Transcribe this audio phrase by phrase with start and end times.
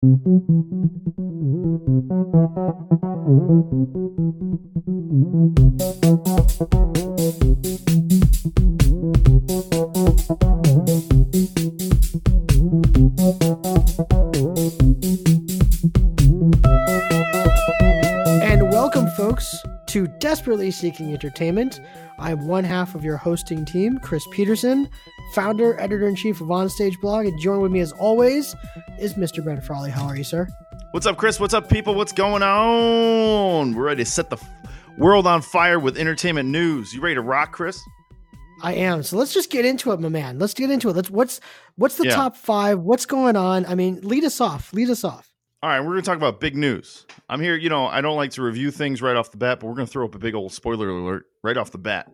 [0.00, 0.12] And
[18.70, 19.52] welcome, folks,
[19.88, 21.80] to Desperately Seeking Entertainment.
[22.20, 24.88] I'm one half of your hosting team, Chris Peterson,
[25.34, 28.54] founder, editor in chief of Onstage Blog, and join with me as always
[28.98, 29.42] is Mr.
[29.42, 29.90] Brent Frawley.
[29.90, 30.48] How are you, sir?
[30.92, 31.38] What's up, Chris?
[31.38, 31.94] What's up, people?
[31.94, 33.74] What's going on?
[33.74, 34.38] We're ready to set the
[34.96, 36.92] world on fire with entertainment news.
[36.92, 37.78] You ready to rock, Chris?
[38.62, 39.02] I am.
[39.02, 40.38] So let's just get into it, my man.
[40.38, 40.96] Let's get into it.
[40.96, 41.40] Let's what's
[41.76, 42.14] what's the Yeah.
[42.16, 42.80] top five?
[42.80, 43.64] What's going on?
[43.66, 44.72] I mean, lead us off.
[44.72, 45.30] Lead us off.
[45.62, 47.04] All right, we're going to talk about big news.
[47.28, 49.66] I'm here, you know, I don't like to review things right off the bat, but
[49.66, 52.08] we're going to throw up a big old spoiler alert right off the bat.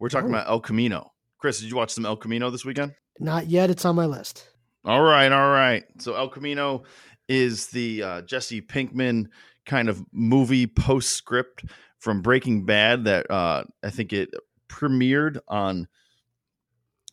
[0.00, 0.34] We're talking Oh.
[0.34, 1.12] about El Camino.
[1.38, 2.92] Chris, did you watch some El Camino this weekend?
[3.20, 3.70] Not yet.
[3.70, 4.48] It's on my list.
[4.84, 5.84] All right, all right.
[5.98, 6.82] So El Camino
[7.28, 9.28] is the uh, Jesse Pinkman
[9.64, 11.64] kind of movie postscript
[11.98, 14.30] from Breaking Bad that uh, I think it
[14.68, 15.86] premiered on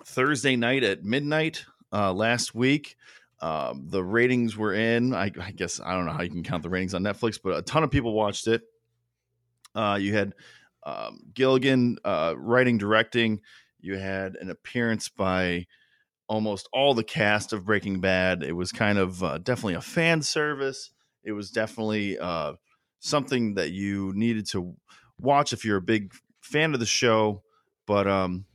[0.04, 2.96] Thursday night at midnight uh, last week.
[3.40, 5.14] Um, the ratings were in.
[5.14, 7.56] I, I guess I don't know how you can count the ratings on Netflix, but
[7.56, 8.64] a ton of people watched it.
[9.76, 10.34] Uh, you had
[10.84, 13.42] um, Gilligan uh, writing, directing.
[13.80, 15.68] You had an appearance by
[16.30, 18.44] almost all the cast of Breaking Bad.
[18.44, 20.92] It was kind of uh, definitely a fan service.
[21.24, 22.54] It was definitely uh,
[23.00, 24.76] something that you needed to
[25.20, 27.44] watch if you're a big fan of the show,
[27.86, 28.46] but um,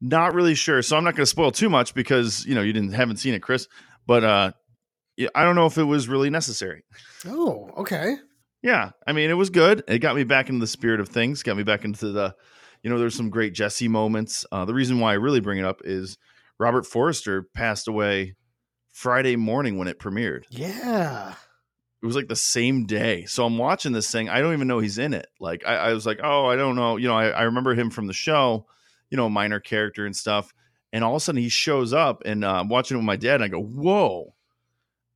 [0.00, 0.82] not really sure.
[0.82, 3.34] So I'm not going to spoil too much because you know you didn't haven't seen
[3.34, 3.68] it, Chris.
[4.06, 4.52] But uh,
[5.34, 6.82] I don't know if it was really necessary.
[7.26, 8.16] Oh, okay.
[8.62, 9.84] Yeah, I mean, it was good.
[9.86, 11.42] It got me back into the spirit of things.
[11.42, 12.34] Got me back into the,
[12.82, 14.44] you know, there's some great Jesse moments.
[14.50, 16.18] Uh, the reason why I really bring it up is
[16.58, 18.34] Robert Forster passed away
[18.92, 20.44] Friday morning when it premiered.
[20.50, 21.34] Yeah.
[22.02, 23.24] It was like the same day.
[23.24, 24.28] So I'm watching this thing.
[24.28, 25.26] I don't even know he's in it.
[25.40, 26.96] Like I, I was like, oh, I don't know.
[26.96, 28.66] You know, I, I remember him from the show.
[29.10, 30.52] You know, minor character and stuff.
[30.92, 33.16] And all of a sudden he shows up, and uh, I'm watching it with my
[33.16, 33.36] dad.
[33.36, 34.34] And I go, whoa.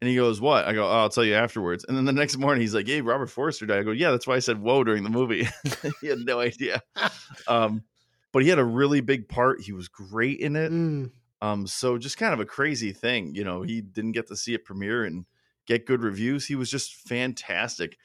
[0.00, 2.36] And he goes, "What?" I go, oh, "I'll tell you afterwards." And then the next
[2.36, 4.82] morning, he's like, "Hey, Robert Forster died." I go, "Yeah, that's why I said whoa
[4.82, 5.48] during the movie."
[6.00, 6.82] he had no idea.
[7.46, 7.84] Um,
[8.32, 9.60] but he had a really big part.
[9.60, 10.72] He was great in it.
[10.72, 11.12] Mm.
[11.42, 13.62] Um, so just kind of a crazy thing, you know.
[13.62, 15.26] He didn't get to see it premiere and
[15.66, 16.46] get good reviews.
[16.46, 17.98] He was just fantastic.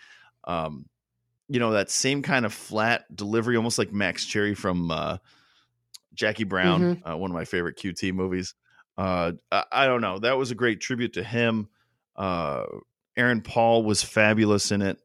[0.43, 0.87] Um,
[1.47, 5.17] you know that same kind of flat delivery, almost like Max Cherry from uh,
[6.13, 8.53] Jackie Brown, uh, one of my favorite QT movies.
[8.97, 10.19] Uh, I, I don't know.
[10.19, 11.69] That was a great tribute to him.
[12.15, 12.63] Uh,
[13.15, 14.97] Aaron Paul was fabulous in it.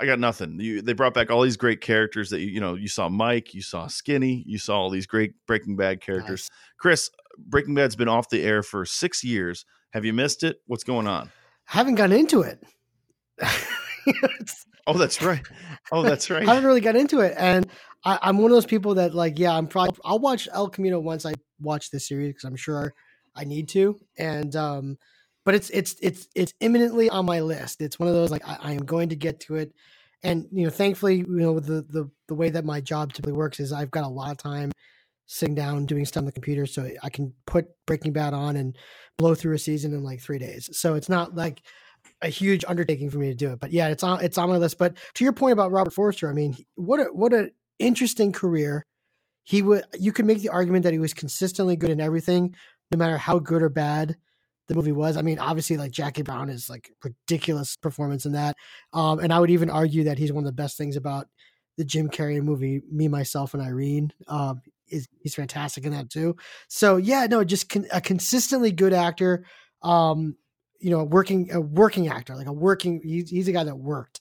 [0.00, 0.58] I, got nothing.
[0.60, 2.74] You, they brought back all these great characters that you, you know.
[2.74, 6.48] You saw Mike, you saw Skinny, you saw all these great Breaking Bad characters.
[6.50, 6.76] Nice.
[6.78, 9.64] Chris, Breaking Bad's been off the air for six years.
[9.90, 10.58] Have you missed it?
[10.66, 11.30] What's going on?
[11.64, 12.62] Haven't gotten into it.
[14.86, 15.42] Oh, that's right.
[15.92, 16.42] Oh, that's right.
[16.48, 17.68] I haven't really got into it, and
[18.04, 20.98] I, I'm one of those people that like, yeah, I'm probably I'll watch El Camino
[20.98, 22.92] once I watch this series because I'm sure
[23.36, 24.98] I need to, and um,
[25.44, 27.80] but it's it's it's it's imminently on my list.
[27.80, 29.72] It's one of those like I, I am going to get to it,
[30.22, 33.60] and you know, thankfully, you know, the the the way that my job typically works
[33.60, 34.72] is I've got a lot of time
[35.26, 38.76] sitting down doing stuff on the computer, so I can put Breaking Bad on and
[39.16, 40.68] blow through a season in like three days.
[40.72, 41.62] So it's not like
[42.22, 43.60] a huge undertaking for me to do it.
[43.60, 44.78] But yeah, it's on it's on my list.
[44.78, 48.84] But to your point about Robert Forster, I mean, what a what an interesting career.
[49.44, 52.54] He would you could make the argument that he was consistently good in everything,
[52.90, 54.16] no matter how good or bad
[54.70, 55.16] the movie was.
[55.16, 58.56] I mean, obviously, like Jackie Brown is like ridiculous performance in that.
[58.92, 61.26] Um, and I would even argue that he's one of the best things about
[61.76, 64.12] the Jim Carrey movie, Me, Myself, and Irene.
[64.28, 66.36] Um, is he's fantastic in that too.
[66.68, 69.44] So yeah, no, just con- a consistently good actor.
[69.82, 70.36] Um,
[70.78, 73.00] you know, a working a working actor, like a working.
[73.02, 74.20] He's, he's a guy that worked,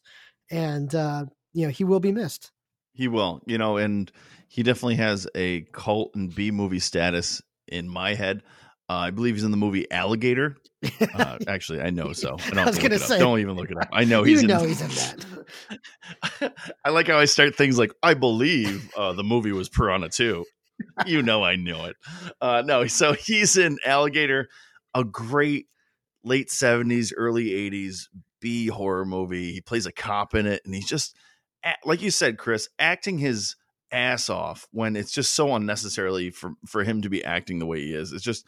[0.49, 2.51] and uh, you know he will be missed.
[2.93, 4.11] He will, you know, and
[4.47, 8.41] he definitely has a cult and B movie status in my head.
[8.89, 10.57] Uh, I believe he's in the movie Alligator.
[11.13, 12.37] Uh, actually, I know so.
[12.39, 13.89] I, don't I was gonna look it say- don't even look it up.
[13.93, 14.55] I know he's you in.
[14.57, 14.89] know he's in
[16.41, 16.53] that.
[16.85, 20.43] I like how I start things like I believe uh, the movie was Piranha 2.
[21.05, 21.97] You know I knew it.
[22.41, 24.47] Uh, no, so he's in Alligator,
[24.95, 25.67] a great
[26.23, 28.07] late 70s, early 80s
[28.39, 29.51] B horror movie.
[29.51, 31.15] He plays a cop in it, and he's just
[31.83, 33.55] like you said, Chris, acting his
[33.91, 37.81] ass off when it's just so unnecessarily for for him to be acting the way
[37.81, 38.13] he is.
[38.13, 38.45] It's just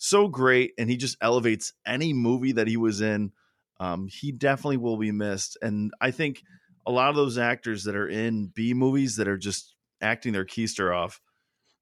[0.00, 3.32] so great, and he just elevates any movie that he was in.
[3.78, 6.42] Um, he definitely will be missed, and I think
[6.86, 10.44] a lot of those actors that are in B movies that are just acting their
[10.46, 11.20] keister off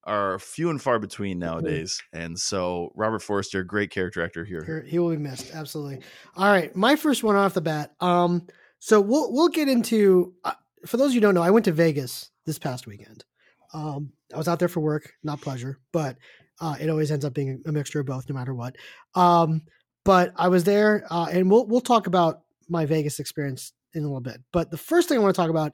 [0.04, 2.02] are few and far between nowadays.
[2.12, 4.84] And so Robert Forster, great character actor here.
[4.86, 5.54] He will be missed.
[5.54, 6.00] Absolutely.
[6.36, 6.74] All right.
[6.74, 7.92] My first one off the bat.
[8.00, 8.46] Um,
[8.78, 10.54] so we'll we'll get into uh,
[10.86, 13.24] for those you who don't know, I went to Vegas this past weekend.
[13.72, 16.16] Um, I was out there for work, not pleasure, but
[16.60, 18.76] uh, it always ends up being a mixture of both, no matter what.
[19.14, 19.62] Um,
[20.04, 24.06] but I was there, uh, and we'll we'll talk about my Vegas experience in a
[24.06, 24.40] little bit.
[24.52, 25.72] But the first thing I want to talk about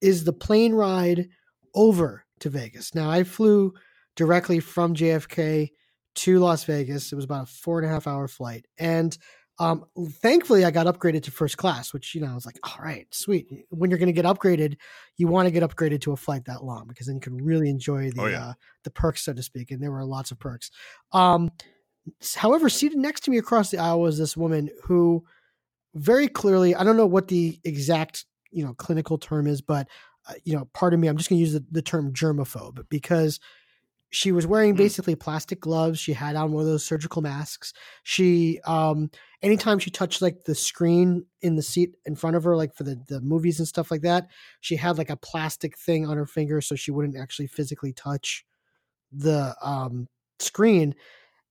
[0.00, 1.28] is the plane ride
[1.74, 2.94] over to Vegas.
[2.94, 3.72] Now I flew
[4.14, 5.70] directly from JFK
[6.16, 7.12] to Las Vegas.
[7.12, 9.16] It was about a four and a half hour flight, and
[9.58, 9.84] um,
[10.20, 13.06] thankfully I got upgraded to first class, which you know I was like, all right,
[13.10, 13.66] sweet.
[13.70, 14.76] When you're going to get upgraded,
[15.16, 17.70] you want to get upgraded to a flight that long because then you can really
[17.70, 18.48] enjoy the Oh, yeah.
[18.48, 18.52] uh,
[18.84, 19.70] the perks, so to speak.
[19.70, 20.70] And there were lots of perks.
[21.12, 21.50] Um,
[22.34, 25.24] however, seated next to me across the aisle was this woman who
[25.94, 29.88] very clearly, I don't know what the exact you know clinical term is, but
[30.28, 33.40] uh, you know, pardon me, I'm just going to use the, the term germaphobe because
[34.10, 34.78] she was wearing Hmm.
[34.78, 35.98] basically plastic gloves.
[35.98, 37.72] She had on one of those surgical masks.
[38.04, 39.10] She, um,
[39.42, 42.84] anytime she touched like the screen in the seat in front of her, like for
[42.84, 44.28] the, the movies and stuff like that,
[44.60, 48.44] she had like a plastic thing on her finger so she wouldn't actually physically touch
[49.12, 50.08] the um,
[50.38, 50.94] screen.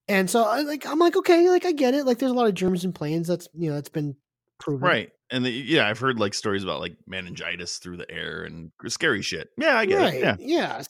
[0.08, 2.06] And so I like I'm like okay, like I get it.
[2.06, 3.28] Like there's a lot of germs in planes.
[3.28, 4.16] That's you know that's been
[4.60, 4.88] proven.
[4.88, 5.12] Right.
[5.32, 9.22] And the, yeah, I've heard like stories about like meningitis through the air and scary
[9.24, 9.50] shit.
[9.58, 10.14] Yeah, I get right.
[10.14, 10.22] it.
[10.22, 10.36] Yeah.
[10.40, 10.84] Yeah.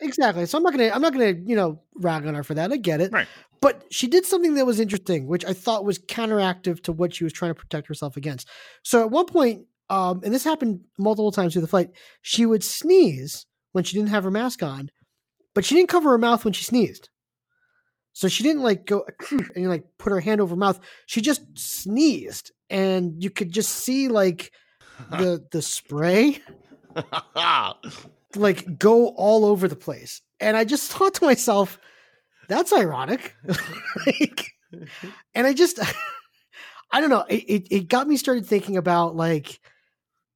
[0.00, 0.46] Exactly.
[0.46, 2.72] So I'm not gonna I'm not gonna you know rag on her for that.
[2.72, 3.12] I get it.
[3.12, 3.26] Right.
[3.60, 7.24] But she did something that was interesting, which I thought was counteractive to what she
[7.24, 8.48] was trying to protect herself against.
[8.82, 11.90] So at one point, um, and this happened multiple times through the flight,
[12.22, 14.90] she would sneeze when she didn't have her mask on,
[15.54, 17.08] but she didn't cover her mouth when she sneezed.
[18.12, 19.06] So she didn't like go
[19.54, 20.80] and like put her hand over her mouth.
[21.06, 24.50] She just sneezed, and you could just see like
[25.10, 26.42] the the spray
[28.36, 30.22] like go all over the place.
[30.40, 31.78] And I just thought to myself,
[32.48, 33.36] that's ironic.
[34.06, 34.52] like,
[35.34, 35.78] and I just,
[36.92, 37.24] I don't know.
[37.28, 39.60] It, it, it got me started thinking about like,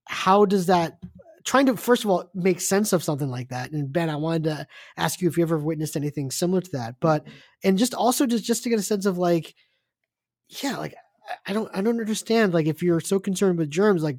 [0.07, 0.99] how does that,
[1.45, 3.73] trying to, first of all, make sense of something like that.
[3.73, 4.67] And Ben, I wanted to
[4.97, 7.27] ask you if you ever witnessed anything similar to that, but,
[7.65, 9.55] and just also just, just to get a sense of like,
[10.63, 10.95] yeah, like,
[11.47, 12.55] I- don't, I don't understand.
[12.55, 14.19] Like, if you're so concerned with germs, like,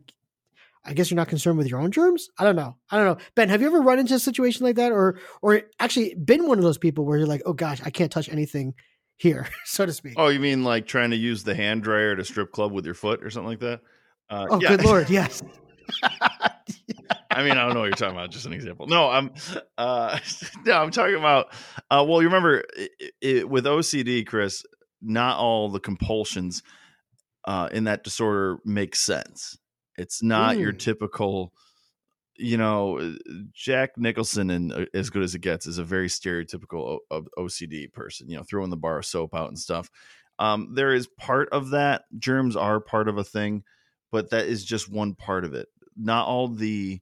[0.86, 2.30] I guess you're not concerned with your own germs.
[2.38, 2.78] I don't know.
[2.90, 3.26] I don't know.
[3.36, 6.58] Ben, have you ever run into a situation like that, or or actually been one
[6.60, 8.74] of those people where you're like, oh gosh, I can't touch anything
[9.18, 10.14] here, so to speak.
[10.16, 12.86] oh, you mean like trying to use the hand dryer at a strip club with
[12.86, 13.82] your foot or something like that?
[14.30, 14.70] Uh, Oh, yeah.
[14.70, 15.42] good lord, yes.
[17.32, 18.32] I mean, I don't know what you're talking about.
[18.32, 18.88] Just an example.
[18.88, 19.32] No, I'm,
[19.78, 20.18] uh,
[20.66, 21.48] no, I'm talking about.
[21.92, 22.88] Uh, well, you remember i
[23.42, 24.64] i with OCD, Chris.
[25.02, 26.64] Not all the compulsions
[27.48, 29.58] uh, in that disorder makes sense.
[29.98, 30.80] It's not your Mm.
[30.80, 31.54] typical.
[32.40, 33.16] You know,
[33.52, 37.92] Jack Nicholson and uh, as good as it gets is a very stereotypical o- OCD
[37.92, 38.30] person.
[38.30, 39.90] You know, throwing the bar of soap out and stuff.
[40.38, 42.04] Um, there is part of that.
[42.20, 43.64] Germs are part of a thing,
[44.12, 45.68] but that is just one part of it.
[45.96, 47.02] Not all the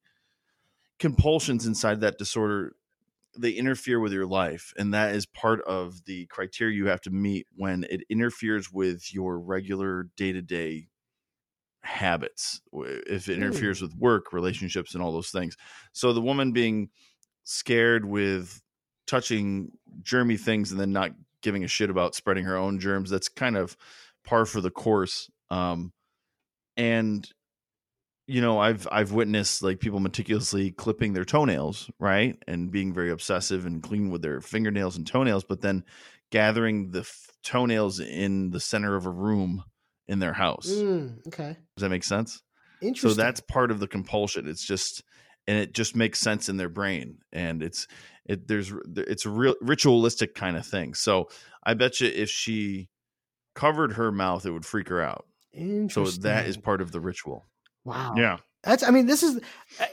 [0.99, 2.75] compulsions inside that disorder
[3.37, 7.09] they interfere with your life and that is part of the criteria you have to
[7.09, 10.87] meet when it interferes with your regular day-to-day
[11.85, 15.55] habits if it interferes with work relationships and all those things.
[15.93, 16.89] So the woman being
[17.43, 18.61] scared with
[19.05, 19.71] touching
[20.01, 21.11] germy things and then not
[21.41, 23.77] giving a shit about spreading her own germs that's kind of
[24.25, 25.93] par for the course um
[26.75, 27.29] and
[28.27, 32.37] you know i've i've witnessed like people meticulously clipping their toenails right?
[32.47, 35.83] And being very obsessive and clean with their fingernails and toenails but then
[36.31, 39.63] gathering the f- toenails in the center of a room
[40.07, 40.69] in their house.
[40.69, 42.41] Mm, okay, does that make sense?
[42.81, 43.11] Interesting.
[43.11, 44.47] so that's part of the compulsion.
[44.47, 45.03] It's just
[45.47, 47.87] and it just makes sense in their brain and it's
[48.25, 50.93] it there's it's a real ritualistic kind of thing.
[50.93, 51.29] So
[51.63, 52.89] i bet you if she
[53.53, 55.25] covered her mouth it would freak her out.
[55.89, 57.45] So that is part of the ritual
[57.85, 58.13] wow.
[58.17, 59.39] yeah That's I mean, this is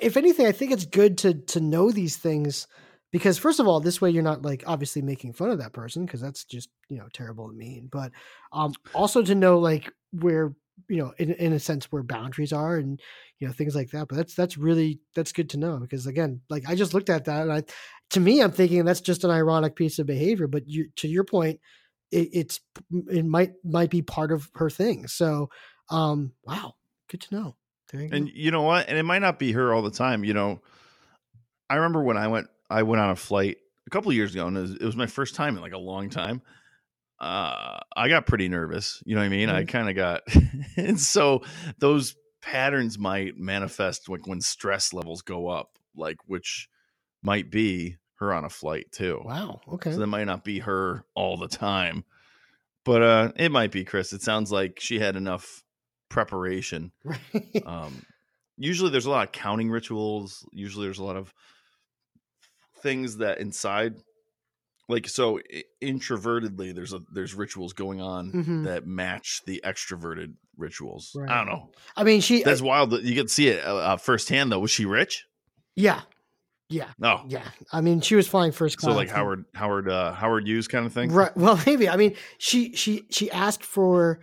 [0.01, 2.67] if anything, I think it's good to to know these things
[3.13, 6.07] because first of all, this way you're not like obviously making fun of that person
[6.07, 7.89] because that's just, you know, terrible and mean.
[7.93, 8.13] But
[8.53, 10.55] um also to know like where,
[10.89, 13.01] you know, in in a sense where boundaries are and
[13.39, 14.09] you know, things like that.
[14.09, 17.27] But that's that's really that's good to know because again, like I just looked at
[17.27, 17.65] that and I
[18.11, 21.25] to me I'm thinking that's just an ironic piece of behavior, but you to your
[21.25, 21.61] point,
[22.11, 22.61] it, it's
[23.11, 25.09] it might might be part of her thing.
[25.09, 25.51] So
[25.91, 26.75] um wow,
[27.11, 27.57] good to know.
[27.93, 27.99] Go.
[28.11, 30.61] and you know what and it might not be her all the time you know
[31.69, 34.47] i remember when i went i went on a flight a couple of years ago
[34.47, 36.41] and it was, it was my first time in like a long time
[37.21, 40.23] uh i got pretty nervous you know what i mean i kind of got
[40.77, 41.43] and so
[41.79, 46.69] those patterns might manifest like when stress levels go up like which
[47.23, 49.21] might be her on a flight too.
[49.25, 49.61] Wow.
[49.75, 49.93] Okay.
[49.93, 52.05] So that might not be her all the time.
[52.85, 54.13] But uh it might be Chris.
[54.13, 55.63] It sounds like she had enough
[56.13, 56.93] preparation.
[57.05, 57.63] Right.
[57.67, 58.05] Um
[58.59, 60.45] usually there's a lot of counting rituals.
[60.53, 61.33] Usually there's a lot of
[62.83, 63.95] things that inside
[64.89, 65.41] like so
[65.83, 68.65] introvertedly there's a there's rituals going on Mhm.
[68.65, 71.13] that match the extroverted rituals.
[71.15, 71.31] Right.
[71.31, 71.71] I don't know.
[71.97, 72.43] I mean, she.
[72.43, 72.93] That's wild.
[72.93, 74.59] You to see it uh, uh, firsthand though.
[74.61, 75.25] Was she rich?
[75.77, 76.03] yeah.
[76.69, 76.89] Yeah.
[76.99, 77.23] No.
[77.29, 77.45] Yeah.
[77.71, 78.93] I mean, she was flying first class.
[78.93, 81.13] So like Howard Howard uh Howard Hughes kind of thing.
[81.13, 81.37] Right.
[81.37, 81.87] Well, maybe.
[81.89, 84.21] I mean, she she she asked for.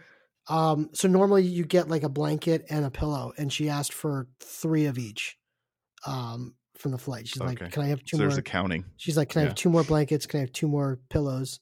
[0.49, 0.89] Um.
[0.93, 4.85] So normally you get like a blanket and a pillow, and she asked for three
[4.85, 5.37] of each.
[6.05, 6.55] Um.
[6.77, 8.85] From the flight, she's like, "Can I have two So there's more?" the counting.
[8.95, 10.25] She's like, "Can I have two more blankets?
[10.25, 11.59] Can I have two more pillows?"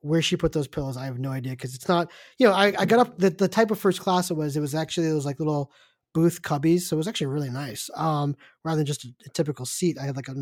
[0.00, 2.10] Where she put those pillows, I have no idea because it's not.
[2.38, 4.56] You know, I, I got up the, the type of first class it was.
[4.56, 5.70] It was actually those like little
[6.14, 7.90] booth cubbies, so it was actually really nice.
[7.94, 10.34] Um, rather than just a, a typical seat, I had like a,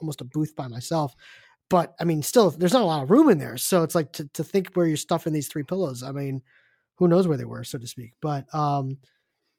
[0.00, 1.14] almost a booth by myself.
[1.68, 4.12] But I mean, still, there's not a lot of room in there, so it's like
[4.12, 6.02] to, to think where you're stuffing these three pillows.
[6.02, 6.40] I mean,
[6.98, 8.12] who knows where they were, so to speak.
[8.20, 8.98] But um,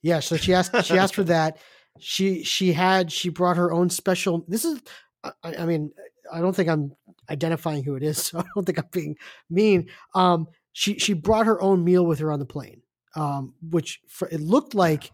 [0.02, 0.20] yeah.
[0.20, 0.86] So she asked.
[0.86, 1.58] she asked for that.
[2.00, 4.46] She she had she brought her own special.
[4.48, 4.82] This is.
[5.24, 5.92] I, I mean,
[6.32, 6.94] I don't think I'm
[7.30, 9.16] identifying who it is, so I don't think I'm being
[9.50, 9.90] mean.
[10.16, 12.82] Um, she she brought her own meal with her on the plane,
[13.16, 15.12] um, which for, it looked like.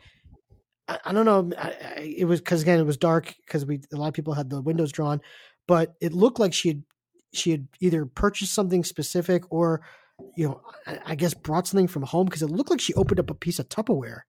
[0.87, 1.49] I, I don't know.
[1.57, 4.33] I, I, it was because again it was dark because we a lot of people
[4.33, 5.21] had the windows drawn,
[5.67, 6.83] but it looked like she had
[7.33, 9.81] she had either purchased something specific or
[10.35, 13.19] you know I, I guess brought something from home because it looked like she opened
[13.19, 14.21] up a piece of Tupperware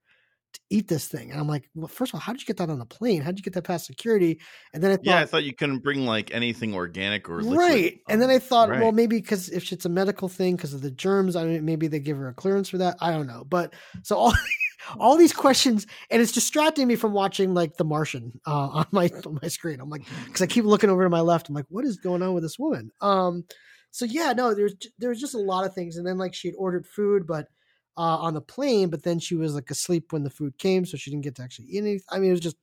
[0.54, 2.58] to eat this thing, and I'm like, well, first of all, how did you get
[2.58, 3.22] that on the plane?
[3.22, 4.40] How did you get that past security?
[4.72, 7.58] And then I thought, Yeah, I thought you couldn't bring like anything organic or liquid.
[7.58, 8.00] right.
[8.08, 10.92] And then I thought, well, maybe because if it's a medical thing because of the
[10.92, 12.96] germs, I mean, maybe they give her a clearance for that.
[13.00, 13.44] I don't know.
[13.44, 14.32] But so all
[15.00, 19.10] all these questions, and it's distracting me from watching like The Martian uh, on my
[19.26, 19.80] on my screen.
[19.80, 21.48] I'm like, because I keep looking over to my left.
[21.48, 22.92] I'm like, what is going on with this woman?
[23.00, 23.44] Um.
[23.94, 26.56] So yeah, no, there's there's just a lot of things, and then like she had
[26.58, 27.48] ordered food, but.
[27.96, 30.96] Uh, on the plane, but then she was like asleep when the food came, so
[30.96, 32.02] she didn't get to actually eat anything.
[32.10, 32.56] I mean, it was just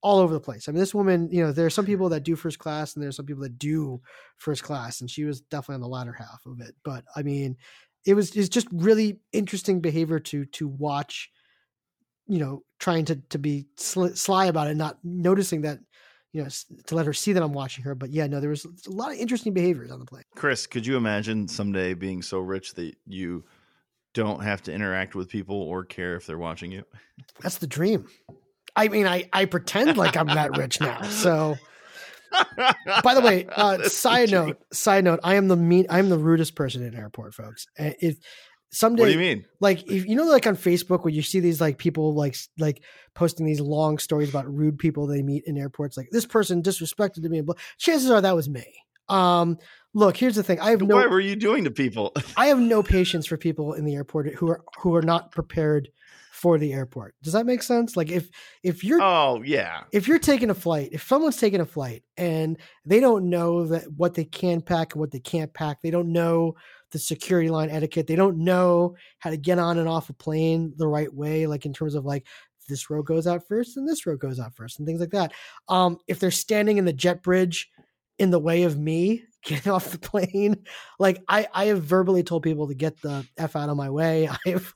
[0.00, 0.68] all over the place.
[0.68, 3.02] I mean, this woman, you know, there are some people that do first class and
[3.02, 4.00] there's some people that do
[4.36, 6.76] first class, and she was definitely on the latter half of it.
[6.84, 7.56] But I mean,
[8.06, 11.30] it was it's just really interesting behavior to to watch.
[12.26, 15.78] You know, trying to to be sly, sly about it, not noticing that.
[16.34, 16.48] You know,
[16.86, 17.94] to let her see that I'm watching her.
[17.94, 20.24] But yeah, no, there was a lot of interesting behaviors on the plane.
[20.34, 23.44] Chris, could you imagine someday being so rich that you
[24.14, 26.82] don't have to interact with people or care if they're watching you?
[27.40, 28.08] That's the dream.
[28.74, 31.02] I mean, I I pretend like I'm that rich now.
[31.02, 31.54] So,
[33.04, 36.18] by the way, uh, side note, side note, I am the mean, I am the
[36.18, 37.66] rudest person in an airport, folks.
[37.76, 38.16] If
[38.74, 39.44] someday, What do you mean?
[39.60, 42.82] like, if you know, like on Facebook, when you see these like people like like
[43.14, 47.22] posting these long stories about rude people they meet in airports, like this person disrespected
[47.22, 48.66] to me, and blah, chances are that was me.
[49.08, 49.58] Um,
[49.92, 52.12] look, here's the thing: I have no, what were you doing to people?
[52.36, 55.88] I have no patience for people in the airport who are who are not prepared
[56.32, 57.14] for the airport.
[57.22, 57.96] Does that make sense?
[57.96, 58.28] Like if
[58.62, 59.84] if you're oh yeah.
[59.92, 63.84] if you're taking a flight, if someone's taking a flight and they don't know that
[63.96, 66.54] what they can pack and what they can't pack, they don't know
[66.94, 70.72] the security line etiquette, they don't know how to get on and off a plane
[70.76, 72.24] the right way, like in terms of like
[72.68, 75.32] this row goes out first and this row goes out first and things like that.
[75.68, 77.68] Um, if they're standing in the jet bridge
[78.20, 80.64] in the way of me getting off the plane,
[81.00, 84.28] like I, I have verbally told people to get the f out of my way.
[84.46, 84.72] I have,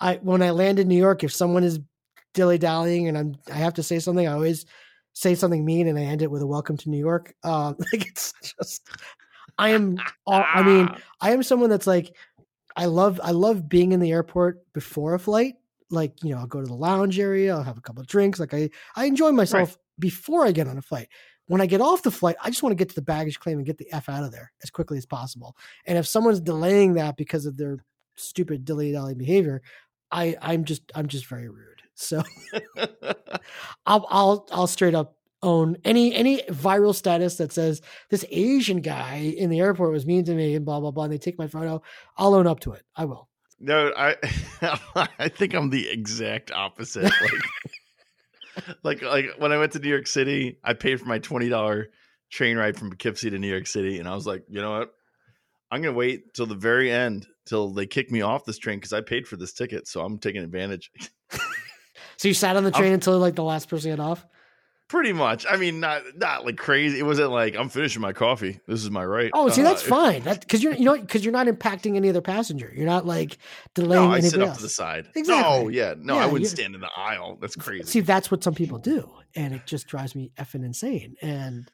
[0.00, 1.80] I when I land in New York, if someone is
[2.32, 4.64] dilly dallying and I'm I have to say something, I always
[5.12, 7.34] say something mean and I end it with a welcome to New York.
[7.44, 8.88] Um, like it's just
[9.58, 10.88] I am I mean,
[11.20, 12.14] I am someone that's like
[12.76, 15.54] I love I love being in the airport before a flight.
[15.90, 18.40] Like, you know, I'll go to the lounge area, I'll have a couple of drinks.
[18.40, 21.08] Like I I enjoy myself before I get on a flight.
[21.46, 23.58] When I get off the flight, I just want to get to the baggage claim
[23.58, 25.56] and get the F out of there as quickly as possible.
[25.86, 27.84] And if someone's delaying that because of their
[28.16, 29.62] stupid dilly dally behavior,
[30.10, 31.82] I I'm just I'm just very rude.
[31.94, 32.22] So
[33.86, 39.34] I'll I'll I'll straight up own any any viral status that says this Asian guy
[39.36, 41.04] in the airport was mean to me and blah blah blah.
[41.04, 41.82] And they take my photo.
[42.16, 42.82] I'll own up to it.
[42.96, 43.28] I will.
[43.60, 44.16] No, I
[45.18, 47.12] I think I'm the exact opposite.
[48.84, 51.48] Like, like like when I went to New York City, I paid for my twenty
[51.48, 51.88] dollar
[52.30, 54.92] train ride from Poughkeepsie to New York City, and I was like, you know what?
[55.72, 58.92] I'm gonna wait till the very end till they kick me off this train because
[58.92, 60.92] I paid for this ticket, so I'm taking advantage.
[62.16, 64.26] So you sat on the train until like the last person got off.
[64.88, 65.46] Pretty much.
[65.48, 66.98] I mean, not not like crazy.
[66.98, 68.60] It wasn't like I'm finishing my coffee.
[68.68, 69.30] This is my right.
[69.32, 70.22] Oh, see, Uh, that's fine.
[70.24, 72.70] That because you're you know because you're not impacting any other passenger.
[72.76, 73.38] You're not like
[73.74, 74.56] delaying No, I anybody sit off else.
[74.58, 75.08] to the side.
[75.16, 75.62] Exactly.
[75.64, 77.38] No, yeah, no, Yeah, I wouldn't stand in the aisle.
[77.40, 77.84] That's crazy.
[77.84, 81.16] See, that's what some people do, and it just drives me effing insane.
[81.22, 81.70] And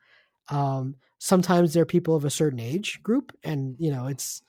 [0.48, 4.42] Um, sometimes they're people of a certain age group, and you know, it's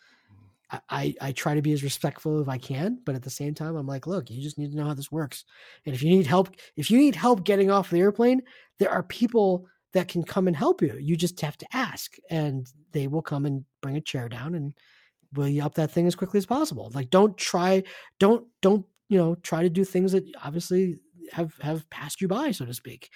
[0.90, 3.76] I, I try to be as respectful as I can, but at the same time,
[3.76, 5.44] I'm like, look, you just need to know how this works.
[5.86, 8.42] And if you need help, if you need help getting off the airplane,
[8.80, 10.96] there are people that can come and help you.
[11.00, 14.74] You just have to ask, and they will come and bring a chair down and
[15.34, 16.92] will you up that thing as quickly as possible.
[16.94, 17.84] Like, don't try,
[18.20, 21.00] don't don't you know try to do things that obviously
[21.32, 23.10] have have passed you by, so to speak.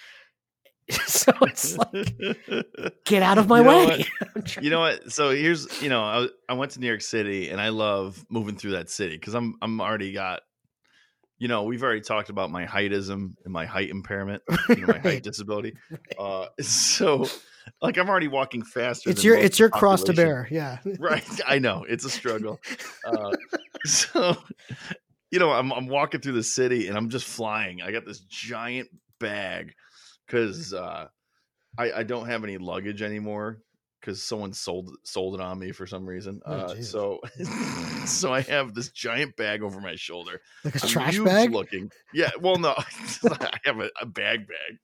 [1.06, 2.16] so it's like,
[3.04, 4.04] get out of my You know way.
[4.62, 5.12] you know what?
[5.12, 8.56] So here's, you know, I, I went to New York City and I love moving
[8.56, 10.42] through that city because I'm I'm already got,
[11.38, 14.98] you know, we've already talked about my heightism and my height impairment, you know, my
[14.98, 15.74] height disability.
[16.18, 17.26] Uh, so
[17.82, 19.10] like I'm already walking faster.
[19.10, 20.48] it's your it's your cross to bear.
[20.50, 20.78] Yeah.
[20.98, 22.60] right i know it's a struggle
[23.04, 23.32] uh,
[23.84, 24.36] so
[25.30, 28.20] you know I'm, I'm walking through the city and i'm just flying i got this
[28.20, 28.88] giant
[29.18, 29.74] bag
[30.26, 31.08] because uh,
[31.78, 33.62] I, I don't have any luggage anymore
[34.00, 37.20] because someone sold sold it on me for some reason Oh, uh, so
[38.06, 41.50] so i have this giant bag over my shoulder Like a I'm trash bag.
[41.52, 42.74] looking yeah well no
[43.30, 44.78] i have a, a bag bag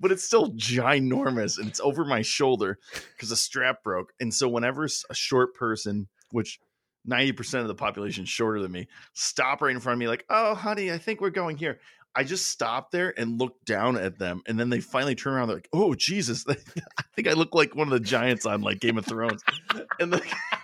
[0.00, 2.78] but it's still ginormous and it's over my shoulder
[3.14, 4.12] because the strap broke.
[4.20, 6.60] And so whenever a short person, which
[7.08, 10.26] 90% of the population is shorter than me, stop right in front of me, like,
[10.28, 11.80] oh, honey, I think we're going here.
[12.16, 14.42] I just stop there and look down at them.
[14.46, 15.48] And then they finally turn around.
[15.48, 16.44] They're like, oh, Jesus.
[16.48, 16.54] I
[17.16, 19.42] think I look like one of the giants on like Game of Thrones.
[19.98, 20.14] And,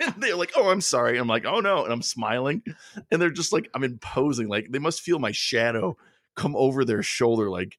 [0.00, 1.18] and they're like, oh, I'm sorry.
[1.18, 1.82] I'm like, oh, no.
[1.84, 2.62] And I'm smiling.
[3.10, 4.48] And they're just like, I'm imposing.
[4.48, 5.96] Like they must feel my shadow
[6.36, 7.50] come over their shoulder.
[7.50, 7.76] Like,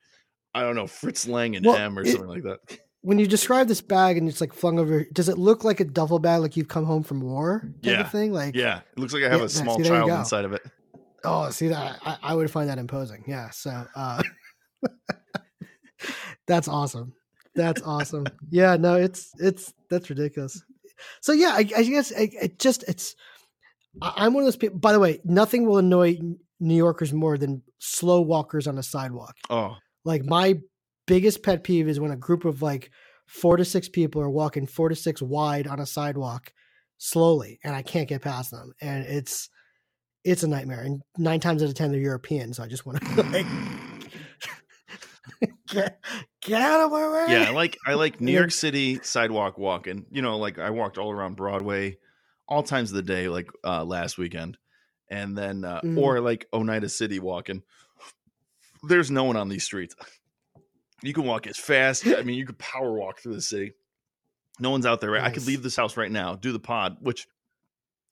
[0.54, 2.60] I don't know, Fritz Lang and Well, M or it- something like that.
[3.04, 5.86] When you describe this bag and it's like flung over, does it look like a
[5.86, 8.02] duffel bag, like you've come home from war type Yeah.
[8.02, 8.32] of thing?
[8.32, 10.46] Like, Yeah, it looks like I have Yeah, a small see, there you child inside
[10.46, 10.62] of it.
[11.24, 13.24] Oh, see that I, I would find that imposing.
[13.28, 13.50] Yeah.
[13.52, 14.22] So, uh,
[16.48, 17.14] that's awesome.
[17.56, 18.26] That's awesome.
[18.50, 18.76] Yeah.
[18.76, 20.62] No, it's it's that's ridiculous.
[21.22, 23.16] So yeah, I, I guess it, it just it's.
[24.02, 24.78] I- I'm one of those people.
[24.80, 26.18] By the way, nothing will annoy
[26.60, 29.36] New Yorkers more than slow walkers on a sidewalk.
[29.50, 29.76] Oh,
[30.06, 30.60] Like my
[31.08, 32.92] biggest pet peeve is when a group of like
[33.28, 36.52] four to six people are walking four to six wide on a sidewalk
[36.98, 38.74] slowly and I can't get past them.
[38.82, 39.50] And it's
[40.24, 40.82] it's a nightmare.
[40.82, 42.54] And nine times out of ten they're European.
[42.54, 43.46] So I just want to like
[45.68, 46.00] get
[46.42, 47.26] get out of my way.
[47.34, 50.06] yeah, I like I like New York City sidewalk walking.
[50.12, 51.98] You know, like I walked all around Broadway,
[52.48, 54.58] all times of the day, like uh, last weekend,
[55.10, 55.98] and then uh, Mhm.
[55.98, 57.64] or like Oneida City walking.
[58.84, 59.96] There's no one on these streets.
[61.04, 62.06] You can walk as fast.
[62.08, 63.74] I mean, you could power walk through the city.
[64.60, 65.12] No one's out there.
[65.12, 65.24] Right?
[65.24, 67.28] I could leave this house right now, do the pod, which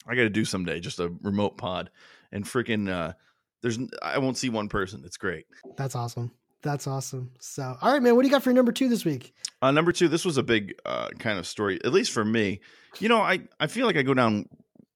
[0.07, 1.89] I got to do someday, just a remote pod,
[2.31, 2.89] and freaking.
[2.89, 3.13] Uh,
[3.61, 5.03] there's I won't see one person.
[5.05, 5.45] It's great.
[5.77, 6.31] That's awesome.
[6.61, 7.31] That's awesome.
[7.39, 9.33] So all right, man, what do you got for number two this week?
[9.61, 12.61] Uh, number two, this was a big uh, kind of story, at least for me.
[12.99, 14.45] You know, I, I feel like I go down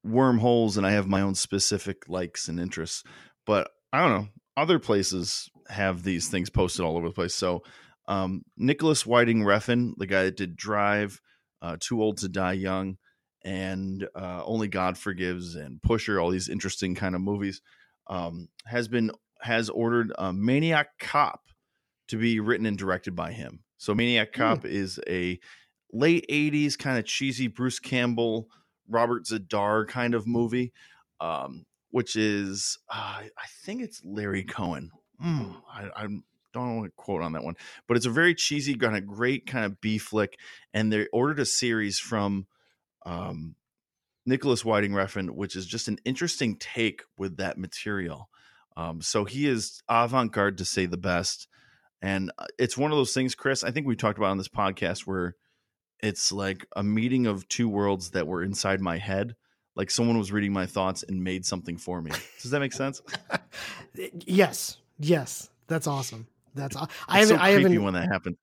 [0.04, 3.04] wormholes and I have my own specific likes and interests,
[3.46, 4.28] but I don't know.
[4.56, 7.34] Other places have these things posted all over the place.
[7.34, 7.64] So,
[8.08, 11.22] um, Nicolas Winding Refn, the guy that did Drive,
[11.62, 12.98] uh, Too Old to Die Young,
[13.44, 17.62] and uh, Only God Forgives and Pusher, all these interesting kind of movies,
[18.08, 21.42] um, has been has ordered uh, Maniac Cop
[22.08, 23.60] to be written and directed by him.
[23.78, 24.42] So Maniac Hmm.
[24.42, 25.40] Cop is a
[25.92, 28.48] late 80s kind of cheesy Bruce Campbell,
[28.88, 30.74] Robert Z'Dar kind of movie,
[31.20, 34.92] um, which is, uh, I think it's Larry Cohen.
[35.24, 36.08] Mm, I, I
[36.54, 37.56] don't want to quote on that one,
[37.88, 40.38] but it's a very cheesy, kind of great kind of B flick.
[40.74, 42.48] And they ordered a series from
[43.06, 43.56] um,
[44.26, 48.30] Nicolas Winding Refn, which is just an interesting take with that material.
[48.76, 51.48] Um, so he is avant garde to say the best.
[52.02, 54.50] And uh, it's one of those things, Chris, I think we talked about on this
[54.50, 55.36] podcast where
[56.02, 59.36] it's like a meeting of two worlds that were inside my head.
[59.76, 62.12] Like someone was reading my thoughts and made something for me.
[62.42, 63.02] Does that make sense?
[64.26, 66.28] yes, yes, that's awesome.
[66.54, 67.38] That's I haven't.
[67.38, 67.84] so I haven't.
[67.84, 68.38] when that happened.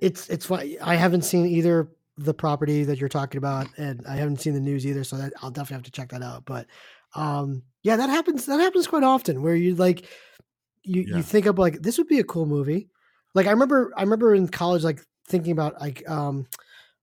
[0.00, 0.50] It's it's.
[0.50, 4.60] I haven't seen either the property that you're talking about, and I haven't seen the
[4.60, 5.04] news either.
[5.04, 6.44] So that I'll definitely have to check that out.
[6.44, 6.66] But
[7.14, 8.46] um, yeah, that happens.
[8.46, 10.06] That happens quite often where you like
[10.82, 11.16] you Yeah.
[11.16, 12.88] you think of like this would be a cool movie.
[13.34, 16.46] Like I remember, I remember in college, like thinking about like um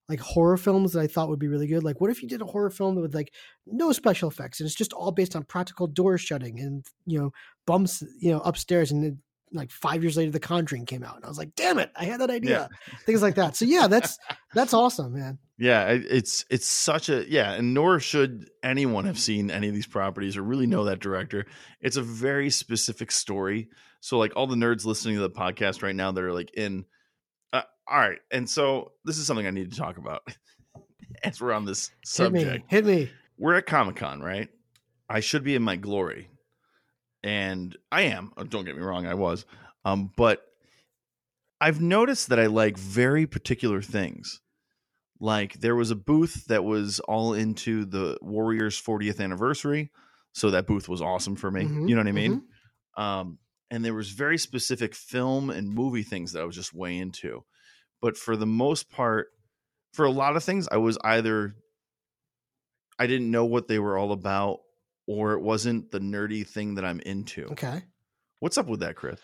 [0.10, 1.84] like horror films that I thought would be really good.
[1.84, 3.34] Like, what if you did a horror film with like
[3.66, 7.32] no special effects and it's just all based on practical door shutting and you know
[7.66, 9.20] bumps you know upstairs and then
[9.54, 12.06] like five years later the conjuring came out and i was like damn it i
[12.06, 12.70] had that idea
[13.06, 14.18] things like that so yeah that's
[14.54, 19.52] that's awesome man Yeah, it's it's such a yeah, and nor should anyone have seen
[19.52, 21.46] any of these properties or really know that director.
[21.82, 23.70] It's a very specific story.
[24.00, 26.86] So like all the nerds listening to the podcast right now that are like in
[27.54, 30.22] Uh, all right, and so this is something I need to talk about
[31.24, 32.46] as we're on this Hit subject.
[32.56, 32.64] me.
[32.68, 33.12] Hit me.
[33.38, 34.50] We're at Comic Con, right?
[35.10, 36.30] I should be in my glory,
[37.24, 38.32] and I am.
[38.38, 39.46] Oh, Don't get me wrong, I was.
[39.86, 40.44] Um, but
[41.60, 44.42] I've noticed that I like very particular things.
[45.20, 49.92] Like there was a booth that was all into the Warriors 40th anniversary,
[50.34, 51.64] so that booth was awesome for me.
[51.66, 52.44] Mhm, You know what I mean?
[52.98, 53.38] Um,
[53.70, 57.46] and there was very specific film and movie things that I was just way into.
[58.02, 59.28] But for the most part,
[59.94, 61.56] for a lot of things, I was either
[62.98, 64.60] I didn't know what they were all about,
[65.12, 67.46] or it wasn't the nerdy thing that I'm into.
[67.48, 67.84] Okay.
[68.40, 69.20] What's up with that, Chris?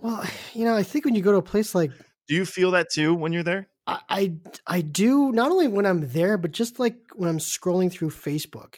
[0.00, 1.90] Well, you know, I think when you go to a place like
[2.28, 3.68] Do you feel that too when you're there?
[3.88, 4.32] I, I
[4.66, 8.76] I do not only when I'm there, but just like when I'm scrolling through Facebook,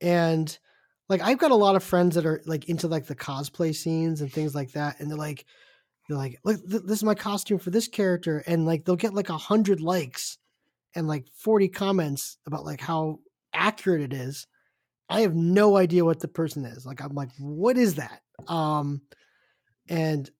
[0.00, 0.56] and
[1.08, 4.20] like I've got a lot of friends that are like into like the cosplay scenes
[4.20, 5.44] and things like that, and they're like,
[6.08, 9.14] they're like, look, th- this is my costume for this character, and like they'll get
[9.14, 10.38] like a hundred likes
[10.94, 13.20] and like forty comments about like how
[13.52, 14.46] accurate it is.
[15.08, 16.86] I have no idea what the person is.
[16.86, 18.22] Like I'm like, what is that?
[18.48, 19.02] Um,
[19.88, 20.30] and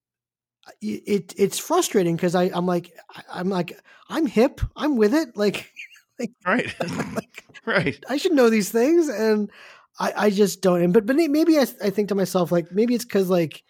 [0.80, 2.92] it, it it's frustrating because I I'm like
[3.32, 5.72] I'm like I'm hip I'm with it like
[6.46, 6.72] Right.
[7.14, 8.04] like right.
[8.08, 9.50] I should know these things and
[9.98, 12.94] I I just don't and but but maybe I, I think to myself like maybe
[12.94, 13.62] it's because like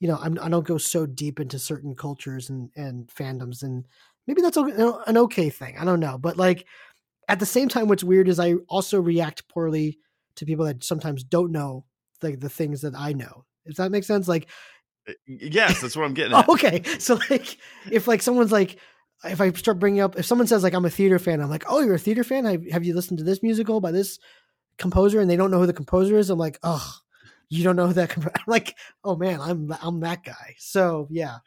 [0.00, 3.86] you know I'm I don't go so deep into certain cultures and and fandoms and
[4.26, 6.66] maybe that's an okay thing I don't know but like
[7.28, 9.98] at the same time what's weird is I also react poorly
[10.36, 11.84] to people that sometimes don't know
[12.22, 14.48] like the things that I know if that makes sense like
[15.08, 16.48] eh, Yes, that's what I'm getting at.
[16.48, 16.82] Okay.
[16.98, 17.58] So like,
[17.90, 18.78] if like someone's like,
[19.24, 21.64] if I start bringing up, if someone says like I'm a theater fan, I'm like,
[21.68, 22.44] oh, you're a theater fan.
[22.44, 24.18] Have, have you listened to this musical by this
[24.78, 25.20] composer?
[25.20, 26.30] And they don't know who the composer is.
[26.30, 26.94] I'm like, oh,
[27.48, 28.10] you don't know who that.
[28.10, 28.26] Comp-?
[28.34, 30.54] I'm like, oh man, I'm I'm that guy.
[30.58, 31.38] So yeah,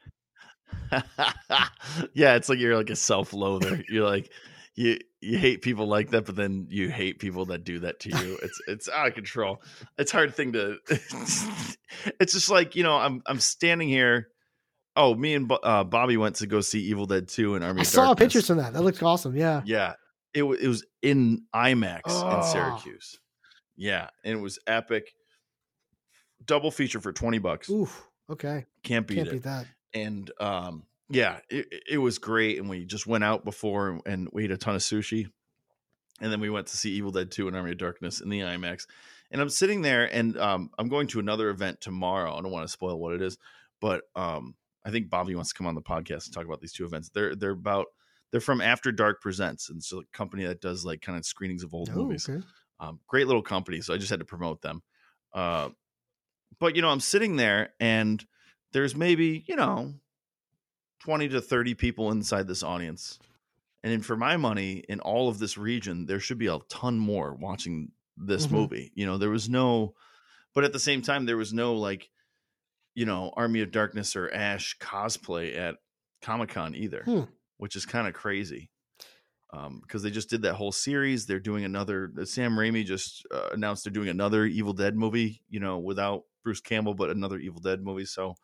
[2.13, 3.83] yeah, it's like you're like a self-loather.
[3.87, 4.31] You're like
[4.79, 8.09] you you hate people like that, but then you hate people that do that to
[8.09, 8.39] you.
[8.41, 9.61] It's it's out of control.
[9.97, 10.77] It's hard thing to.
[10.89, 14.29] it's just like you know, I'm I'm standing here.
[14.95, 17.81] Oh, me and uh, Bobby went to go see Evil Dead Two and Army.
[17.81, 18.25] I saw Darkness.
[18.25, 18.71] pictures from that.
[18.73, 19.35] That looks awesome.
[19.35, 19.61] Yeah.
[19.65, 19.93] Yeah,
[20.33, 22.37] it wa- it was in IMAX Oh.
[22.37, 23.19] in Syracuse.
[23.75, 25.11] Yeah, and it was epic.
[26.45, 27.69] Double feature for twenty bucks.
[27.69, 28.07] Oof.
[28.29, 28.65] Okay.
[28.83, 29.31] Can't beat Can't it.
[29.31, 29.65] beat that.
[29.93, 34.43] and um yeah it, it was great and we just went out before and we
[34.45, 35.27] ate a ton of sushi
[36.21, 38.39] and then we went to see evil dead 2 and army of darkness in the
[38.41, 38.85] imax
[39.31, 42.65] and i'm sitting there and um i'm going to another event tomorrow i don't want
[42.65, 43.37] to spoil what it is
[43.81, 46.73] but um i think bobby wants to come on the podcast and talk about these
[46.73, 47.87] two events they're they're about
[48.31, 51.63] they're from after dark presents and it's a company that does like kind of screenings
[51.63, 52.43] of old Oh, movies okay.
[52.79, 54.83] um, great little company so i just had to promote them
[55.33, 55.69] uh,
[56.59, 58.23] but you know i'm sitting there and
[58.73, 59.93] there's maybe you know
[60.99, 63.19] 20 to 30 people inside this audience
[63.83, 67.33] and for my money in all of this region there should be a ton more
[67.35, 68.51] watching this Mhm.
[68.51, 69.95] movie you know there was no
[70.53, 72.09] but at the same time there was no like
[72.95, 75.75] you know army of darkness or ash cosplay at
[76.21, 77.23] comic-con either Hmm.
[77.57, 78.69] which is kind of crazy
[79.53, 83.25] um because they just did that whole series they're doing another uh, sam raimi just
[83.31, 87.37] uh, announced they're doing another evil dead movie you know without bruce campbell but another
[87.39, 88.35] evil dead movie so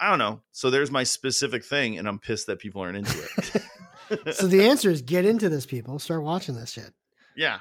[0.00, 3.18] i don't know so there's my specific thing and i'm pissed that people aren't into
[3.22, 3.62] it
[4.34, 5.98] So the answer is get into this, people.
[5.98, 6.94] Start watching this shit.
[7.36, 7.58] yeah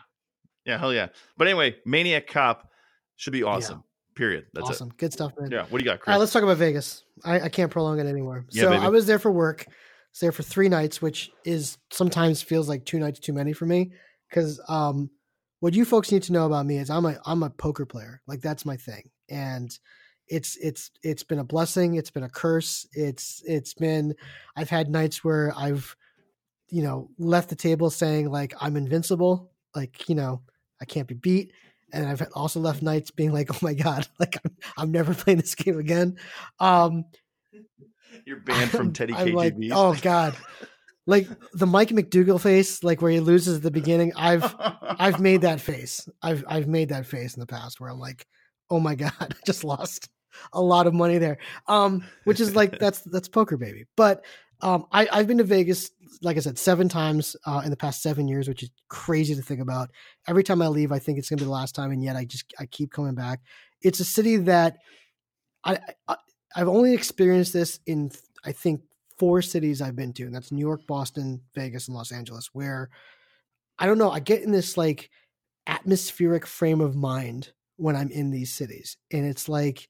[0.66, 2.70] yeah hell yeah but anyway maniac cop
[3.18, 3.84] should be awesome
[4.16, 4.92] period that's awesome.
[4.98, 5.52] Good stuff, man.
[5.52, 7.04] yeah what do you got All chris right, let's talk about Vegas.
[7.26, 8.46] I, I can't prolong it anymore.
[8.52, 8.84] Yeah, so baby.
[8.86, 9.66] I was there for work.
[9.68, 9.72] I
[10.12, 13.66] was there for three nights, which is sometimes feels like two nights too many for
[13.66, 13.92] me.
[14.30, 15.10] Because um,
[15.60, 18.22] what you folks need to know about me is I'm a I'm a poker player.
[18.26, 19.70] Like that's my thing, and
[20.30, 21.96] it's it's it's been a blessing.
[21.96, 22.88] It's been a curse.
[22.94, 24.16] It's it's been
[24.56, 25.96] I've had nights where I've
[26.70, 29.52] you know left the table saying like I'm invincible.
[29.76, 30.42] Like you know
[30.82, 31.54] I can't be beat.
[31.94, 35.40] And I've also left nights being like, "Oh my god, like I'm, I'm never playing
[35.40, 36.18] this game again."
[36.60, 37.06] Um,
[38.26, 40.36] you're banned from teddy I'm like, oh god,
[41.06, 44.12] like the Mike McDougal face, like where he loses at the beginning.
[44.18, 46.10] I've I've made that face.
[46.22, 48.28] I've I've made that face in the past where I'm like,
[48.70, 50.10] oh my god, I just lost
[50.54, 51.38] a lot of money there.
[51.68, 53.86] Um, which is like that's that's poker baby.
[53.96, 54.26] But
[54.62, 58.02] um, I I've been to Vegas, like I said, seven times uh, in the past
[58.02, 59.90] seven years, which is crazy to think about.
[60.28, 62.26] Every time I leave, I think it's gonna be the last time, and yet I
[62.26, 63.42] just I keep coming back.
[63.82, 64.78] It's a city that
[65.64, 66.16] I, I
[66.56, 68.12] I've only experienced this in
[68.46, 68.82] I think
[69.20, 72.90] four cities I've been to, and that's New York, Boston, Vegas, and Los Angeles, where
[73.80, 75.10] I don't know, I get in this like
[75.68, 78.98] atmospheric frame of mind when I'm in these cities.
[79.12, 79.88] And it's like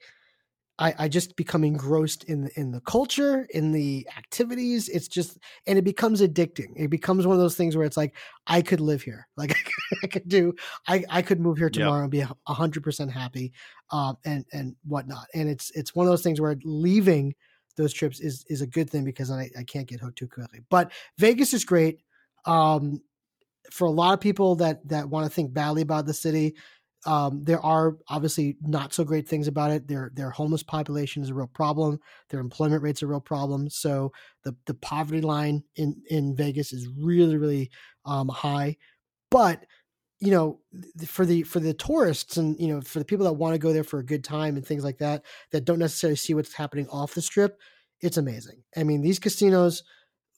[0.79, 4.89] I, I just become engrossed in in the culture, in the activities.
[4.89, 6.73] It's just, and it becomes addicting.
[6.75, 9.55] It becomes one of those things where it's like I could live here, like
[10.03, 10.53] I could do,
[10.87, 13.53] I I could move here tomorrow and be a hundred percent happy,
[13.91, 15.27] um, and and whatnot.
[15.33, 17.33] And it's it's one of those things where leaving
[17.75, 20.59] those trips is is a good thing because I I can't get hooked too quickly.
[20.69, 22.01] But Vegas is great.
[22.45, 23.01] Um,
[23.71, 26.55] for a lot of people that that want to think badly about the city,
[27.07, 29.87] um, there are obviously not so great things about it.
[29.87, 31.99] Their their homeless population is a real problem.
[32.29, 33.69] Their employment rate's a real problem.
[33.69, 34.11] So
[34.43, 37.71] the the poverty line in in Vegas is really really
[38.05, 38.75] um, high.
[39.31, 39.65] But
[40.19, 40.59] you know,
[41.05, 43.71] for the for the tourists and you know for the people that want to go
[43.71, 46.89] there for a good time and things like that that don't necessarily see what's happening
[46.89, 47.57] off the strip,
[48.01, 48.63] it's amazing.
[48.75, 49.83] I mean, these casinos.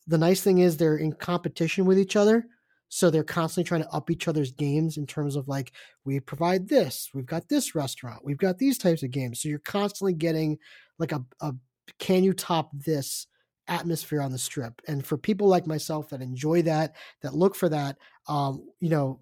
[0.08, 2.48] The nice thing is they're in competition with each other.
[2.90, 5.72] So they're constantly trying to up each other's games in terms of like,
[6.06, 9.42] we provide this, we've got this restaurant, we've got these types of games.
[9.42, 10.58] So you're constantly getting
[10.98, 11.54] like a, a
[12.00, 13.28] can you top this
[13.68, 14.82] atmosphere on the strip?
[14.88, 17.98] And for people like myself that enjoy that, that look for that,
[18.28, 19.20] um, you know,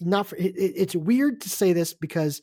[0.00, 2.42] not for it, it's weird to say this because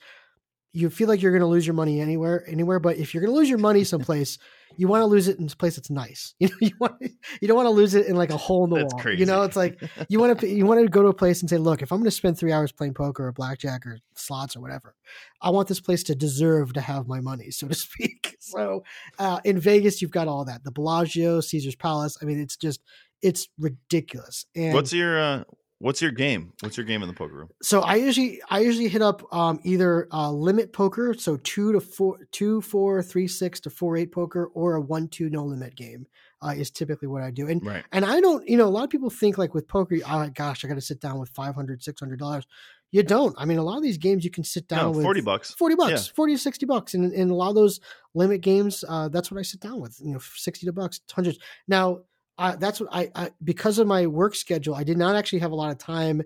[0.73, 2.79] you feel like you're going to lose your money anywhere, anywhere.
[2.79, 4.38] But if you're going to lose your money someplace,
[4.77, 6.34] you want to lose it in a place that's nice.
[6.39, 6.93] You know, you want
[7.41, 9.01] you don't want to lose it in like a hole in the that's wall.
[9.01, 9.19] Crazy.
[9.19, 11.49] You know, it's like you want to you want to go to a place and
[11.49, 14.55] say, look, if I'm going to spend three hours playing poker or blackjack or slots
[14.55, 14.95] or whatever,
[15.41, 18.38] I want this place to deserve to have my money, so to speak.
[18.39, 18.84] So
[19.19, 22.17] uh, in Vegas, you've got all that: the Bellagio, Caesar's Palace.
[22.21, 22.81] I mean, it's just
[23.21, 24.45] it's ridiculous.
[24.55, 25.43] And what's your uh,
[25.81, 26.53] What's your game?
[26.61, 27.49] What's your game in the poker room?
[27.63, 31.81] So I usually I usually hit up um, either uh, limit poker, so two to
[31.81, 35.75] four, two four, three six to four eight poker, or a one two no limit
[35.75, 36.05] game
[36.43, 37.47] uh, is typically what I do.
[37.47, 37.83] And right.
[37.91, 40.63] and I don't, you know, a lot of people think like with poker, oh gosh,
[40.63, 42.45] I got to sit down with 500 600 dollars.
[42.91, 43.33] You don't.
[43.37, 45.53] I mean, a lot of these games you can sit down no, with 40 bucks,
[45.53, 46.13] 40 bucks, yeah.
[46.13, 46.93] 40 to 60 bucks.
[46.93, 47.79] And in a lot of those
[48.13, 51.39] limit games, uh, that's what I sit down with, you know, 60 to bucks, hundreds.
[51.67, 52.01] Now,
[52.41, 55.51] I, that's what I, I because of my work schedule, I did not actually have
[55.51, 56.23] a lot of time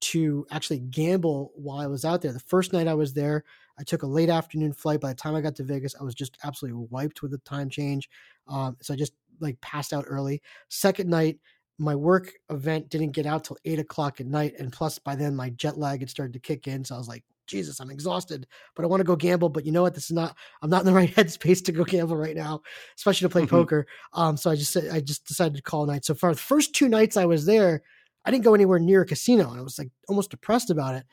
[0.00, 2.32] to actually gamble while I was out there.
[2.32, 3.44] The first night I was there,
[3.78, 5.00] I took a late afternoon flight.
[5.00, 7.68] By the time I got to Vegas, I was just absolutely wiped with the time
[7.68, 8.08] change.
[8.48, 10.40] Um, so I just like passed out early.
[10.70, 11.38] Second night,
[11.78, 15.36] my work event didn't get out till eight o'clock at night, and plus by then
[15.36, 16.82] my jet lag had started to kick in.
[16.82, 19.50] So I was like, Jesus, I'm exhausted, but I want to go gamble.
[19.50, 19.94] But you know what?
[19.94, 20.34] This is not.
[20.62, 22.62] I'm not in the right headspace to go gamble right now,
[22.96, 23.56] especially to play mm-hmm.
[23.56, 23.86] poker.
[24.14, 26.04] Um, so I just said I just decided to call night.
[26.04, 27.82] So for the first two nights I was there,
[28.24, 31.04] I didn't go anywhere near a casino, and I was like almost depressed about it.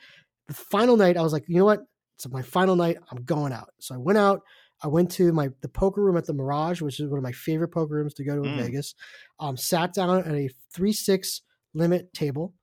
[0.48, 1.80] The final night, I was like, you know what?
[2.16, 2.96] It's my final night.
[3.10, 3.70] I'm going out.
[3.78, 4.40] So I went out.
[4.82, 7.32] I went to my the poker room at the Mirage, which is one of my
[7.32, 8.62] favorite poker rooms to go to in mm.
[8.62, 8.94] Vegas.
[9.38, 11.42] Um, sat down at a three six
[11.74, 12.54] limit table.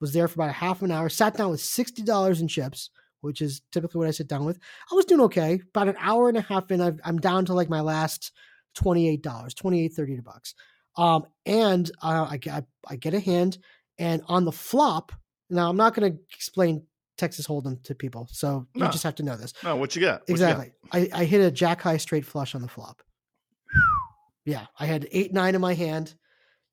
[0.00, 1.08] Was there for about a half an hour.
[1.08, 4.58] Sat down with sixty dollars in chips which is typically what I sit down with.
[4.90, 5.60] I was doing okay.
[5.74, 8.32] About an hour and a half in, i am down to like my last
[8.78, 10.54] $28, $28, 30 bucks.
[10.96, 13.58] Um, and uh, I, I, I get a hand,
[13.98, 15.12] and on the flop,
[15.48, 16.82] now I'm not going to explain
[17.16, 18.86] Texas Hold'em to people, so no.
[18.86, 19.52] you just have to know this.
[19.62, 20.22] No, what you got?
[20.22, 20.72] What exactly.
[20.92, 21.18] You got?
[21.18, 23.02] I, I hit a jack high straight flush on the flop.
[24.44, 26.14] yeah, I had eight nine in my hand,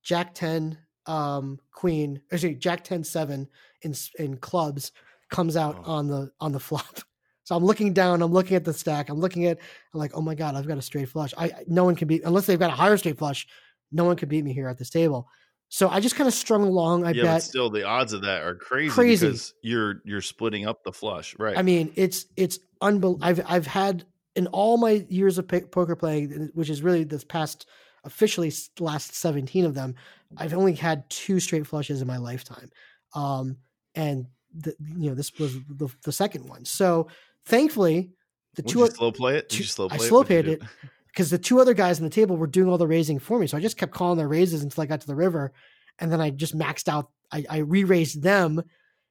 [0.04, 3.48] jack ten, um, queen, Sorry, jack 10 7
[3.82, 4.92] in in clubs
[5.30, 5.92] comes out oh.
[5.92, 7.00] on the on the flop.
[7.44, 9.58] So I'm looking down, I'm looking at the stack, I'm looking at,
[9.94, 11.34] I'm like, oh my god, I've got a straight flush.
[11.38, 13.48] I no one can beat unless they've got a higher straight flush.
[13.92, 15.30] No one could beat me here at this table.
[15.70, 17.06] So I just kind of strung along.
[17.06, 17.44] I yeah, bet.
[17.44, 18.90] still, the odds of that are crazy.
[18.90, 19.28] Crazy.
[19.28, 21.58] Because you're you're splitting up the flush, right?
[21.58, 23.26] I mean, it's it's unbelievable.
[23.26, 27.66] I've I've had in all my years of poker playing, which is really this past
[28.04, 29.96] officially last 17 of them,
[30.38, 32.70] I've only had two straight flushes in my lifetime.
[33.14, 33.58] Um,
[33.96, 34.28] and
[34.62, 36.66] the, you know this was the, the second one.
[36.66, 37.08] So
[37.46, 38.12] thankfully,
[38.56, 39.50] the Would two you slow play it.
[39.50, 40.62] Did two, you slow play I slow played it
[41.08, 43.48] because the two other guys on the table were doing all the raising for me.
[43.48, 45.54] So I just kept calling their raises until I got to the river,
[46.00, 47.10] and then I just maxed out.
[47.32, 48.62] I, I re-raised them,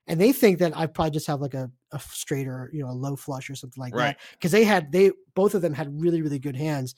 [0.06, 2.90] and they think that I probably just have like a, a straight or you know
[2.90, 4.16] a low flush or something like right.
[4.16, 6.94] that because they had they both of them had really really good hands.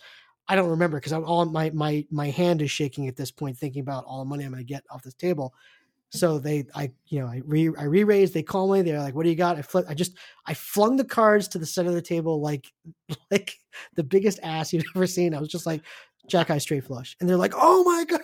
[0.49, 3.59] I don't remember because I'm all my my my hand is shaking at this point
[3.59, 5.53] thinking about all the money I'm going to get off this table.
[6.11, 8.33] So they, I, you know, I re, I re-raised.
[8.33, 8.81] They call me.
[8.81, 9.85] They're like, "What do you got?" I flip.
[9.89, 10.17] I just,
[10.47, 12.73] I flung the cards to the center of the table like,
[13.31, 13.57] like
[13.95, 15.35] the biggest ass you've ever seen.
[15.35, 15.83] I was just like,
[16.29, 18.21] Jack High straight flush, and they're like, "Oh my god!"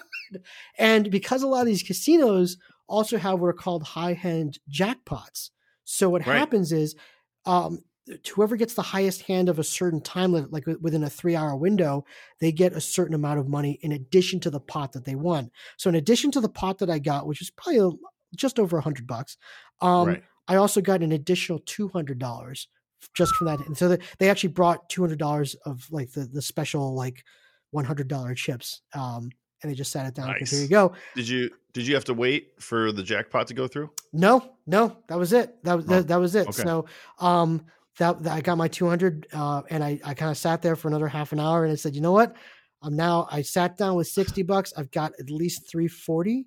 [0.79, 5.51] And because a lot of these casinos also have what are called high hand jackpots,
[5.85, 6.39] so what right.
[6.39, 6.95] happens is,
[7.45, 7.81] um,
[8.35, 11.57] whoever gets the highest hand of a certain time limit, like within a three hour
[11.57, 12.05] window,
[12.41, 15.51] they get a certain amount of money in addition to the pot that they won.
[15.77, 17.91] So in addition to the pot that I got, which is probably a,
[18.37, 19.37] just over a hundred bucks,
[19.81, 20.23] um, right.
[20.49, 22.69] I also got an additional two hundred dollars
[23.15, 23.67] just from that.
[23.67, 27.25] And so they, they actually brought two hundred dollars of like the the special like
[27.71, 28.83] one hundred dollar chips.
[28.95, 29.31] Um,
[29.63, 30.29] and they just sat it down.
[30.29, 30.51] Nice.
[30.51, 30.93] Here you go.
[31.15, 33.91] Did you did you have to wait for the jackpot to go through?
[34.13, 35.63] No, no, that was it.
[35.65, 36.47] That was oh, that, that, was it.
[36.49, 36.63] Okay.
[36.63, 36.85] So
[37.19, 37.65] um,
[37.99, 40.77] that, that, I got my two hundred, uh, and I I kind of sat there
[40.77, 42.35] for another half an hour, and I said, you know what?
[42.83, 44.73] I'm now I sat down with sixty bucks.
[44.77, 46.47] I've got at least three forty.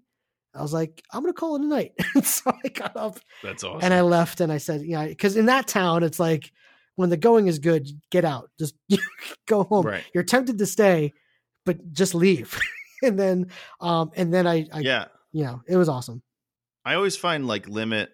[0.54, 1.94] I was like, I'm gonna call it a night.
[2.24, 3.20] so I got up.
[3.44, 3.82] That's awesome.
[3.84, 6.52] And I left, and I said, yeah, because in that town, it's like
[6.98, 8.76] when the going is good, get out, just
[9.48, 9.86] go home.
[9.86, 10.04] Right.
[10.14, 11.14] You're tempted to stay,
[11.66, 12.60] but just leave.
[13.04, 13.48] and then,
[13.80, 16.22] um, and then I, I, yeah, you know, it was awesome.
[16.84, 18.10] I always find like limit.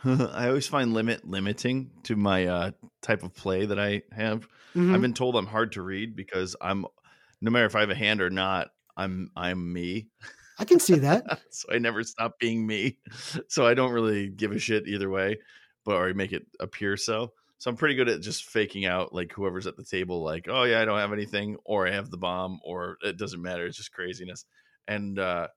[0.04, 2.70] I always find limit limiting to my uh,
[3.02, 4.46] type of play that I have.
[4.74, 4.94] Mm-hmm.
[4.94, 6.86] I've been told I'm hard to read because I'm
[7.40, 10.08] no matter if I have a hand or not, I'm I'm me.
[10.58, 11.40] I can see that.
[11.50, 12.98] so I never stop being me.
[13.48, 15.38] So I don't really give a shit either way,
[15.84, 17.32] but or make it appear so.
[17.58, 20.62] So I'm pretty good at just faking out like whoever's at the table, like, oh
[20.62, 23.66] yeah, I don't have anything, or I have the bomb, or it doesn't matter.
[23.66, 24.46] It's just craziness.
[24.88, 25.48] And uh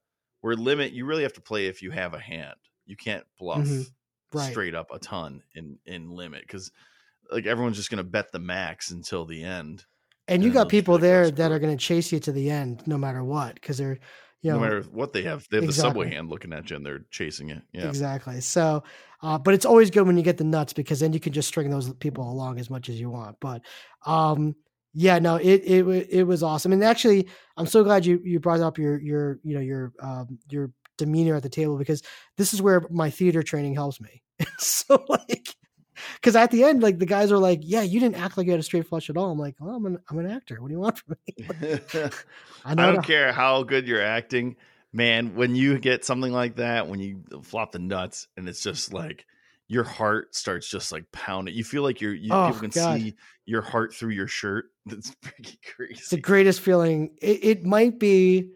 [0.42, 2.56] where limit, you really have to play if you have a hand.
[2.84, 3.82] You can't bluff mm-hmm.
[4.34, 4.50] Right.
[4.50, 6.70] straight up a ton in in limit because
[7.30, 9.84] like everyone's just gonna bet the max until the end.
[10.28, 12.96] And you got people there that are going to chase you to the end, no
[12.96, 13.98] matter what, because they're,
[14.40, 15.66] you know, no matter what they have, they have exactly.
[15.66, 17.62] the subway hand looking at you, and they're chasing it.
[17.72, 18.40] Yeah, exactly.
[18.40, 18.84] So,
[19.22, 21.48] uh, but it's always good when you get the nuts because then you can just
[21.48, 23.36] string those people along as much as you want.
[23.40, 23.62] But,
[24.06, 24.54] um,
[24.94, 28.60] yeah, no, it it it was awesome, and actually, I'm so glad you you brought
[28.60, 32.02] up your your you know your um, your demeanor at the table because
[32.38, 34.22] this is where my theater training helps me.
[34.58, 35.54] so like
[36.16, 38.52] because at the end, like the guys are like, "Yeah, you didn't act like you
[38.52, 40.60] had a straight flush at all." I'm like, "Well, I'm an I'm an actor.
[40.60, 41.44] What do you want from me?"
[42.64, 44.56] I, I, don't care how good you're acting,
[44.92, 45.34] man.
[45.34, 49.26] When you get something like that, when you flop the nuts, and it's just like
[49.68, 51.54] your heart starts just like pounding.
[51.54, 53.00] You feel like you're you, oh, people can God.
[53.00, 53.14] see
[53.46, 54.66] your heart through your shirt.
[54.86, 55.94] That's pretty crazy.
[55.94, 57.16] It's the greatest feeling.
[57.22, 58.50] It, it might be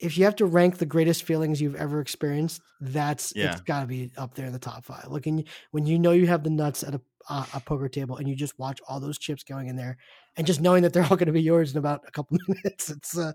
[0.00, 3.52] if you have to rank the greatest feelings you've ever experienced, that's yeah.
[3.52, 5.06] it's got to be up there in the top five.
[5.08, 8.28] Looking when you know you have the nuts at a uh, a poker table and
[8.28, 9.96] you just watch all those chips going in there,
[10.36, 12.90] and just knowing that they're all going to be yours in about a couple minutes,
[12.90, 13.34] it's a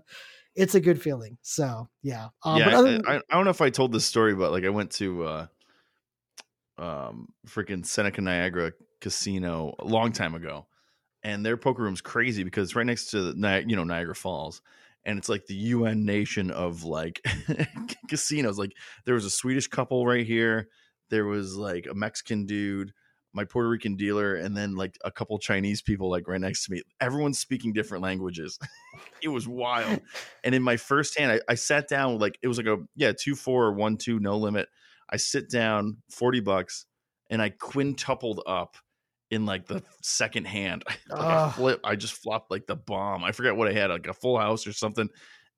[0.54, 1.38] it's a good feeling.
[1.42, 2.82] So yeah, um, yeah.
[2.82, 5.24] Than- I, I, don't know if I told this story, but like I went to
[5.24, 5.46] uh,
[6.78, 10.66] um freaking Seneca Niagara Casino a long time ago,
[11.22, 14.60] and their poker room's crazy because it's right next to the you know Niagara Falls
[15.04, 17.24] and it's like the UN nation of like
[18.08, 18.58] casinos.
[18.58, 18.72] Like
[19.04, 20.68] there was a Swedish couple right here.
[21.08, 22.92] There was like a Mexican dude,
[23.32, 26.72] my Puerto Rican dealer, and then like a couple Chinese people like right next to
[26.72, 26.82] me.
[27.00, 28.58] Everyone's speaking different languages.
[29.22, 30.00] it was wild.
[30.44, 33.12] And in my first hand, I, I sat down like it was like a yeah
[33.18, 34.68] two four or one two no limit.
[35.10, 36.86] I sit down forty bucks,
[37.28, 38.76] and I quintupled up
[39.30, 40.84] in like the second hand.
[41.08, 43.24] like I flip, I just flopped like the bomb.
[43.24, 45.08] I forget what I had, like a full house or something.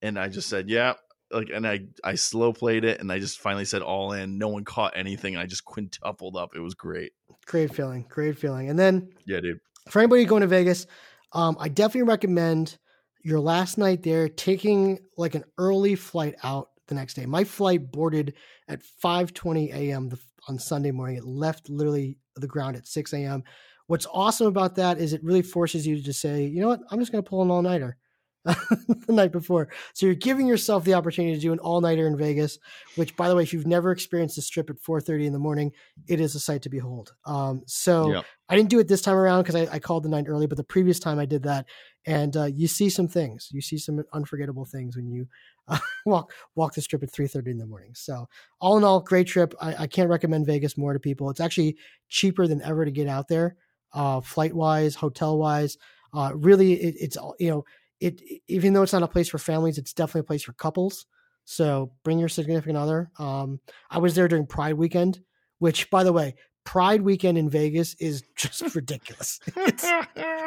[0.01, 0.95] And I just said, yeah.
[1.31, 4.37] Like, and I, I slow played it and I just finally said all in.
[4.37, 5.37] No one caught anything.
[5.37, 6.55] I just quintupled up.
[6.55, 7.13] It was great.
[7.47, 8.05] Great feeling.
[8.09, 8.69] Great feeling.
[8.69, 9.61] And then, yeah, dude.
[9.89, 10.87] For anybody going to Vegas,
[11.33, 12.77] um, I definitely recommend
[13.23, 17.27] your last night there taking like an early flight out the next day.
[17.27, 18.35] My flight boarded
[18.69, 20.11] at 5:20 a.m.
[20.49, 21.17] on Sunday morning.
[21.17, 23.43] It left literally the ground at 6 a.m.
[23.87, 26.99] What's awesome about that is it really forces you to say, you know what, I'm
[26.99, 27.97] just going to pull an all nighter.
[28.45, 29.69] the night before.
[29.95, 32.59] So you're giving yourself the opportunity to do an all-nighter in Vegas,
[32.97, 35.71] which by the way, if you've never experienced the strip at 4:30 in the morning,
[36.09, 37.13] it is a sight to behold.
[37.25, 38.25] Um, so yep.
[38.49, 40.57] I didn't do it this time around because I, I, called the night early, but
[40.57, 41.67] the previous time I did that,
[42.05, 43.49] and uh, you see some things.
[43.53, 45.29] You see some unforgettable things when you
[45.69, 47.93] uh, walk walk the strip at 3:30 in the morning.
[47.95, 48.29] So
[48.61, 49.55] all in all, great trip.
[49.61, 51.31] I, I can't recommend Vegas more to people.
[51.31, 51.77] It's actually
[52.09, 53.57] cheaper than ever to get out there,
[53.93, 55.79] uh, flight wise, hotel wise.
[56.15, 57.65] Uh, really, it, it's you know
[58.01, 61.07] it even though it's not a place for families, it's definitely a place for couples.
[61.45, 63.11] So bring your significant other.
[63.19, 65.21] Um, I was there during Pride weekend,
[65.59, 69.41] which by the way, Pride weekend in Vegas is just ridiculous.
[69.57, 69.85] It's,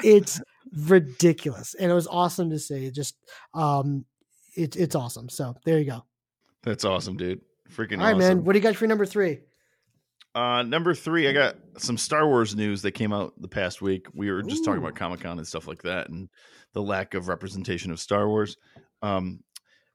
[0.04, 0.42] it's
[0.74, 2.92] ridiculous, and it was awesome to see.
[2.92, 3.18] Just
[3.54, 4.06] um,
[4.56, 5.30] it's it's awesome.
[5.30, 6.06] So there you go.
[6.64, 7.42] That's awesome, dude.
[7.70, 8.00] Freaking awesome.
[8.00, 8.38] all right, awesome.
[8.38, 8.44] man.
[8.44, 9.40] What do you got for number three?
[10.36, 14.08] Uh, number three, I got some Star Wars news that came out the past week.
[14.14, 14.66] We were just Ooh.
[14.66, 16.28] talking about Comic Con and stuff like that, and
[16.74, 18.58] the lack of representation of Star Wars.
[19.02, 19.40] Um,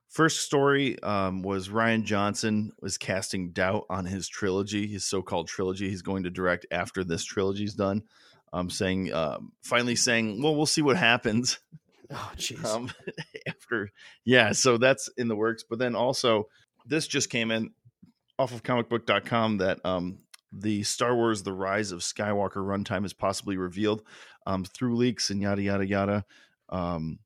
[0.09, 5.91] first story um, was Rian Johnson was casting doubt on his trilogy, his so-called trilogy.
[5.91, 8.05] He's going to direct after this trilogy's done.
[8.53, 11.59] Um, saying, uh, finally saying, well, we'll see what happens.
[12.13, 12.65] Oh, jeez.
[12.65, 12.91] Um,
[13.47, 13.91] after,
[14.25, 15.65] yeah, so that's in the works.
[15.69, 16.49] But then also,
[16.87, 17.71] this just came in
[18.39, 20.19] off of comicbook.com that um,
[20.53, 24.03] the Star Wars: The Rise of Skywalker runtime is possibly revealed
[24.47, 26.25] um, through leaks and yada yada yada.
[26.69, 27.19] Um,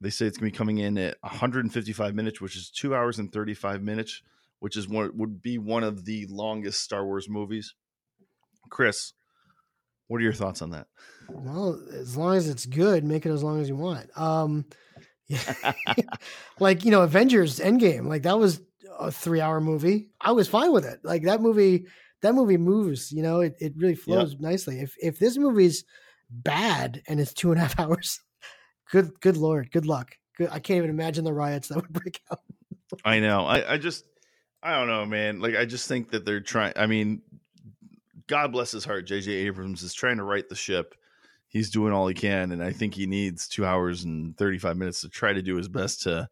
[0.00, 3.18] they say it's going to be coming in at 155 minutes, which is two hours
[3.18, 4.22] and 35 minutes,
[4.60, 7.74] which is what would be one of the longest Star Wars movies.
[8.70, 9.12] Chris,
[10.08, 10.88] what are your thoughts on that?
[11.28, 14.08] Well, as long as it's good, make it as long as you want.
[14.18, 14.64] Um,
[15.28, 15.72] yeah.
[16.58, 18.60] like you know, Avengers Endgame, like that was
[18.98, 20.10] a three-hour movie.
[20.20, 21.00] I was fine with it.
[21.04, 21.86] Like that movie,
[22.22, 23.12] that movie moves.
[23.12, 24.40] You know, it, it really flows yep.
[24.40, 24.80] nicely.
[24.80, 25.84] If if this movie's
[26.30, 28.20] bad and it's two and a half hours,
[28.90, 30.12] good good lord, good luck.
[30.36, 32.40] Good, I can't even imagine the riots that would break out.
[33.04, 33.44] I know.
[33.44, 34.06] I, I just
[34.62, 35.40] I don't know, man.
[35.40, 36.72] Like I just think that they're trying.
[36.76, 37.20] I mean,
[38.28, 39.06] God bless his heart.
[39.06, 39.32] J.J.
[39.32, 40.94] Abrams is trying to right the ship.
[41.48, 44.76] He's doing all he can, and I think he needs two hours and thirty five
[44.76, 46.28] minutes to try to do his best to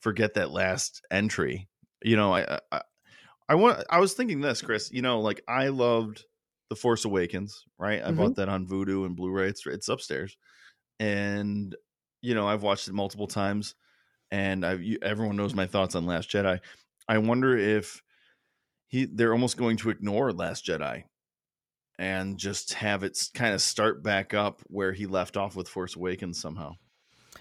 [0.00, 1.68] forget that last entry.
[2.02, 2.82] You know, I, I
[3.48, 3.84] I want.
[3.88, 4.90] I was thinking this, Chris.
[4.92, 6.24] You know, like I loved
[6.70, 8.02] the Force Awakens, right?
[8.02, 8.16] I mm-hmm.
[8.16, 9.48] bought that on Vudu and Blu-ray.
[9.48, 10.36] It's it's upstairs,
[10.98, 11.74] and
[12.20, 13.76] you know I've watched it multiple times,
[14.32, 14.82] and I've.
[15.02, 16.58] everyone knows my thoughts on Last Jedi.
[17.08, 18.02] I wonder if
[18.88, 21.04] he they're almost going to ignore Last Jedi
[21.98, 25.96] and just have it kind of start back up where he left off with Force
[25.96, 26.74] Awakens somehow.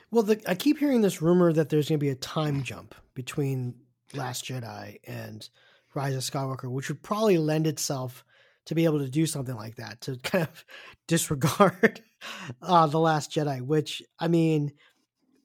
[0.10, 2.96] Well, the, I keep hearing this rumor that there's going to be a time jump
[3.14, 3.76] between
[4.14, 5.48] Last Jedi and
[5.94, 8.24] Rise of Skywalker, which would probably lend itself
[8.66, 10.66] to be able to do something like that to kind of
[11.08, 12.02] disregard
[12.62, 13.62] uh, the Last Jedi.
[13.62, 14.74] Which I mean,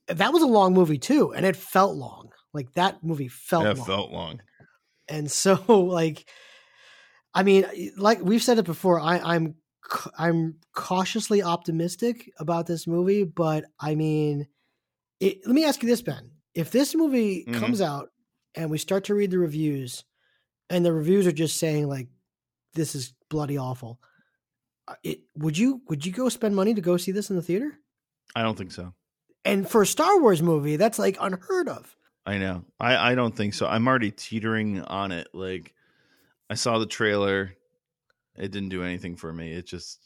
[0.07, 2.31] that was a long movie too, and it felt long.
[2.53, 3.87] Like that movie felt yeah, long.
[3.87, 4.43] felt long.
[5.09, 6.29] And so, like,
[7.35, 7.65] I mean,
[7.97, 9.55] like we've said it before, I, I'm
[10.19, 14.47] I'm cautiously optimistic about this movie, but I mean,
[15.21, 17.59] it, let me ask you this, Ben: If this movie mm-hmm.
[17.59, 18.11] comes out
[18.55, 20.05] and we start to read the reviews,
[20.71, 22.09] and the reviews are just saying like
[22.75, 24.01] this is bloody awful.
[24.89, 27.43] Uh, it, would you would you go spend money to go see this in the
[27.43, 27.79] theater?
[28.35, 28.95] I don't think so.
[29.45, 31.97] And for a Star Wars movie, that's like unheard of.
[32.25, 32.65] I know.
[32.79, 33.67] I I don't think so.
[33.67, 35.29] I'm already teetering on it.
[35.33, 35.75] Like
[36.53, 37.55] I saw the trailer.
[38.37, 39.55] It didn't do anything for me.
[39.55, 39.99] It just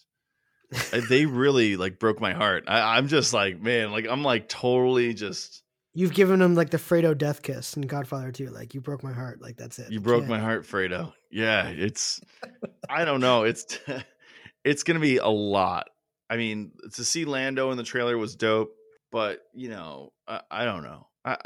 [1.08, 2.66] they really like broke my heart.
[2.68, 6.76] I, I'm just like, man, like I'm like totally just You've given him like the
[6.76, 8.50] Fredo death kiss in Godfather 2.
[8.50, 9.42] Like you broke my heart.
[9.42, 9.90] Like that's it.
[9.90, 10.28] You broke yeah.
[10.28, 11.14] my heart, Fredo.
[11.32, 12.20] Yeah, it's
[12.88, 13.42] I don't know.
[13.42, 13.80] It's
[14.64, 15.88] it's gonna be a lot.
[16.30, 18.70] I mean, to see Lando in the trailer was dope,
[19.10, 21.08] but you know, I, I don't know.
[21.24, 21.38] I,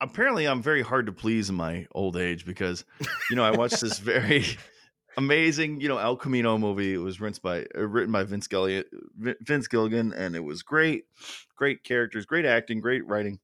[0.00, 2.84] apparently I'm very hard to please in my old age because
[3.30, 4.44] you know I watched this very
[5.16, 6.94] amazing you know El Camino movie.
[6.94, 8.84] It was written by uh, written by Vince Gilligan,
[9.40, 11.04] Vince Gilligan, and it was great,
[11.56, 13.38] great characters, great acting, great writing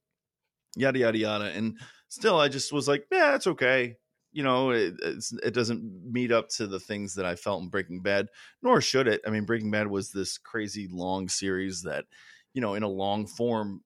[0.76, 1.44] yada yada yada.
[1.46, 1.78] And
[2.08, 3.96] still, I just was like, yeah, it's okay.
[4.32, 4.94] You know, it,
[5.42, 8.28] it doesn't meet up to the things that I felt in Breaking Bad,
[8.62, 9.20] nor should it.
[9.26, 12.06] I mean, Breaking Bad was this crazy long series that,
[12.54, 13.82] you know, in a long form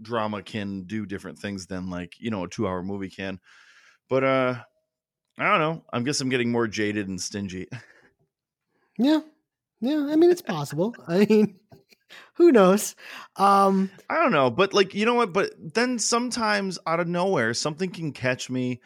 [0.00, 3.40] drama can do different things than like you know a two hour movie can.
[4.08, 4.54] But uh,
[5.38, 5.84] I don't know.
[5.92, 7.68] I guess I'm getting more jaded and stingy.
[8.98, 9.20] Yeah,
[9.80, 10.06] yeah.
[10.10, 10.94] I mean, it's possible.
[11.08, 11.58] I mean,
[12.34, 12.94] who knows?
[13.36, 15.32] Um, I don't know, but like you know what?
[15.32, 18.80] But then sometimes out of nowhere, something can catch me,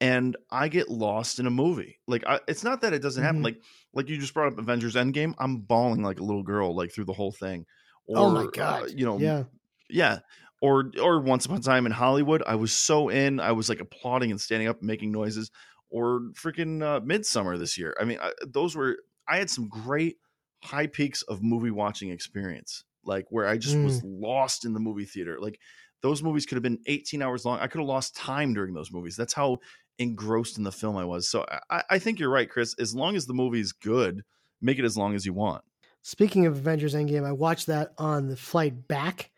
[0.00, 1.98] and I get lost in a movie.
[2.06, 3.38] Like I, it's not that it doesn't happen.
[3.38, 3.44] Mm-hmm.
[3.44, 3.62] Like
[3.94, 5.34] like you just brought up Avengers Endgame.
[5.38, 7.66] I'm bawling like a little girl like through the whole thing.
[8.06, 8.82] Or, oh my uh, god!
[8.82, 9.44] Uh, you know, yeah,
[9.88, 10.20] yeah.
[10.62, 12.42] Or or Once Upon a Time in Hollywood.
[12.46, 13.40] I was so in.
[13.40, 15.50] I was like applauding and standing up, and making noises.
[15.90, 17.94] Or freaking uh, Midsommar this year.
[18.00, 18.96] I mean, I, those were.
[19.28, 20.16] I had some great
[20.62, 23.84] high peaks of movie watching experience, like where I just mm.
[23.84, 25.38] was lost in the movie theater.
[25.40, 25.58] Like
[26.00, 27.58] those movies could have been 18 hours long.
[27.58, 29.16] I could have lost time during those movies.
[29.16, 29.58] That's how
[29.98, 31.28] engrossed in the film I was.
[31.28, 32.74] So I, I think you're right, Chris.
[32.78, 34.22] As long as the movie is good,
[34.60, 35.62] make it as long as you want.
[36.02, 39.30] Speaking of Avengers Endgame, I watched that on the flight back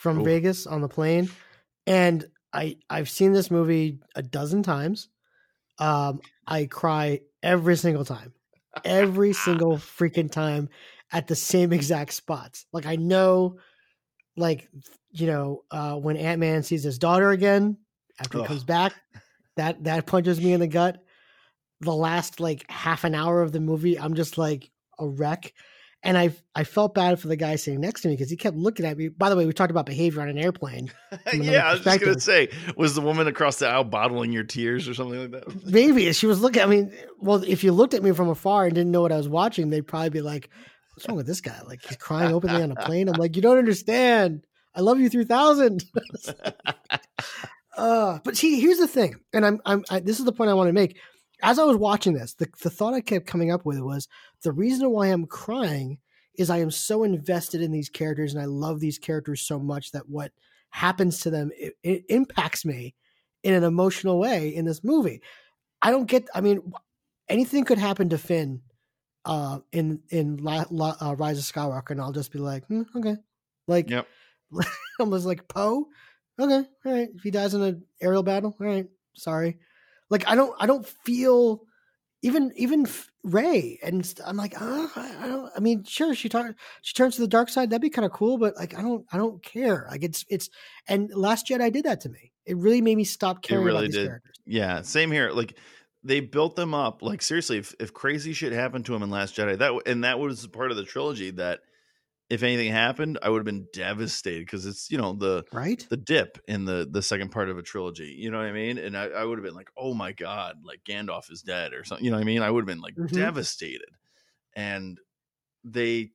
[0.00, 0.24] from Ooh.
[0.24, 1.30] Vegas on the plane,
[1.86, 5.08] and I I've seen this movie a dozen times.
[5.78, 8.34] Um, I cry every single time
[8.84, 10.68] every single freaking time
[11.12, 12.66] at the same exact spots.
[12.72, 13.56] Like I know,
[14.36, 14.68] like
[15.10, 17.78] you know, uh, when Ant Man sees his daughter again
[18.18, 18.44] after Ugh.
[18.44, 18.94] he comes back,
[19.56, 21.02] that that punches me in the gut.
[21.80, 25.52] The last like half an hour of the movie, I'm just like a wreck.
[26.02, 28.56] And I I felt bad for the guy sitting next to me because he kept
[28.56, 29.08] looking at me.
[29.08, 30.90] By the way, we talked about behavior on an airplane.
[31.34, 34.88] yeah, I was just gonna say, was the woman across the aisle bottling your tears
[34.88, 35.64] or something like that?
[35.66, 36.62] Maybe she was looking.
[36.62, 39.18] I mean, well, if you looked at me from afar and didn't know what I
[39.18, 40.48] was watching, they'd probably be like,
[40.94, 41.60] "What's wrong with this guy?
[41.66, 44.42] Like he's crying openly on a plane." I'm like, "You don't understand.
[44.74, 45.84] I love you through thousand.
[47.76, 50.54] uh, but see, here's the thing, and I'm I'm I, this is the point I
[50.54, 50.96] want to make.
[51.42, 54.08] As I was watching this, the, the thought I kept coming up with was
[54.42, 55.98] the reason why I'm crying
[56.36, 59.92] is I am so invested in these characters and I love these characters so much
[59.92, 60.32] that what
[60.70, 62.94] happens to them it, it impacts me
[63.42, 65.22] in an emotional way in this movie.
[65.82, 66.28] I don't get.
[66.34, 66.72] I mean,
[67.28, 68.60] anything could happen to Finn
[69.24, 72.82] uh, in in La, La, uh, Rise of Skywalker, and I'll just be like, hmm,
[72.96, 73.16] okay,
[73.66, 74.06] like Yep.
[75.00, 75.86] almost like Poe.
[76.38, 77.08] Okay, all right.
[77.14, 78.86] If he dies in an aerial battle, all right.
[79.14, 79.58] Sorry.
[80.10, 81.62] Like I don't, I don't feel
[82.22, 82.86] even even
[83.22, 85.52] Rey, and I'm like, oh, I, I don't.
[85.56, 87.70] I mean, sure, she tar- she turns to the dark side.
[87.70, 89.86] That'd be kind of cool, but like, I don't, I don't care.
[89.90, 90.50] Like it's it's.
[90.88, 92.32] And Last Jedi did that to me.
[92.46, 94.06] It really made me stop caring it really about these did.
[94.06, 94.36] characters.
[94.46, 95.30] Yeah, same here.
[95.30, 95.56] Like
[96.02, 97.02] they built them up.
[97.02, 100.18] Like seriously, if, if crazy shit happened to him in Last Jedi, that and that
[100.18, 101.60] was part of the trilogy that
[102.30, 105.88] if anything happened, I would have been devastated because it's you know the Right?
[105.88, 108.14] the dip in the the second part of a trilogy.
[108.18, 108.78] You know what I mean?
[108.78, 111.84] And I, I would have been like, oh my god, like Gandalf is dead or
[111.84, 112.04] something.
[112.04, 112.42] You know what I mean?
[112.42, 113.12] I would have been like Mhm.
[113.12, 113.90] devastated.
[114.54, 115.00] And
[115.64, 116.12] they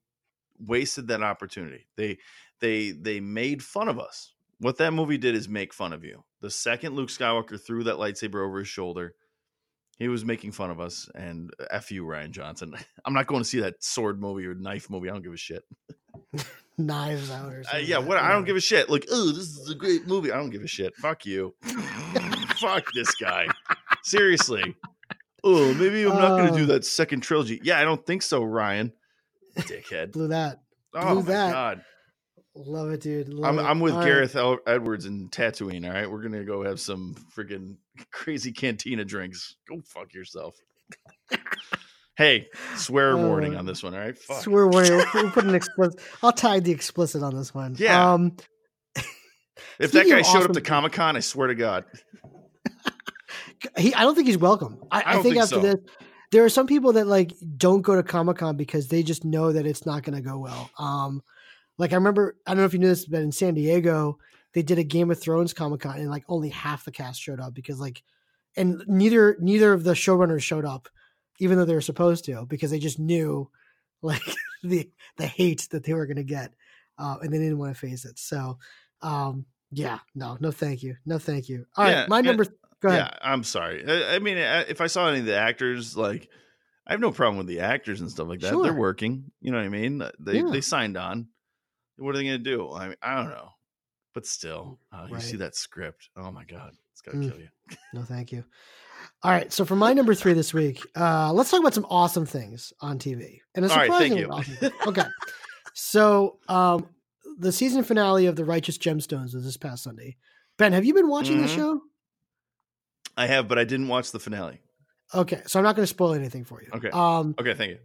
[0.59, 1.87] wasted that opportunity.
[1.97, 2.19] They
[2.59, 4.33] they they made fun of us.
[4.59, 6.23] What that movie did is make fun of you.
[6.41, 9.15] The second Luke Skywalker threw that lightsaber over his shoulder,
[9.97, 11.09] he was making fun of us.
[11.15, 12.75] And f you, Rian Johnson.
[13.05, 15.09] I'm not going to see that sword movie or knife movie.
[15.09, 15.63] I don't give a shit.
[16.77, 18.17] Knives out or Uh, yeah, what?
[18.17, 18.89] I don't give a shit.
[18.89, 20.31] Like, oh, this is a great movie.
[20.31, 20.93] I don't give a shit.
[20.97, 21.55] Fuck you.
[22.57, 23.47] Fuck this guy.
[24.03, 24.75] Seriously.
[25.43, 26.73] Oh, maybe I'm not going to do Oh.
[26.73, 27.61] that second trilogy.
[27.63, 28.91] Yeah, I don't think so, Rian.
[29.57, 30.11] Dickhead.
[30.11, 30.59] blew that.
[30.93, 31.51] Oh blew my that.
[31.53, 31.81] god.
[32.55, 33.29] Love it, dude.
[33.29, 33.69] Love I'm it.
[33.69, 34.05] I'm with All right.
[34.05, 35.85] Gareth El- Edwards and Tatooine.
[35.85, 37.75] All right, we're gonna go have some freaking
[38.11, 39.55] crazy cantina drinks.
[39.67, 40.55] Go fuck yourself.
[42.17, 42.47] hey,
[42.77, 43.93] swear warning Uh, on this one.
[43.93, 44.41] All right, fuck.
[44.41, 44.93] Swear warning.
[44.93, 45.99] We'll, we'll put an explicit.
[46.23, 47.75] I'll tag the explicit on this one.
[47.77, 48.13] Yeah.
[48.13, 48.37] Um,
[49.79, 51.83] if that guy of showed up to Comic Con, I swear to God.
[53.77, 53.93] he.
[53.93, 54.81] I don't think he's welcome.
[54.91, 55.61] I, I I, don't think, think after so.
[55.61, 55.75] this,
[56.31, 59.51] there are some people that like don't go to Comic Con because they just know
[59.51, 60.69] that it's not going to go well.
[60.79, 61.21] Um,
[61.77, 64.17] like I remember, I don't know if you knew this, but in San Diego,
[64.53, 67.39] they did a Game of Thrones Comic Con, and like only half the cast showed
[67.39, 68.03] up because like,
[68.55, 70.87] and neither neither of the showrunners showed up,
[71.39, 73.49] even though they were supposed to, because they just knew
[74.01, 74.21] like
[74.63, 76.53] the the hate that they were going to get,
[76.97, 78.17] uh, and they didn't want to face it.
[78.19, 78.57] So,
[79.01, 81.65] um, yeah, no, no, thank you, no, thank you.
[81.75, 82.45] All right, Yeah, my and- number.
[82.81, 83.09] Go ahead.
[83.13, 83.83] Yeah, I'm sorry.
[83.87, 86.29] I, I mean, I- if I saw any of the actors, like,
[86.85, 88.51] I have no problem with the actors and stuff like that.
[88.61, 89.31] They're working.
[89.41, 90.03] You know what I mean?
[90.19, 90.49] They Yeah.
[90.51, 91.29] they signed on.
[91.97, 92.71] What are they going to do?
[92.71, 93.49] I mean, I don't know.
[94.13, 96.09] But still, uh, you see that script.
[96.15, 97.29] Oh my god, it's got to Mm.
[97.31, 97.49] kill you.
[97.93, 98.45] No, thank you.
[99.23, 102.25] All right, so for my number three this week, uh, let's talk about some awesome
[102.25, 103.41] things on TV.
[103.55, 104.29] And a All right, thank surprisingly you.
[104.31, 104.71] awesome.
[104.87, 105.05] Okay,
[105.73, 106.87] so um,
[107.39, 110.15] the season finale of The Righteous Gemstones was this past Sunday.
[110.57, 111.55] Ben, have you been watching the Mhm.
[111.55, 111.81] show?
[113.17, 114.61] I have, but I didn't watch the finale.
[115.13, 116.69] Okay, so I'm not going to spoil anything for you.
[116.73, 116.89] Okay.
[116.89, 117.79] um, Okay, thank you.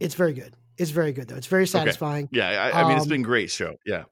[0.00, 0.56] it's very good.
[0.78, 1.36] It's very good though.
[1.36, 2.28] It's very satisfying.
[2.32, 3.74] Yeah, I, I mean, it's been a great show.
[3.86, 4.04] Yeah,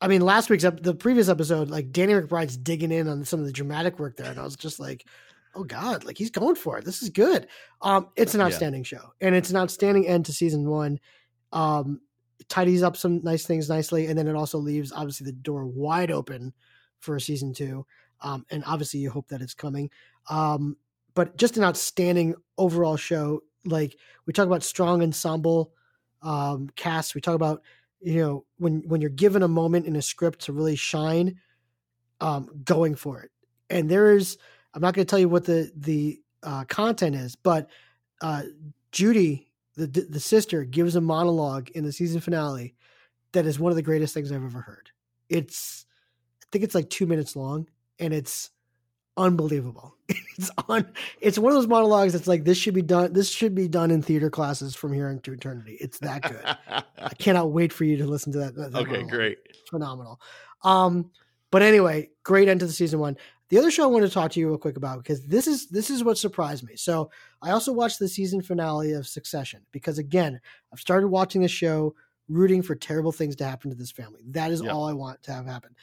[0.00, 3.40] I mean, last week's ep- the previous episode, like Danny McBride's digging in on some
[3.40, 5.04] of the dramatic work there, and I was just like,
[5.54, 6.84] "Oh God, like he's going for it.
[6.84, 7.46] This is good."
[7.82, 8.46] Um, it's an Yeah.
[8.46, 10.98] outstanding show, and it's an outstanding end to season one.
[11.52, 12.00] Um,
[12.48, 16.10] tidies up some nice things nicely, and then it also leaves obviously the door wide
[16.10, 16.52] open
[17.00, 17.86] for a season two.
[18.20, 19.90] Um, and obviously you hope that it's coming.
[20.28, 20.76] Um,
[21.14, 23.42] but just an outstanding overall show.
[23.64, 23.96] Like
[24.26, 25.72] we talk about strong ensemble
[26.22, 27.14] um, cast.
[27.14, 27.62] We talk about
[28.00, 31.40] you know when when you're given a moment in a script to really shine,
[32.20, 33.30] um, going for it.
[33.70, 34.38] And there is
[34.74, 37.68] I'm not going to tell you what the the uh, content is, but
[38.20, 38.42] uh,
[38.92, 42.74] Judy, the the sister, gives a monologue in the season finale
[43.32, 44.90] that is one of the greatest things I've ever heard.
[45.28, 45.86] It's
[46.42, 48.50] I think it's like two minutes long, and it's
[49.18, 49.94] unbelievable.
[50.38, 50.86] It's on.
[51.20, 53.12] It's one of those monologues that's like this should be done.
[53.12, 55.76] This should be done in theater classes from here into eternity.
[55.80, 56.84] It's that good.
[56.96, 58.54] I cannot wait for you to listen to that.
[58.54, 59.10] that okay, monologue.
[59.10, 59.38] great.
[59.68, 60.20] phenomenal.
[60.62, 61.10] Um,
[61.50, 63.16] but anyway, great end to the season one.
[63.48, 65.66] The other show I want to talk to you real quick about because this is
[65.70, 66.76] this is what surprised me.
[66.76, 67.10] So
[67.42, 70.40] I also watched the season finale of Succession because again,
[70.72, 71.96] I've started watching the show,
[72.28, 74.20] rooting for terrible things to happen to this family.
[74.28, 74.72] That is Yep.
[74.72, 75.74] all I want to have happen.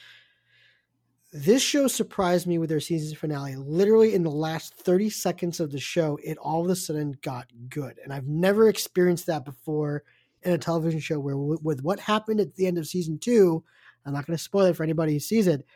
[1.36, 3.56] This show surprised me with their season finale.
[3.56, 7.46] Literally in the last 30 seconds of the show, it all of a sudden got
[7.68, 7.98] good.
[8.02, 10.02] And I've never experienced that before
[10.42, 13.62] in a television show where with, with what happened at the end of season two,
[14.06, 15.66] I'm not going to spoil it for anybody who sees it.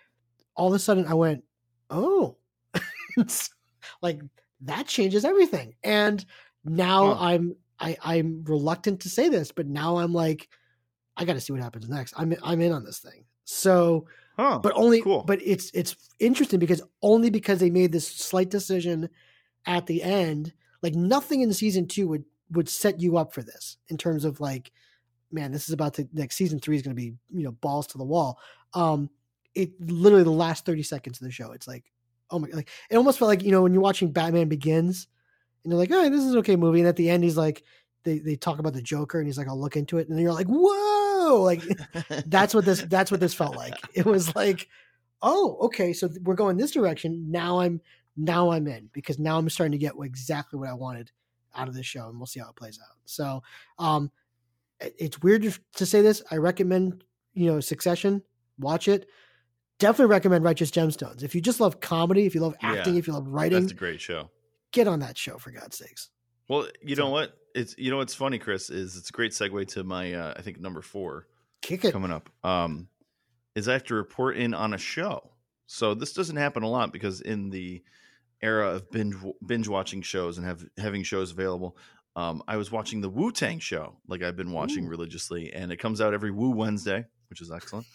[0.57, 1.45] All of a sudden, I went,
[1.91, 2.37] "Oh,
[4.03, 4.21] like
[4.63, 6.25] that changes everything." And
[6.65, 7.15] now.
[7.15, 10.49] I'm I, I'm reluctant to say this, but now I'm like,
[11.17, 12.15] I got to see what happens next.
[12.17, 13.25] I'm I'm in on this thing.
[13.45, 14.07] So,
[14.37, 14.59] Huh.
[14.63, 15.23] but only, cool.
[15.27, 19.11] but it's it's interesting because only because they made this slight decision
[19.67, 23.77] at the end Like nothing in season two would would set you up for this
[23.89, 24.73] in terms of like,
[25.31, 27.87] man, this is about to like season three is going to be you know balls
[27.89, 28.39] to the wall.
[28.75, 29.11] Um,
[29.55, 31.85] it literally the last thirty seconds of the show, it's like,
[32.31, 35.07] oh my, like it almost felt like you know when you're watching Batman Begins,
[35.65, 37.63] and you're like, oh, this is an okay movie, and at the end he's like,
[38.05, 40.23] they they talk about the Joker, and he's like, I'll look into it, and then
[40.23, 40.49] you're like,
[41.35, 41.63] whoa, like
[42.27, 43.75] that's what this that's what this felt like.
[43.95, 44.69] It was like,
[45.23, 47.31] oh, okay, so we're going this direction.
[47.31, 47.81] Now I'm
[48.17, 51.11] now I'm in because now I'm starting to get exactly what I wanted
[51.55, 52.97] out of this show, and we'll see how it plays out.
[53.07, 53.43] So,
[53.79, 54.11] um,
[54.81, 55.43] it's weird
[55.77, 56.23] to say this.
[56.31, 57.05] I recommend
[57.35, 58.23] you know Succession.
[58.59, 59.09] Watch it.
[59.79, 61.23] Definitely recommend Righteous Gemstones.
[61.23, 63.73] If you just love comedy, if you love acting, Yeah, if you love writing, That's
[63.73, 64.31] a great show.
[64.73, 66.11] get on that show for God's sakes.
[66.49, 67.35] Well, you So- know what?
[67.55, 70.43] It's you know what's funny, Chris, is it's a great segue to my uh, I
[70.43, 71.27] think number four
[71.63, 71.93] Kick it.
[71.93, 72.31] coming up.
[72.45, 72.89] Um,
[73.55, 75.31] is I have to report in on a show.
[75.67, 77.83] So this doesn't happen a lot because in the
[78.43, 79.15] era of binge
[79.47, 81.77] binge watching shows and have having shows available,
[82.17, 84.91] um, I was watching the Wu Tang show, like I've been watching Ooh.
[84.91, 87.87] religiously, and it comes out every Wu Wednesday, which is excellent.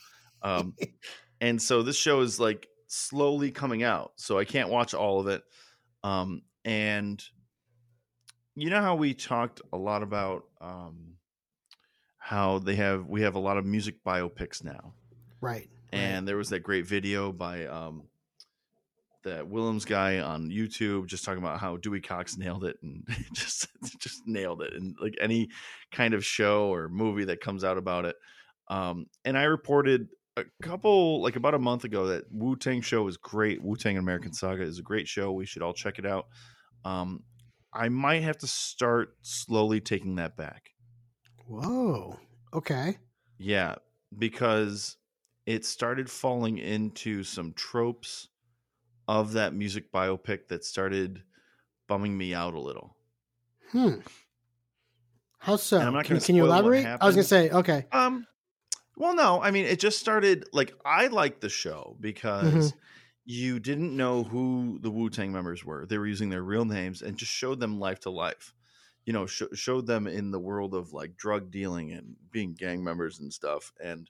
[0.42, 0.76] Um,
[1.42, 5.28] and so this show is like slowly coming out, so I can't watch all of
[5.28, 5.44] it.
[6.04, 7.24] Um, and
[8.56, 11.16] you know how we talked a lot about um,
[12.18, 14.94] how they have we have a lot of music biopics now,
[15.42, 15.70] Right.
[15.92, 18.04] and there was that great video by um,
[19.24, 23.04] that Willems guy on YouTube just talking about how Dewey Cox nailed it and
[23.34, 23.68] just
[24.00, 25.50] just nailed it, and like any
[25.92, 28.16] kind of show or movie that comes out about it.
[28.68, 33.08] Um, and I reported a couple like about a month ago that Wu Tang show
[33.08, 33.62] is great.
[33.64, 35.32] Wu Tang American Saga is a great show.
[35.32, 36.26] We should all check it out.
[36.84, 37.24] Um,
[37.76, 40.72] I might have to start slowly taking that back.
[41.48, 42.18] Whoa.
[42.54, 42.98] Okay.
[43.38, 43.76] Yeah,
[44.18, 44.96] because
[45.46, 48.30] it started falling into some tropes
[49.08, 51.22] of that music biopic that started
[51.88, 52.96] bumming me out a little.
[53.72, 53.96] Hmm.
[55.40, 55.78] How so?
[55.78, 56.86] And I'm not can, can you elaborate?
[56.86, 57.86] I was gonna say, okay.
[57.92, 58.26] Um,
[58.98, 62.74] well, no, I mean, it just started like I liked the show because
[63.26, 65.86] you didn't know who the Wu Tang members were.
[65.86, 68.54] They were using their real names and just showed them life to life.
[69.06, 72.84] You know, sh- showed them in the world of like drug dealing and being gang
[72.84, 73.74] members and stuff.
[73.84, 74.10] And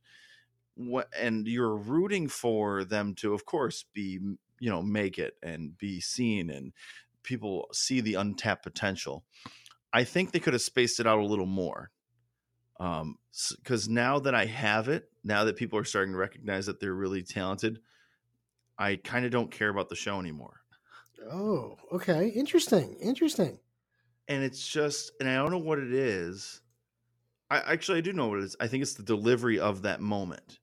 [0.76, 4.20] what and you're rooting for them to, of course, be
[4.60, 6.74] you know make it and be seen and
[7.24, 9.24] people see the untapped potential.
[9.94, 11.92] I think they could have spaced it out a little more
[12.80, 13.18] um
[13.58, 16.94] because now that i have it now that people are starting to recognize that they're
[16.94, 17.80] really talented
[18.78, 20.62] i kind of don't care about the show anymore
[21.32, 22.28] Oh, okay.
[22.28, 22.98] Interesting.
[23.02, 23.58] Interesting.
[24.28, 26.62] and it's just and i don't know what it is
[27.50, 30.02] i actually i do know what it is i think it's the delivery of that
[30.02, 30.60] moment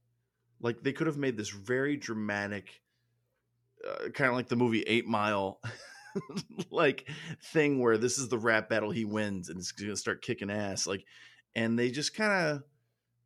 [0.61, 2.81] like they could have made this very dramatic
[3.89, 5.61] uh, kind of like the movie eight mile
[6.71, 7.09] like
[7.53, 10.87] thing where this is the rap battle he wins and it's gonna start kicking ass
[10.87, 11.05] like
[11.55, 12.63] and they just kind of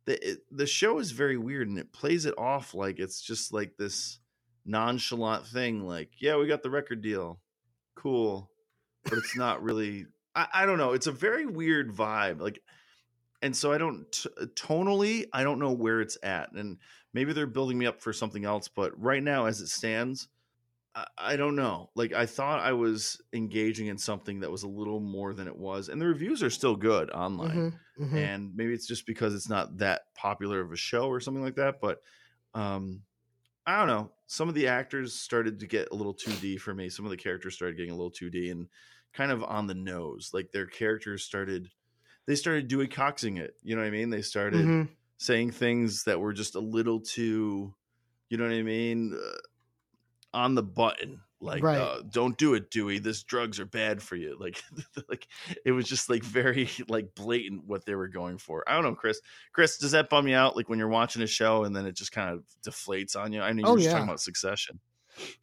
[0.05, 3.53] the it, the show is very weird and it plays it off like it's just
[3.53, 4.19] like this
[4.67, 7.41] nonchalant thing like yeah we got the record deal
[7.95, 8.51] cool
[9.09, 12.61] but it's not really I, I don't know it's a very weird vibe like
[13.41, 16.79] and so i don't t- tonally i don't know where it's at and
[17.13, 20.29] maybe they're building me up for something else but right now as it stands
[20.95, 24.67] I, I don't know like i thought i was engaging in something that was a
[24.67, 28.17] little more than it was and the reviews are still good online Mhm, mhm.
[28.17, 31.55] and maybe it's just because it's not that popular of a show or something like
[31.55, 32.01] that but
[32.53, 33.03] um
[33.67, 36.89] i don't know some of the actors started to get a little 2d for me
[36.89, 38.69] some of the characters started getting a little 2d and
[39.13, 41.69] kind of on the nose like their characters started
[42.27, 44.97] they started doing coxing it you know what i mean they started Mhm.
[45.19, 47.75] saying things that were just a little too
[48.29, 49.37] you know what i mean uh,
[50.33, 51.77] on the button like Right.
[51.77, 54.35] uh, don't do it dewey this drugs are bad for you.
[54.39, 54.61] Like
[55.09, 55.27] like
[55.65, 58.63] it was just like very like blatant what they were going for.
[58.67, 59.21] I don't know chris.
[59.53, 61.95] Chris does that bum you out like when you're watching a show and then it
[61.95, 63.41] just kind of deflates on you?
[63.41, 63.91] I know you Oh, were just yeah.
[63.93, 64.79] talking about succession.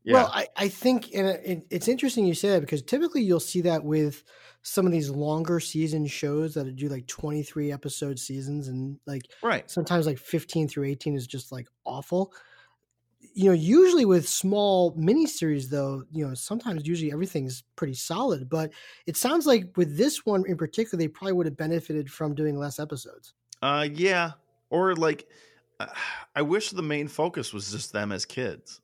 [0.04, 0.12] Yeah.
[0.14, 3.40] Well, I, I think and it, it- it's interesting you say that because typically you'll
[3.40, 4.22] see that with
[4.62, 9.68] some of these longer season shows that do like 23 episode seasons and like right.
[9.70, 12.32] sometimes like 15 through 18 is just like awful.
[13.34, 18.72] You know, usually with small miniseries though, you know, sometimes usually everything's pretty solid, but
[19.06, 22.56] it sounds like with this one in particular, they probably would have benefited from doing
[22.56, 23.34] less episodes.
[23.62, 24.32] uh yeah
[24.70, 25.28] or like
[25.80, 25.86] uh,
[26.34, 28.80] i wish the main focus was just them as kids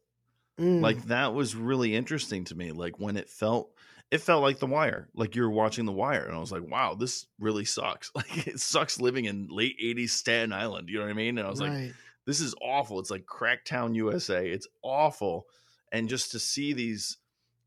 [0.59, 3.75] Mm, like that was really interesting to me like when it felt
[4.11, 6.65] it felt like the wire like you were watching the wire and i was like
[6.69, 11.05] wow this really sucks like it sucks living in late 80s staten island you know
[11.05, 11.95] what i mean and i was like right.
[12.31, 15.47] This is awful it's like cracktown usa it's awful
[15.93, 17.19] and just to see these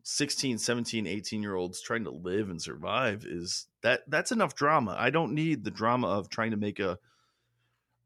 [0.03, 4.95] 16 17 18 year olds trying to live and survive is that that's enough drama
[4.97, 6.97] i don't need the drama of trying to make a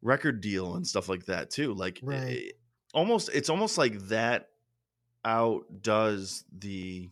[0.01, 2.28] record deal and stuff like that too like Right.
[2.38, 2.60] it-
[2.93, 4.49] almost it's almost like that
[5.26, 7.10] outdoes the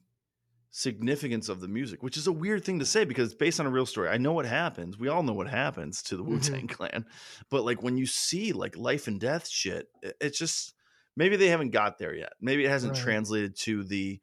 [0.78, 3.66] significance of the music which is a weird thing to say because it's based on
[3.66, 6.28] a real story i know what happens we all know what happens to the Mhm.
[6.28, 7.06] wu-tang clan
[7.50, 9.88] but like when you see like life and death shit
[10.20, 10.74] it's just
[11.16, 13.02] maybe they haven't got there yet maybe it hasn't Right.
[13.04, 14.20] translated to the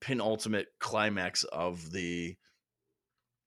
[0.00, 2.34] penultimate climax of the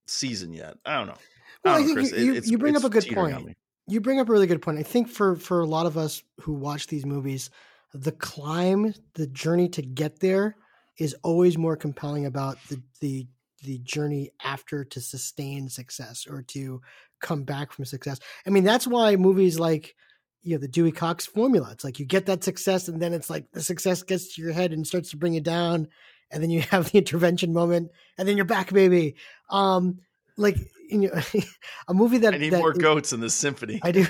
[0.08, 1.18] season yet i don't know
[1.64, 2.12] Well, I know, think Chris.
[2.12, 3.58] you, It- you, bring up a good point.
[3.88, 4.78] You bring up a really good point.
[4.78, 7.50] I think for for a lot of us who watch these movies,
[7.92, 10.56] the climb, the journey to get there,
[11.00, 13.28] is always more compelling about the the
[13.64, 16.82] the journey after to sustain success or to
[17.20, 18.20] come back from success.
[18.46, 19.96] I mean, that's why movies like
[20.42, 21.70] you know the Dewey Cox formula.
[21.72, 24.54] It's like you get that success, and then it's like the success gets to your
[24.54, 25.88] head and starts to bring you down,
[26.32, 29.16] and then you have the intervention moment, and then you're back, baby.
[29.50, 30.00] Um,
[30.38, 30.58] like
[30.90, 31.22] you know,
[31.88, 34.06] a movie that i need that more goats in the symphony I do.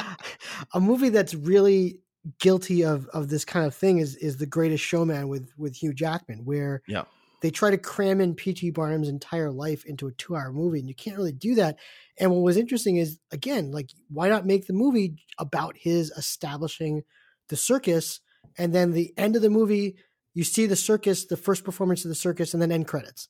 [0.74, 1.98] a movie that's really
[2.38, 5.92] guilty of of this kind of thing is is The Greatest Showman with with Hugh
[5.94, 7.04] Jackman, where Yeah.
[7.42, 8.70] they try to cram in P.T.
[8.70, 11.78] Barnum's entire life into a two hour movie, and you can't really do that.
[12.18, 17.02] And what was interesting is again, like, why not make the movie about his establishing
[17.48, 18.20] the circus,
[18.56, 19.96] and then the end of the movie,
[20.32, 23.28] you see the circus, the first performance of the circus, and then end credits.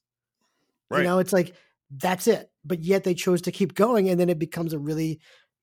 [0.90, 1.54] right You know, it's like
[1.90, 2.50] that's it.
[2.64, 5.20] But yet they chose to keep going, and then it becomes a really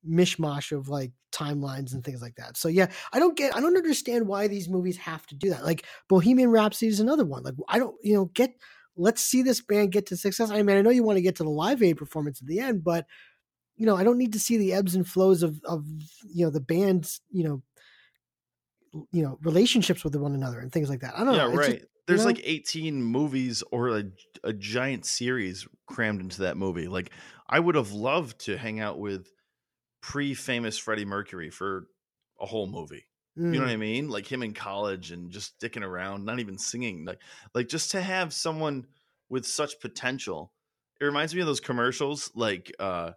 [0.08, 2.58] mishmash of like timelines and things like that.
[2.58, 5.64] So yeah, I don't get, I don't understand why these movies have to do that.
[5.64, 7.43] Like Bohemian Rhapsody is another one.
[7.43, 8.56] Like I don't, you know, get
[8.97, 10.52] let's see this band get to success.
[10.52, 12.60] I mean, I know you want to get to the Live Aid performance at the
[12.60, 13.06] end, but
[13.76, 15.86] you know, I don't need to see the ebbs and flows of of
[16.28, 17.64] you know the band's you know
[19.12, 21.18] you know relationships with one another and things like that.
[21.18, 21.54] I don't yeah, know.
[21.54, 21.72] Right.
[21.80, 22.28] just- There's know?
[22.28, 24.04] like 18 movies or a,
[24.43, 26.88] a giant series crammed into that movie.
[26.88, 27.12] Like,
[27.47, 29.28] I would have loved to hang out with
[30.02, 31.88] pre famous Freddie Mercury for
[32.39, 33.06] a whole movie.
[33.38, 34.10] You know mm, what I mean?
[34.10, 37.06] Like him in college and just sticking around, not even singing.
[37.06, 37.22] Like,
[37.56, 38.86] like just to have someone
[39.30, 40.52] with such potential.
[40.99, 42.30] It reminds me of those commercials.
[42.36, 43.12] Like, uh,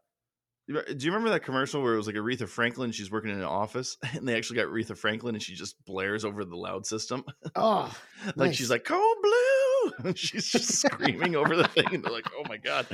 [0.68, 2.92] do you remember that commercial where it was like Aretha Franklin?
[2.92, 6.24] She's working in an office, and they actually got Aretha Franklin, and she just blares
[6.24, 7.24] over the loud system.
[7.56, 7.92] oh,
[8.36, 8.78] like she's Nice.
[8.78, 9.53] like cold blue
[10.14, 12.86] she's just screaming over the thing and they're like oh my god.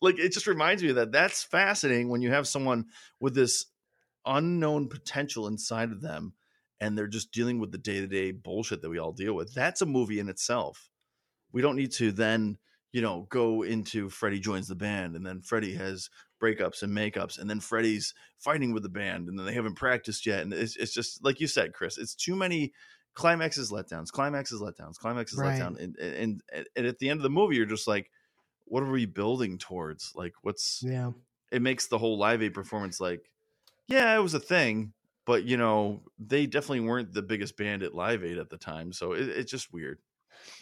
[0.00, 1.12] Like it just reminds me that.
[1.12, 2.86] That's fascinating when you have someone
[3.20, 3.66] with this
[4.26, 6.34] unknown potential inside of them
[6.80, 9.52] and they're just dealing with the day-to-day bullshit that we all deal with.
[9.54, 10.90] That's a movie in itself.
[11.52, 12.58] We don't need to then
[12.92, 16.08] you know go into freddie joins the band and then freddie has
[16.42, 20.24] breakups and makeups and then freddie's fighting with the band and then they haven't practiced
[20.24, 22.72] yet and it's, it's just like you said chris it's too many
[23.18, 25.60] climaxes letdowns climaxes letdowns climaxes Right.
[25.60, 26.40] letdown and, and
[26.76, 28.12] and at the end of the movie you're just like
[28.66, 31.10] what are we building towards like what's yeah.
[31.50, 33.28] it makes the whole live aid performance like
[33.88, 34.92] yeah it was a thing
[35.26, 38.92] but you know they definitely weren't the biggest band at live aid at the time
[38.92, 39.98] so it, it's just weird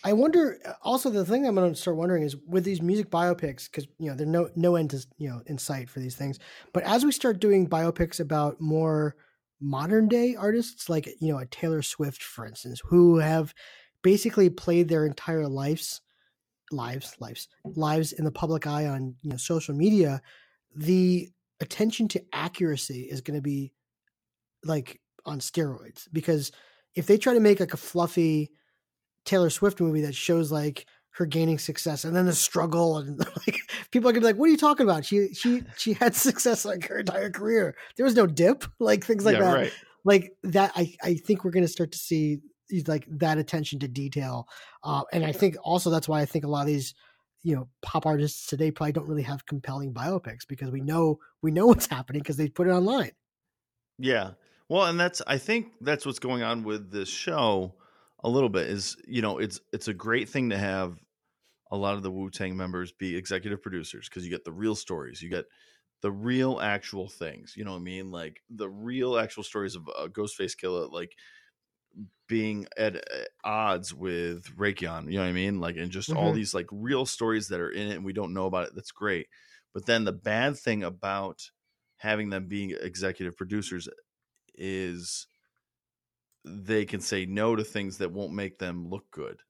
[0.03, 0.59] I wonder.
[0.83, 4.09] Also, the thing I'm going to start wondering is with these music biopics, because you
[4.09, 6.39] know there's no no end to you know in sight for these things.
[6.73, 9.17] But as we start doing biopics about more
[9.61, 13.55] modern day artists, like you know a Taylor Swift, for instance, who have
[14.03, 16.01] basically played their entire lives,
[16.71, 20.21] lives, lives, lives in the public eye on you know social media,
[20.75, 21.29] the
[21.61, 23.73] attention to accuracy is going to be
[24.65, 26.09] like on steroids.
[26.13, 26.53] Because
[26.95, 28.51] if they try to make like a fluffy
[29.25, 30.87] Taylor Swift movie that shows like
[31.17, 33.59] her gaining success and then the struggle and like
[33.91, 35.05] people are gonna be like, "What are you talking about?
[35.05, 37.75] She she she had success like her entire career.
[37.97, 39.55] There was no dip, like things like yeah that.
[39.55, 39.73] right
[40.05, 42.41] Like that, I I think we're gonna start to see
[42.87, 44.49] like that attention to detail,
[44.85, 46.95] uh, and I think also that's why I think a lot of these
[47.43, 51.51] you know pop artists today probably don't really have compelling biopics because we know we
[51.51, 53.13] know what's happening because they put it online.
[53.99, 54.33] Yeah.
[54.69, 57.75] Well, and that's I think that's what's going on with this show
[58.25, 60.99] a little bit is, you know, it's it's a great thing to have
[61.71, 65.23] a lot of the Wu-Tang members be executive producers because you get the real stories.
[65.23, 65.47] You get
[66.03, 68.11] the real actual things, you know what I mean?
[68.11, 71.17] Like the real actual stories of uh, Ghostface Killah like
[72.29, 75.61] being at uh, odds with Raekwon, you know what I mean?
[75.61, 76.33] Like and just all Mhm.
[76.33, 78.75] these like real stories that are in it and we don't know about it.
[78.75, 79.29] That's great.
[79.73, 81.51] But then the bad thing about
[81.97, 83.89] having them being executive producers
[84.55, 85.29] is
[86.47, 89.43] they can say no to things that won't make them look good.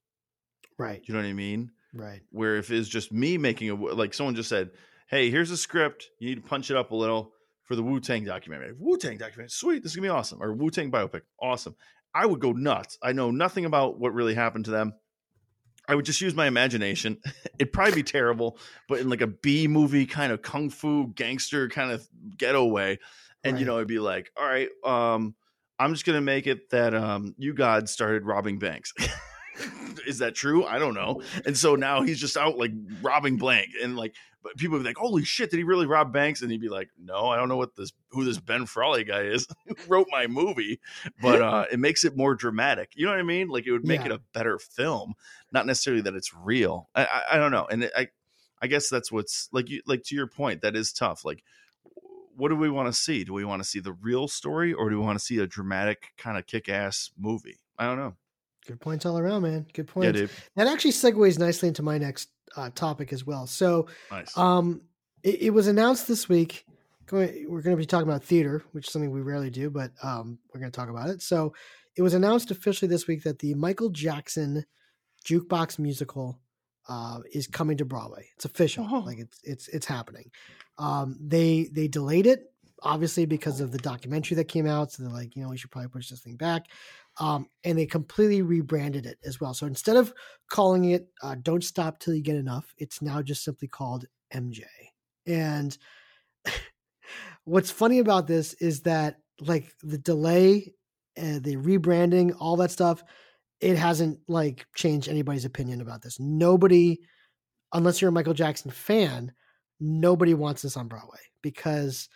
[0.79, 1.73] Right, You know what I mean?
[1.97, 4.71] Right, Where if it's just me making a like someone just said,
[5.09, 6.11] "Hey, here's a script.
[6.19, 7.33] You need to punch it up a little
[7.65, 8.73] for the Wu Tang documentary.
[8.79, 9.83] Wu Tang documentary, sweet.
[9.83, 10.43] This is gonna be awesome.
[10.43, 11.75] Or Wu Tang biopic, awesome.
[12.15, 12.97] I would go nuts.
[13.03, 14.95] I know nothing about what really happened to them.
[15.89, 17.19] I would just use my imagination.
[17.59, 21.69] It'd probably be terrible, but in like a B movie kind of kung fu gangster
[21.69, 22.99] kind of getaway.
[23.45, 23.61] And Right.
[23.61, 25.35] you know, it'd be like, all right, um,
[25.79, 28.93] I'm just gonna make it that um U-God started robbing banks.
[30.07, 30.65] Is that true?
[30.65, 31.23] I don't know.
[31.45, 34.89] And so now he's just out like robbing blank and like but people would be
[34.91, 36.41] like, Holy shit, did he really rob banks?
[36.43, 39.23] And he'd be like, No, I don't know what this who this Ben Frawley guy
[39.23, 40.81] is who wrote my movie.
[41.21, 42.93] But uh it makes it more dramatic.
[42.95, 43.49] You know what I mean?
[43.49, 44.07] Like it would make Yeah.
[44.07, 45.15] it a better film.
[45.53, 46.89] Not necessarily that it's real.
[46.95, 47.67] I I, I don't know.
[47.71, 48.09] And it, I
[48.63, 51.25] I guess that's what's like you like to your point, that is tough.
[51.25, 51.43] Like
[52.37, 53.25] what do we want to see?
[53.25, 55.47] Do we want to see the real story or do we want to see a
[55.47, 57.61] dramatic kind of kick ass movie?
[57.79, 58.15] I don't know.
[58.67, 59.67] Good points all around, man.
[59.73, 60.19] Good Yeah, points.
[60.21, 60.31] dude.
[60.57, 63.47] that actually segues nicely into my next uh, topic as well.
[63.47, 64.37] So, Nice.
[64.37, 64.83] um,
[65.23, 66.65] it, it was announced this week.
[67.07, 69.93] Going, we're going to be talking about theater, which is something we rarely do, but
[70.03, 71.23] um, we're going to talk about it.
[71.23, 71.55] So,
[71.97, 74.65] it was announced officially this week that the Michael Jackson
[75.25, 76.39] jukebox musical
[76.89, 78.27] uh, is coming to Broadway.
[78.37, 78.99] It's official, Oh.
[79.01, 80.31] like it's it's it's happening.
[80.79, 82.53] Um, they they delayed it
[82.83, 84.93] obviously because of the documentary that came out.
[84.93, 86.67] So they're like, you know, we should probably push this thing back.
[87.19, 89.55] Um, and they completely rebranded it as well.
[89.55, 90.13] So instead of
[90.51, 94.05] calling it uh, "Don't Stop Till You Get Enough," it's now just simply called
[94.35, 94.63] MJ.
[95.27, 95.77] And
[97.45, 100.75] what's funny about this is that like the delay,
[101.17, 103.03] the rebranding, all that stuff,
[103.61, 106.19] it hasn't like changed anybody's opinion about this.
[106.21, 107.01] Nobody,
[107.73, 109.33] unless you're a Michael Jackson fan,
[109.81, 112.09] nobody wants this on Broadway because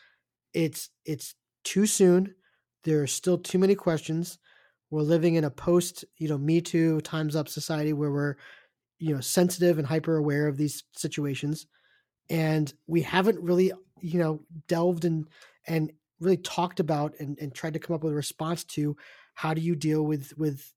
[0.55, 1.35] it's it's
[1.65, 2.35] too soon.
[2.85, 4.39] There are still too many questions.
[4.91, 8.37] We're living in a post, you know, Me Too, Times Up society where we're,
[8.99, 11.67] you know, sensitive and hyper aware of these situations,
[12.29, 15.27] and we haven't really, you know, delved and
[15.67, 18.97] and really talked about and, and tried to come up with a response to
[19.35, 20.73] how do you deal with with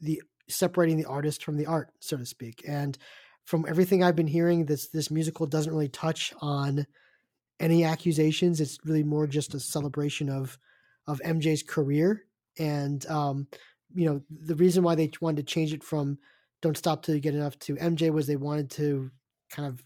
[0.00, 2.64] the separating the artist from the art, so to speak.
[2.66, 2.96] And
[3.44, 6.86] from everything I've been hearing, this this musical doesn't really touch on
[7.60, 8.60] any accusations.
[8.60, 10.58] It's really more just a celebration of
[11.06, 12.24] of MJ's career.
[12.58, 13.46] And um,
[13.94, 16.18] you know, the reason why they wanted to change it from
[16.62, 19.10] "Don't Stop Till You Get Enough" to MJ was they wanted to
[19.50, 19.82] kind of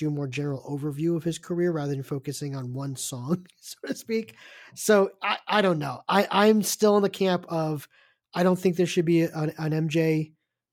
[0.00, 3.76] do a more general overview of his career rather than focusing on one song, so
[3.86, 4.34] to speak.
[4.74, 6.00] So I, I don't know.
[6.08, 7.86] I, I'm still in the camp of
[8.34, 10.32] I don't think there should be an, an MJ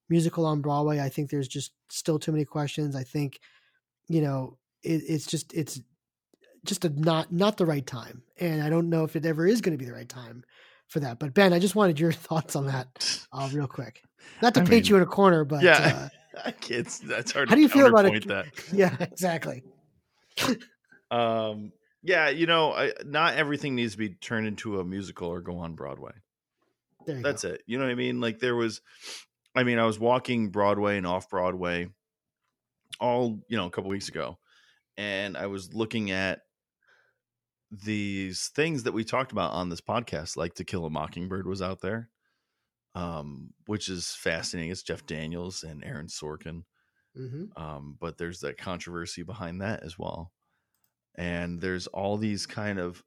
[0.10, 1.02] musical on Broadway.
[1.02, 2.96] I think there's just still too many questions.
[2.96, 3.40] I think,
[4.08, 5.82] you know, it, it's just it's
[6.64, 9.60] just a not not the right time, and I don't know if it ever is
[9.62, 10.44] going to be the right time
[10.88, 11.20] for that.
[11.20, 14.02] But Ben, I just wanted your thoughts on that uh, real quick.
[14.42, 16.10] Not to I paint mean, you in a corner, but yeah.
[16.46, 18.28] uh, it's that's hard How to do you feel about it?
[18.28, 19.64] counterpoint yeah, exactly.
[21.10, 21.72] Um
[22.04, 25.58] yeah, you know, I, not everything needs to be turned into a musical or go
[25.60, 26.12] on Broadway.
[27.06, 27.50] That's go.
[27.50, 27.64] it.
[27.66, 28.22] You know what I mean?
[28.22, 28.82] Like there was
[29.56, 31.88] I mean, I was walking Broadway and off Broadway
[33.00, 34.38] all, you know, a couple weeks ago
[34.98, 36.42] and I was looking at
[37.72, 41.62] these things that we talked about on this podcast like To Kill a Mockingbird was
[41.62, 42.10] out there.
[42.96, 44.72] Um which is fascinating.
[44.72, 46.64] It's Jeff Daniels and Aaron Sorkin.
[47.16, 50.32] hmm um, but there's that controversy behind that as well
[51.16, 53.04] and there's all these kind of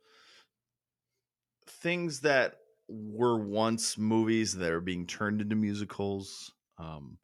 [1.67, 2.57] things that
[2.89, 7.19] were once movies that are being turned into musicals um,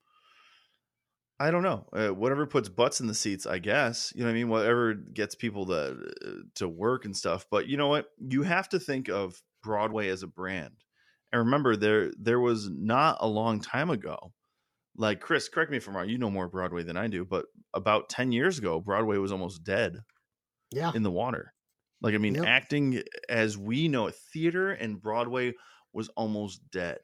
[1.39, 4.30] i don't know uh, whatever puts butts in the seats i guess you know what
[4.30, 8.43] i mean whatever gets people to to work and stuff but you know what you
[8.43, 10.84] have to think of broadway as a brand
[11.32, 14.32] and remember there there was not a long time ago
[14.97, 16.09] like Chris, correct me if I'm wrong.
[16.09, 19.62] You know more Broadway than I do, but about 10 years ago, Broadway was almost
[19.62, 19.99] dead
[20.70, 20.93] Yeah.
[20.93, 21.55] in the water.
[22.01, 22.45] Like, I mean, Yep.
[22.45, 25.55] acting as we know it, theater and Broadway
[25.93, 26.99] was almost dead.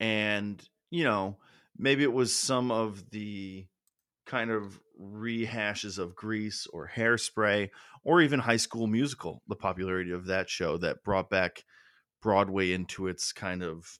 [0.00, 1.38] And, you know,
[1.82, 3.66] maybe it was some of the
[4.26, 7.70] kind of rehashes of Grease or Hairspray
[8.04, 11.64] or even High School Musical, the popularity of that show that brought back
[12.22, 13.98] Broadway into its kind of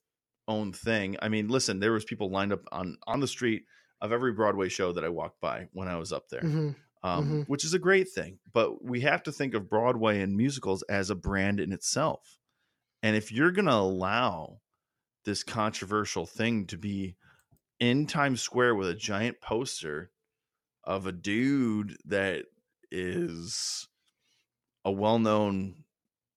[0.48, 1.16] own thing.
[1.20, 3.64] I mean, listen, there was people lined up on on the street
[4.00, 6.70] of every Broadway show that I walked by when I was up there, hmm
[7.04, 7.48] um, Mhm.
[7.48, 8.38] which is a great thing.
[8.52, 12.38] But we have to think of Broadway and musicals as a brand in itself.
[13.02, 14.60] And if you're going to allow
[15.24, 17.16] this controversial thing to be
[17.82, 20.12] in Times Square with a giant poster
[20.84, 22.44] of a dude that
[22.92, 23.88] is
[24.84, 25.74] a well-known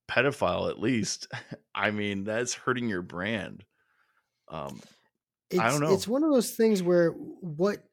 [0.09, 1.27] pedophile at least
[1.75, 3.63] i mean that's hurting your brand
[4.49, 4.79] um
[5.51, 5.93] It's, I don't know.
[5.93, 7.83] It's one of those things where what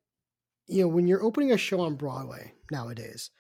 [0.66, 3.30] you know when you're opening a show on Broadway nowadays,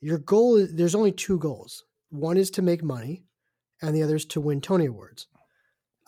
[0.00, 1.84] your goal is there's only two goals.
[2.10, 3.24] One is to make money,
[3.80, 5.26] and the other is to win Tony Awards.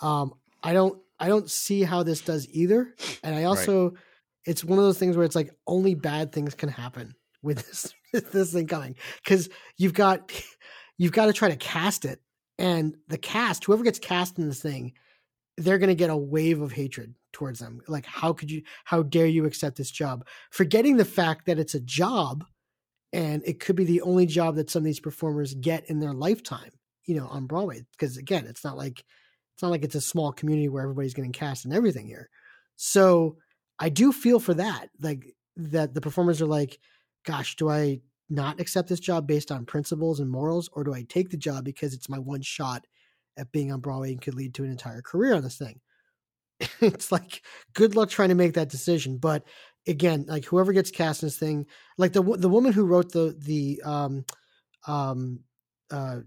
[0.02, 3.94] Um, I don't I don't see how this does either, and I also
[4.46, 7.92] it's one of those things where it's like only bad things can happen with this
[8.32, 8.96] this thing coming.
[9.22, 10.32] Because you've got
[10.98, 12.20] you've got to try to cast it.
[12.58, 14.92] And the cast whoever gets cast in this thing
[15.58, 17.80] they're going to get a wave of hatred towards them.
[17.88, 20.26] Like how could you how dare you accept this job?
[20.50, 22.44] Forgetting the fact that it's a job
[23.12, 26.12] and it could be the only job that some of these performers get in their
[26.12, 26.70] lifetime
[27.04, 27.84] you know on broadway.
[27.92, 29.04] Because again it's not like
[29.56, 32.28] it's not like it's a small community where everybody's getting cast and everything here.
[32.76, 33.38] So
[33.78, 36.78] i do feel for that like that the performers are like
[37.24, 41.02] gosh do i not accept this job based on principles and morals or do i
[41.08, 42.86] take the job because it's my one shot
[43.36, 45.80] at being on broadway and could lead to an entire career on this thing?
[46.80, 47.42] It's like
[47.74, 49.44] good luck trying to make that decision but
[49.86, 51.66] again like whoever gets cast in this thing
[51.98, 54.24] like the the woman who wrote the the um
[54.86, 55.40] um
[55.90, 56.20] uh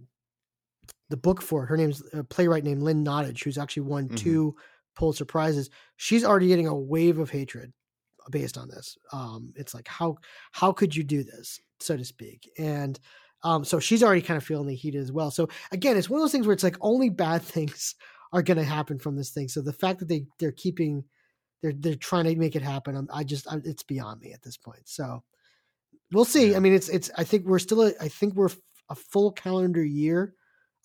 [1.10, 1.68] the book for it.
[1.68, 4.18] Her name's a playwright named lynn nottage who's actually won Mhm.
[4.18, 4.56] two
[4.96, 5.70] pulitzer prizes.
[5.98, 7.74] She's already getting a wave of hatred
[8.32, 8.98] based on this.
[9.12, 10.18] Um it's like how
[10.52, 11.60] how could you do this?
[11.82, 12.50] so to speak.
[12.58, 13.00] And
[13.44, 15.32] um so she's already kind of feeling the heat as well.
[15.32, 17.96] So again it's one of those things where it's like only bad things
[18.34, 19.48] are going to happen from this thing.
[19.48, 21.06] So the fact that they they're keeping
[21.64, 24.42] they're they're trying to make it happen I'm, i just I, it's beyond me at
[24.44, 24.88] this point.
[24.88, 25.24] So
[26.12, 26.52] we'll see.
[26.52, 26.58] Yeah.
[26.58, 28.50] i mean it's it's i think we're still a, i think we're
[28.90, 30.36] a full calendar year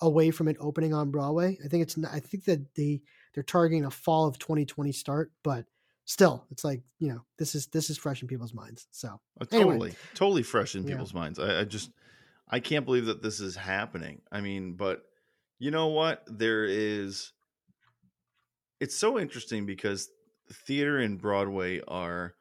[0.00, 3.00] away from it opening on broadway i think it's i think that they
[3.32, 5.64] they're targeting a fall of 2020 start but
[6.04, 9.46] still it's like you know this is this is fresh in people's minds so Uh,
[9.52, 9.70] Anyway.
[9.72, 10.90] totally, totally fresh in Yeah.
[10.90, 11.38] people's minds.
[11.38, 11.90] I, I just,
[12.48, 14.20] I can't believe that this is happening.
[14.30, 15.02] I mean, but
[15.58, 16.22] you know what?
[16.26, 17.32] There is.
[18.80, 20.10] It's so interesting because
[20.52, 22.34] theater and Broadway are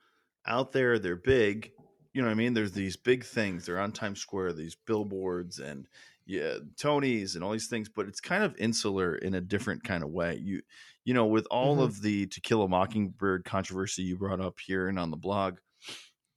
[0.46, 1.00] out there.
[1.00, 1.72] They're big.
[2.14, 2.54] You know what I mean?
[2.54, 3.66] There's these big things.
[3.66, 4.54] They're on Times Square.
[4.54, 5.88] These billboards and
[6.26, 7.90] yeah, Tonys and all these things.
[7.90, 10.38] But it's kind of insular in a different kind of way.
[10.38, 10.62] You,
[11.06, 11.84] you know, with all Mhm.
[11.84, 15.60] of the To Kill a Mockingbird controversy you brought up here and on the blog,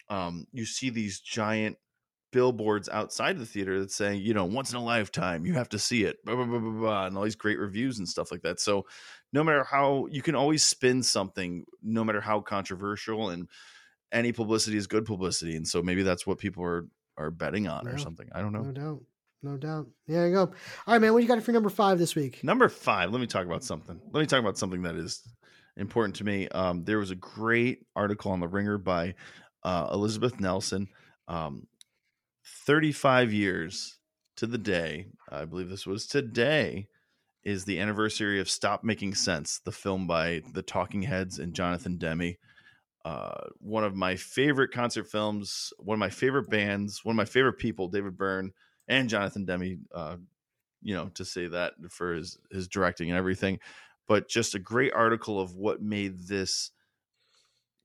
[0.08, 1.78] um, you see these giant
[2.32, 5.78] billboards outside the theater that say, you know, once in a lifetime, you have to
[5.78, 8.42] see it, blah, blah, blah, blah, blah, and all these great reviews and stuff like
[8.42, 8.60] that.
[8.60, 8.86] So,
[9.32, 13.48] no matter how you can always spin something, no matter how controversial, and
[14.12, 15.56] any publicity is good publicity.
[15.56, 18.28] And so maybe that's what people are are betting on or something.
[18.32, 18.62] I don't know.
[18.64, 19.02] no doubt
[19.46, 20.52] no doubt there you go all
[20.88, 23.44] right man what you got for number five this week Number five, let me talk
[23.44, 24.00] about something.
[24.12, 25.22] Let me talk about something that is
[25.76, 26.48] important to me.
[26.48, 29.14] Um, there was a great article on the Ringer by
[29.62, 30.88] uh, Elizabeth Nelson.
[31.28, 31.66] Um,
[32.66, 33.98] 35 years
[34.36, 36.86] to the day, I believe this was today,
[37.42, 41.96] is the anniversary of Stop Making Sense, the film by the Talking Heads and Jonathan
[41.96, 42.36] Demme.
[43.04, 47.24] Uh, one of my favorite concert films, one of my favorite bands, one of my
[47.24, 48.52] favorite people, David Byrne
[48.88, 49.86] and Jonathan Demme.
[49.94, 50.16] Uh,
[50.82, 53.58] you know, to say that for his his directing and everything,
[54.06, 56.70] but just a great article of what made this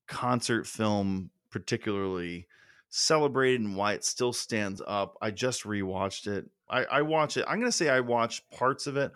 [0.07, 2.47] concert film particularly
[2.89, 5.17] celebrated and why it still stands up.
[5.21, 6.49] I just rewatched it.
[6.69, 7.45] I, I watch it.
[7.47, 9.11] I'm gonna say I watch parts of it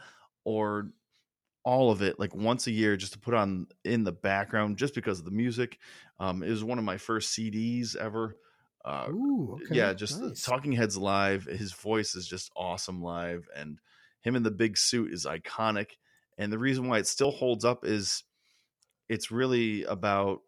[0.46, 0.90] or
[1.64, 4.94] all of it like once a year just to put on in the background just
[4.94, 5.80] because of the music.
[6.20, 8.38] Um, it was one of my first CDs ever.
[8.86, 9.76] Uh, Ooh, okay.
[9.76, 10.44] yeah, just nice.
[10.44, 11.46] Talking Heads live.
[11.46, 13.80] His voice is just awesome live, and
[14.22, 15.98] him in the big suit is iconic.
[16.38, 18.24] And the reason why it still holds up is
[19.10, 20.42] it's really about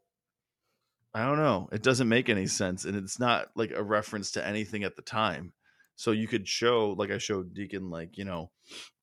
[1.13, 1.67] I don't know.
[1.71, 5.01] It doesn't make any sense, and it's not like a reference to anything at the
[5.01, 5.53] time.
[5.95, 8.51] So you could show, like I showed Deacon, like you know,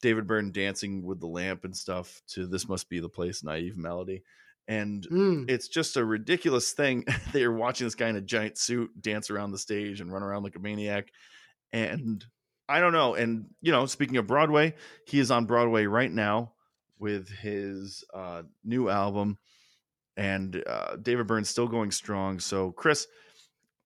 [0.00, 3.76] David Byrne dancing with the lamp and stuff to "This Must Be the Place" naive
[3.76, 4.22] melody,
[4.68, 7.04] and Mm, it's just a ridiculous thing.
[7.32, 10.42] They're watching this guy in a giant suit dance around the stage and run around
[10.42, 11.08] like a maniac.
[11.72, 12.24] And
[12.68, 13.14] I don't know.
[13.14, 14.74] And, you know, speaking of Broadway,
[15.06, 16.52] he is on Broadway right now
[16.98, 19.38] with his uh, new album.
[20.16, 22.38] And uh, David Byrne's still going strong.
[22.38, 23.06] So, Chris,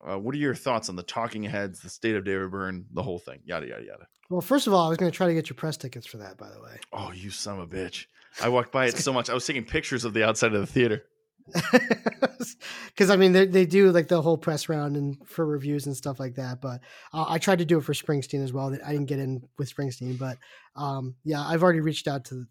[0.07, 3.03] uh, what are your thoughts on the Talking Heads, the state of David Byrne, the
[3.03, 3.41] whole thing?
[3.45, 4.07] Yada, yada, yada.
[4.31, 6.19] well first of all i was going to try to get your press tickets for
[6.19, 8.05] that by the way Oh, you son of a bitch.
[8.43, 9.31] I walked by it so much.
[9.31, 11.05] I was taking pictures of the outside of the theater.
[12.89, 15.97] because I mean they they do like the whole press round and for reviews and
[15.97, 16.61] stuff like that.
[16.61, 16.81] But
[17.13, 18.77] uh, I tried to do it for Springsteen as well.
[18.85, 20.37] I didn't get in with Springsteen, but
[20.77, 22.45] um, yeah, I've already reached out to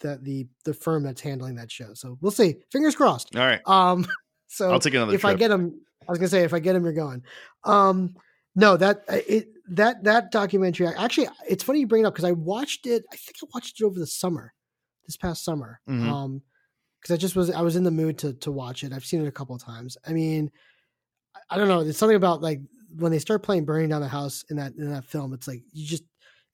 [0.00, 1.94] the the the firm that's handling that show.
[1.94, 2.56] So we'll see.
[2.70, 3.34] Fingers crossed.
[3.36, 3.60] All right.
[3.66, 4.06] Um,
[4.46, 5.32] so I'll take another if trip.
[5.32, 7.22] I get them, I was gonna say if I get them, you're going.
[7.64, 8.14] Um,
[8.54, 12.28] no, that uh, it that that documentary actually it's funny you bring it up because
[12.28, 13.04] I watched it.
[13.12, 14.52] I think I watched it over the summer,
[15.06, 15.80] this past summer.
[15.88, 16.08] Mhm.
[16.10, 16.42] Um,
[17.00, 18.92] because I just was I was in the mood to to watch it.
[18.92, 19.96] I've seen it a couple of times.
[20.06, 20.50] I mean,
[21.34, 21.82] I- I don't know.
[21.84, 22.60] There's something about like
[22.96, 25.34] when they start playing "Burning Down the House" in that in that film.
[25.34, 26.04] It's like you just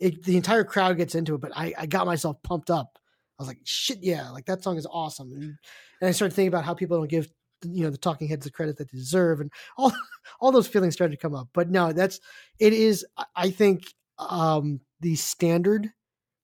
[0.00, 1.40] it, the entire crowd gets into it.
[1.40, 2.98] But I I got myself pumped up.
[3.38, 5.32] I was like, shit, yeah, like that song is awesome.
[5.32, 7.30] And, and I started thinking about how people don't give
[7.64, 9.92] you know the talking heads the credit that they deserve and all
[10.40, 12.18] all those feelings started to come up but no that's
[12.58, 13.04] it is
[13.36, 13.82] i think
[14.18, 15.92] um the standard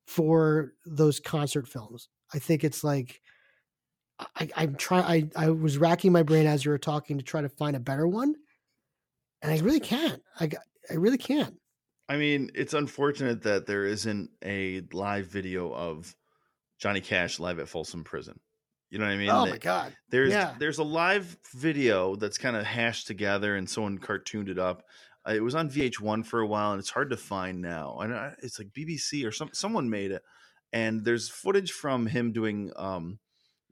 [0.07, 3.20] for those concert films i think it's like
[4.18, 5.30] I, I'm trying.
[5.36, 7.80] I, I was racking my brain as you were talking to try to find a
[7.80, 8.34] better one,
[9.42, 10.22] and I really can't.
[10.40, 10.48] I
[10.90, 11.54] I really can't.
[12.09, 16.16] I mean, it's unfortunate that there isn't a live video of
[16.78, 18.40] Johnny Cash live at Folsom Prison.
[18.88, 19.28] You know what I mean?
[19.28, 19.94] Oh They- my god!
[20.09, 20.54] There's Yeah.
[20.59, 24.84] there's a live video that's kind of hashed together and someone cartooned it up.
[25.29, 27.99] It was on VH1 for a while and it's hard to find now.
[28.01, 30.22] And I- it's like BBC or some someone made it.
[30.72, 33.18] And there's footage from him doing um,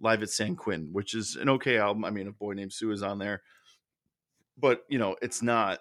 [0.00, 2.04] live at San Quentin, which is an okay album.
[2.04, 3.42] I mean, a boy named Sue is on there,
[4.56, 5.80] but you know, it's not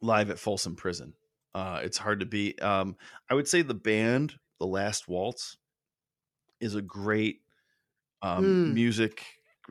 [0.00, 1.14] live at Folsom Prison.
[1.54, 2.62] Uh, it's hard to beat.
[2.62, 2.96] Um,
[3.28, 5.58] I would say the band, The Last Waltz,
[6.60, 7.40] is a great
[8.22, 8.74] um, Mm.
[8.74, 9.24] music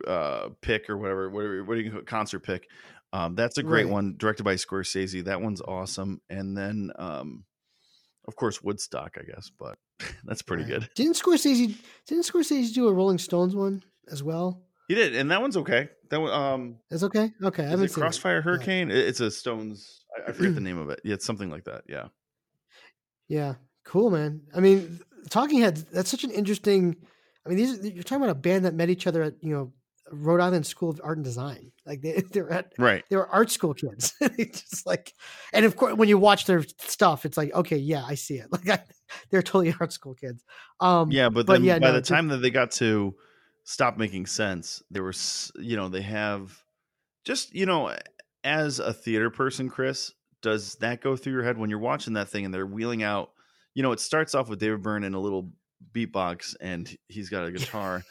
[0.08, 2.68] uh, pick or whatever, whatever, what do you call concert pick.
[3.14, 3.92] Um, that's a great Right.
[3.94, 5.24] one, directed by Scorsese.
[5.26, 6.22] That one's awesome.
[6.30, 7.44] And then, um,
[8.28, 9.78] of course, Woodstock, I guess, but
[10.24, 10.82] that's pretty Right.
[10.82, 10.90] good.
[10.96, 11.76] Didn't Scorsese
[12.08, 14.64] didn't Scorsese do a Rolling Stones one as well?
[14.88, 15.90] He did, and that one's okay.
[16.10, 17.32] That one, um, That's okay.
[17.42, 18.92] Okay, I haven't it seen Crossfire Hurricane?
[18.92, 20.06] It- It's a Stones.
[20.18, 21.00] I, I forget the name of it.
[21.04, 21.84] Yeah, it's something like that.
[21.88, 22.08] Yeah.
[23.28, 23.56] Yeah,
[23.86, 24.42] cool, man.
[24.56, 25.00] I mean,
[25.30, 25.84] Talking Heads.
[25.86, 26.96] That's such an interesting.
[27.46, 29.72] I mean, these you're talking about a band that met each other at you know
[30.12, 31.72] Rhode Island School of Art and Design.
[31.86, 33.04] Like they they're at Right.
[33.10, 34.14] they were art school kids.
[34.38, 35.14] Just like,
[35.54, 38.48] and of course, when you watch their stuff, it's like, okay, yeah, I see it.
[38.52, 38.84] Like I,
[39.30, 40.44] they're totally art school kids.
[40.80, 43.16] Um, Yeah, but but then yeah, by no, the time that they got to
[43.64, 46.58] stop making sense, there was, you know, they have
[47.26, 47.96] just, you know,
[48.44, 52.30] as a theater person, Chris, does that go through your head when you're watching that
[52.30, 53.32] thing and they're wheeling out?
[53.74, 55.52] You know, it starts off with David Byrne in a little
[55.94, 58.04] beatbox and he's got a guitar.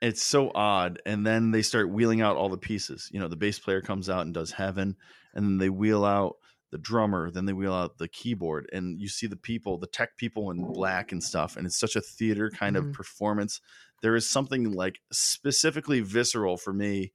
[0.00, 1.00] It's so odd.
[1.06, 3.08] And then they start wheeling out all the pieces.
[3.12, 4.96] You know, the bass player comes out and does Heaven,
[5.34, 6.36] and then they wheel out
[6.70, 10.16] the drummer, then they wheel out the keyboard, and you see the people, the tech
[10.16, 12.90] people in black and stuff, and it's such a theater kind Mhm.
[12.90, 13.60] of performance.
[14.02, 17.12] There is something like specifically visceral for me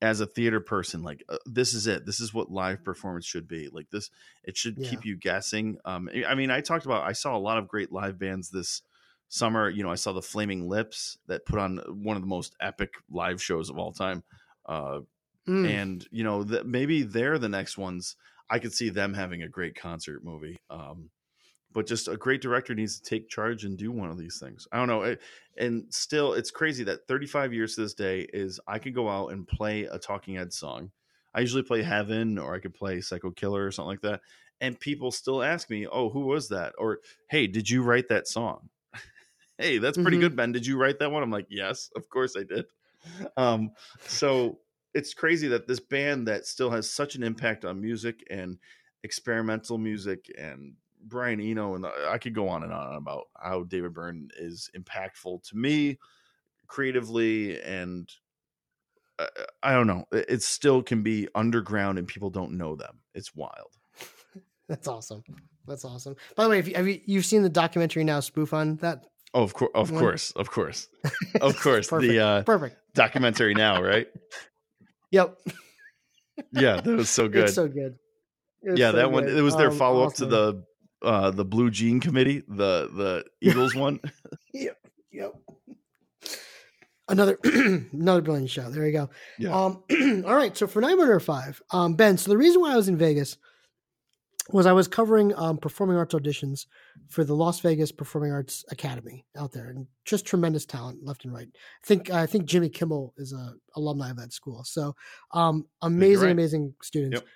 [0.00, 1.02] as a theater person.
[1.02, 2.06] Like uh, this is it.
[2.06, 3.68] This is what live performance should be.
[3.68, 4.10] Like this,
[4.44, 4.88] it should Yeah.
[4.88, 5.78] keep you guessing.
[5.84, 7.02] Um, I mean, I talked about.
[7.04, 8.82] I saw a lot of great live bands this
[9.28, 9.68] summer.
[9.68, 12.94] You know, I saw the Flaming Lips that put on one of the most epic
[13.10, 14.22] live shows of all time.
[14.66, 15.00] Uh,
[15.48, 18.16] mm, and you know that maybe they're the next ones
[18.50, 21.10] i could see them having a great concert movie um
[21.72, 24.68] but just a great director needs to take charge and do one of these things
[24.72, 25.20] i don't know it,
[25.56, 29.32] and still it's crazy that 35 years to this day is i could go out
[29.32, 30.90] and play a talking head song
[31.34, 34.20] i usually play heaven or i could play psycho killer or something like that
[34.60, 36.98] and people still ask me oh who was that or
[37.28, 38.68] hey did you write that song
[39.58, 40.20] hey that's pretty Mhm.
[40.20, 42.66] good ben did you write that one i'm like yes of course i did
[43.36, 43.70] um
[44.06, 44.60] so
[44.94, 48.58] it's crazy that this band that still has such an impact on music and
[49.04, 53.94] experimental music and Brian Eno and I could go on and on about how David
[53.94, 55.96] Byrne is impactful to me
[56.66, 58.10] creatively and
[59.20, 59.26] uh,
[59.62, 63.34] I don't know it it still can be underground and people don't know them it's
[63.34, 63.76] wild
[64.68, 65.22] that's awesome.
[65.66, 66.16] That's awesome.
[66.34, 69.06] By the way, if you, have you you've seen the documentary now, spoof on that?
[69.34, 70.88] Oh of course of course of course
[71.40, 72.10] of course Perfect.
[72.10, 72.76] the uh Perfect.
[72.94, 74.06] documentary now right
[75.10, 75.38] Yep.
[76.52, 77.96] yeah that was so good It's so good.
[78.62, 79.36] It's yeah so that one good.
[79.36, 80.30] it was their Um, follow-up awesome.
[80.30, 80.64] to the
[81.06, 84.00] uh the blue jean committee the the eagles one
[84.52, 84.76] Yep.
[85.12, 85.32] Yep.
[87.08, 88.68] Another another brilliant show.
[88.70, 89.08] There you go.
[89.38, 89.54] Yeah.
[89.58, 89.82] Um,
[90.26, 90.54] all right.
[90.54, 92.18] So for Night Murder Five, um, Ben.
[92.18, 93.38] So the reason why I was in Vegas
[94.50, 96.66] was I was covering um, performing arts auditions
[97.08, 101.34] for the Las Vegas Performing Arts Academy out there, and just tremendous talent left and
[101.34, 101.48] right.
[101.52, 104.64] I think I think Jimmy Kimmel is a alumni of that school.
[104.64, 104.94] So
[105.32, 106.32] um, amazing, right.
[106.32, 107.16] amazing students.
[107.16, 107.26] Yep.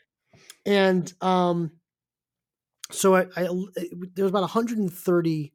[0.64, 1.72] And um,
[2.90, 3.48] so I, I
[4.14, 5.52] there was about 130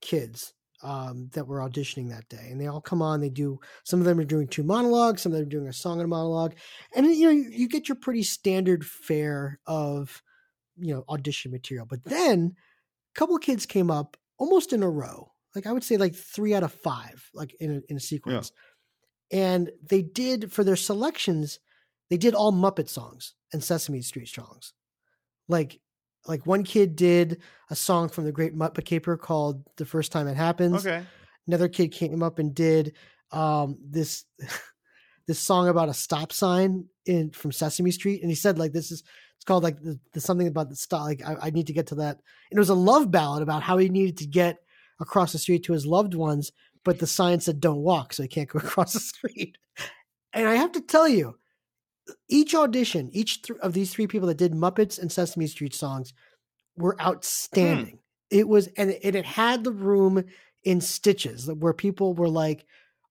[0.00, 3.20] kids um, that were auditioning that day, and they all come on.
[3.20, 5.72] They do some of them are doing two monologues, some of them are doing a
[5.72, 6.54] song and a monologue,
[6.94, 10.22] and you know you, you get your pretty standard fare of
[10.76, 11.86] you know audition material.
[11.86, 12.54] But then
[13.14, 16.14] a couple of kids came up almost in a row, like I would say like
[16.14, 18.52] three out of five, like in a, in a sequence,
[19.32, 21.58] and they did for their selections,
[22.10, 24.72] they did all Muppet songs and Sesame Street songs,
[25.48, 25.80] like
[26.26, 30.28] like one kid did a song from the Great Muppet Caper called "The First Time
[30.28, 31.04] It Happens." okay
[31.46, 32.94] Another kid came up and did
[33.30, 34.24] um, this
[35.26, 38.90] this song about a stop sign in from Sesame Street, and he said like this
[38.90, 39.02] is
[39.44, 41.02] it's called like the, the something about the stop.
[41.02, 42.16] Like I, I need to get to that.
[42.50, 44.56] And it was a love ballad about how he needed to get
[45.00, 46.50] across the street to his loved ones,
[46.82, 49.58] but the sign said "Don't walk," so he can't go across the street.
[50.32, 51.36] and I have to tell you,
[52.26, 56.14] each audition, each th- of these three people that did Muppets and Sesame Street songs
[56.78, 57.06] were mm-hmm.
[57.06, 57.98] outstanding.
[58.30, 60.24] It was, and it, and it had the room
[60.62, 62.64] in stitches where people were like,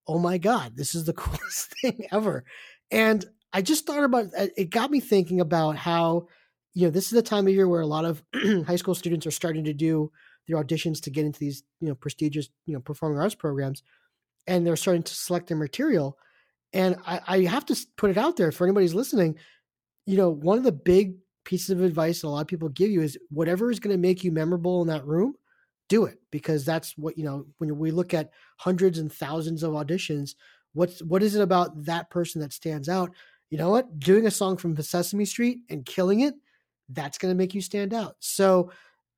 [0.08, 2.44] "Oh my god, this is the coolest thing ever!"
[2.90, 3.24] And
[3.54, 4.72] I just thought about uh, it.
[4.72, 6.28] Got me thinking about how
[6.74, 8.24] you know this is the time of year where a lot of
[8.68, 10.12] high school students are starting to do
[10.48, 13.84] their auditions to get into these you know prestigious you know performing arts programs,
[14.48, 16.18] and they're starting to select their material.
[16.74, 19.36] And I, I have to put it out there for anybody who's listening.
[20.08, 21.16] You know, one of the big
[21.46, 24.02] pieces of advice that a lot of people give you is whatever is going to
[24.02, 25.36] make you memorable in that room,
[25.90, 27.46] do it because that's what you know.
[27.60, 30.32] When we look at hundreds and thousands of auditions,
[30.74, 33.12] what's what is it about that person that stands out?
[33.54, 34.00] You know what?
[34.00, 36.34] Doing a song from Sesame Street and killing it,
[36.90, 38.16] that's going to make you stand out.
[38.18, 38.72] So,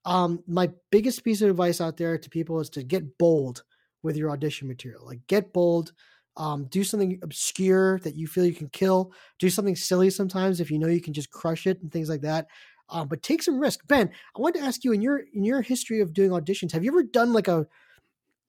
[0.04, 3.64] um, my biggest piece of advice out there to people is to get bold
[4.04, 5.06] with your audition material.
[5.06, 5.94] Like, get bold
[6.36, 9.14] um, do something obscure that you feel you can kill.
[9.40, 12.20] Do something silly sometimes if you know you can just crush it and things like
[12.24, 12.48] that.
[12.90, 13.88] Um, but take some risk.
[13.88, 16.84] Ben, I wanted to ask you in your in your history of doing auditions, have
[16.84, 17.66] you ever done like a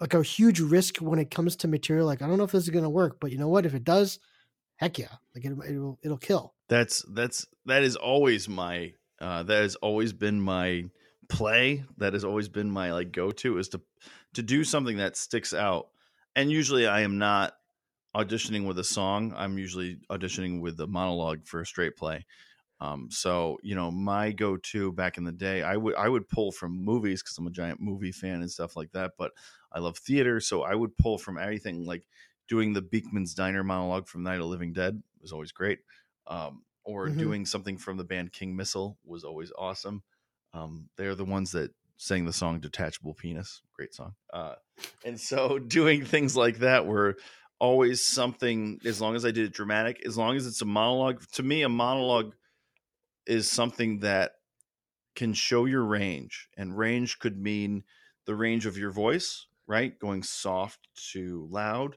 [0.01, 2.07] like a huge risk when it comes to material?
[2.07, 3.67] Like I don't know if this is going to work, but you know what?
[3.67, 4.19] If it does,
[4.77, 6.55] heck yeah, like it, it'll it'll kill.
[6.69, 10.85] That's that's that is always my uh, that has always been my
[11.29, 11.85] play.
[11.99, 13.81] That has always been my like go to is to
[14.35, 15.89] to do something that sticks out.
[16.35, 17.55] And usually I am not
[18.15, 22.25] auditioning with a song, I'm usually auditioning with a monologue for a straight play.
[22.81, 26.53] Um, so you know, my go-to back in the day, I would I would pull
[26.53, 29.13] from movies because I'm a giant movie fan and stuff like that.
[29.17, 29.33] But
[29.73, 31.87] I love theater, so I would pull from everything.
[31.87, 32.07] Like
[32.49, 35.81] doing the Beekman's Diner monologue from Night of Living Dead was always great,
[36.27, 37.19] um, or mm-hmm.
[37.19, 40.03] doing something from the band King Missile was always awesome.
[40.55, 44.15] Um, they're the ones that sang the song "Detachable Penis," great song.
[44.33, 44.55] Uh,
[45.05, 47.17] and so doing things like that were
[47.59, 51.23] always something as long as I did it dramatic, as long as it's a monologue.
[51.33, 52.35] To me, a monologue
[53.27, 54.33] is something that
[55.15, 57.85] can show your range, and range could mean
[58.27, 59.99] the range of your voice, right?
[59.99, 61.97] Going soft to loud,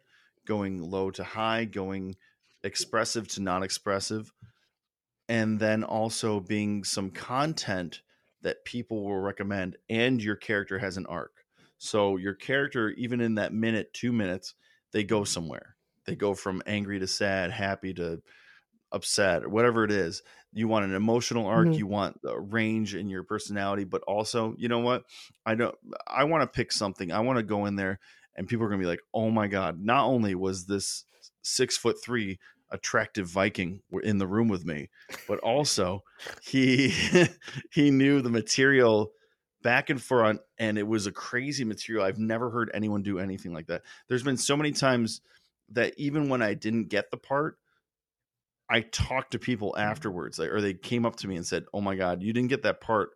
[0.49, 2.15] going low to high, going
[2.63, 4.33] expressive to non expressive,
[5.29, 8.01] and then also being some content
[8.41, 11.45] that people will recommend, and your character has an arc.
[11.77, 14.55] So, your character, even in that minute, two minutes,
[14.91, 15.75] they go somewhere.
[16.05, 18.21] They go from angry to sad, happy to
[18.91, 20.23] upset, or whatever it is.
[20.51, 21.77] You want an emotional arc, mm-hmm.
[21.77, 25.03] you want a range in your personality, but also, you know what?
[25.45, 25.75] I don't
[26.07, 27.11] I want to pick something.
[27.11, 27.99] I want to go in there
[28.39, 31.05] and people are gonna be like, oh my God, not only was this
[31.43, 32.39] six foot three
[32.71, 34.89] attractive Viking in the room with me,
[35.27, 36.03] but also
[36.41, 36.91] he
[37.71, 39.11] he knew the material
[39.61, 42.03] back and front and it was a crazy material.
[42.03, 43.83] I've never heard anyone do anything like that.
[44.07, 45.21] There's been so many times
[45.71, 47.57] that even when i didn't get the part
[48.69, 49.89] i talked to people mm-hmm.
[49.89, 52.63] afterwards or they came up to me and said oh my god you didn't get
[52.63, 53.11] that part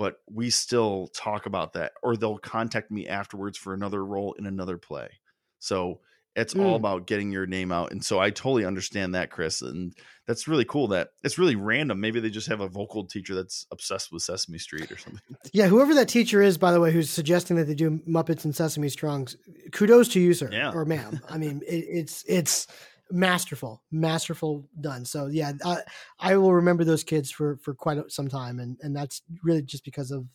[0.00, 4.46] but we still talk about that or they'll contact me afterwards for another role in
[4.46, 5.10] another play
[5.58, 6.00] so
[6.36, 6.64] it's mm.
[6.64, 7.90] all about getting your name out.
[7.90, 9.62] And so I totally understand that, Chris.
[9.62, 9.92] And
[10.26, 12.00] that's really cool that it's really random.
[12.00, 15.20] Maybe they just have a vocal teacher that's obsessed with Sesame Street or something.
[15.52, 18.54] Yeah, whoever that teacher is, by the way, who's suggesting that they do Muppets and
[18.54, 19.36] Sesame Strongs,
[19.72, 20.48] kudos to you, sir.
[20.52, 20.72] Yeah.
[20.72, 21.20] Or ma'am.
[21.28, 22.68] I mean, it, it's it's
[23.10, 25.04] masterful, masterful done.
[25.04, 25.78] So yeah, I,
[26.18, 29.84] I will remember those kids for for quite some time, and and that's really just
[29.84, 30.26] because of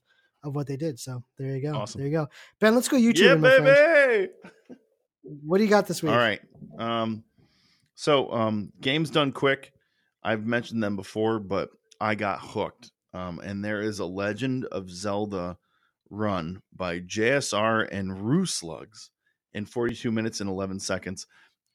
[0.44, 1.00] of what they did.
[1.00, 1.76] So there you go.
[1.76, 2.00] Awesome.
[2.00, 2.28] There you go.
[2.60, 3.44] Ben, let's go YouTube.
[3.44, 3.60] Yeah,
[4.16, 4.32] baby.
[5.44, 6.12] What do you got this week?
[6.12, 6.40] All right.
[6.78, 7.24] Um,
[7.96, 9.74] so um, games done quick.
[10.22, 11.70] I've mentioned them before, but
[12.00, 12.92] I got hooked.
[13.12, 15.58] Um, and there is a Legend of Zelda
[16.12, 19.10] run by JSR and Rue Slugs
[19.54, 21.26] in 42 minutes and 11 seconds.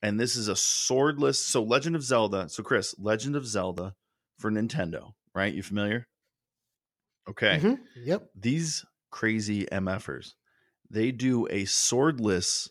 [0.02, 1.36] And this is a swordless.
[1.36, 2.48] So Legend of Zelda.
[2.48, 3.94] So Chris, Legend of Zelda
[4.39, 5.52] for Nintendo, right?
[5.52, 6.06] You familiar?
[7.28, 7.59] Okay.
[7.59, 7.74] Mm-hmm.
[8.05, 8.31] Yep.
[8.35, 10.32] These crazy MFers,
[10.90, 12.68] they do a swordless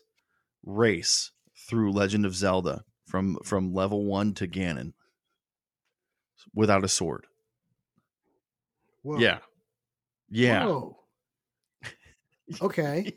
[0.64, 1.30] race
[1.68, 4.92] through Legend of Zelda from from level 1 to Ganon
[6.54, 7.26] without a sword.
[9.02, 9.18] Whoa.
[9.18, 9.38] Yeah.
[10.28, 10.66] Yeah.
[10.66, 10.96] Whoa.
[12.60, 13.14] Okay.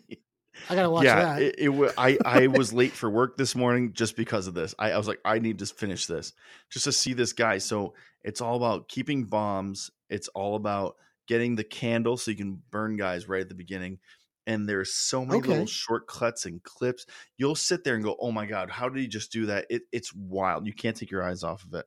[0.70, 1.42] I gotta watch yeah, that.
[1.42, 4.76] It, it, I I was late for work this morning just because of this.
[4.78, 6.34] I, I was like, I need to finish this
[6.70, 7.58] just to see this guy.
[7.58, 7.94] So
[8.24, 9.92] it's all about keeping bombs.
[10.10, 10.96] It's all about
[11.28, 14.00] getting the candle so you can burn guys right at the beginning
[14.46, 15.50] and there's so many okay.
[15.50, 17.06] little shortcuts and clips.
[17.38, 19.84] You'll sit there and go, "Oh my god, how did he just do that?" It,
[19.92, 20.68] it's wild.
[20.68, 21.86] You can't take your eyes off of it.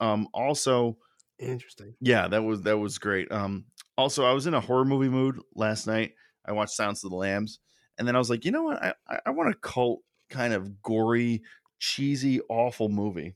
[0.00, 0.98] Um, also,
[1.38, 1.94] interesting.
[2.00, 3.30] Yeah, that was that was great.
[3.32, 6.12] Um, also, I was in a horror movie mood last night.
[6.44, 7.60] I watched Silence of the Lambs,
[8.00, 8.82] and then I was like, you know what?
[8.82, 8.94] I
[9.26, 10.00] I, want a cult
[10.30, 11.42] kind of gory
[11.78, 13.34] cheesy, awful movie.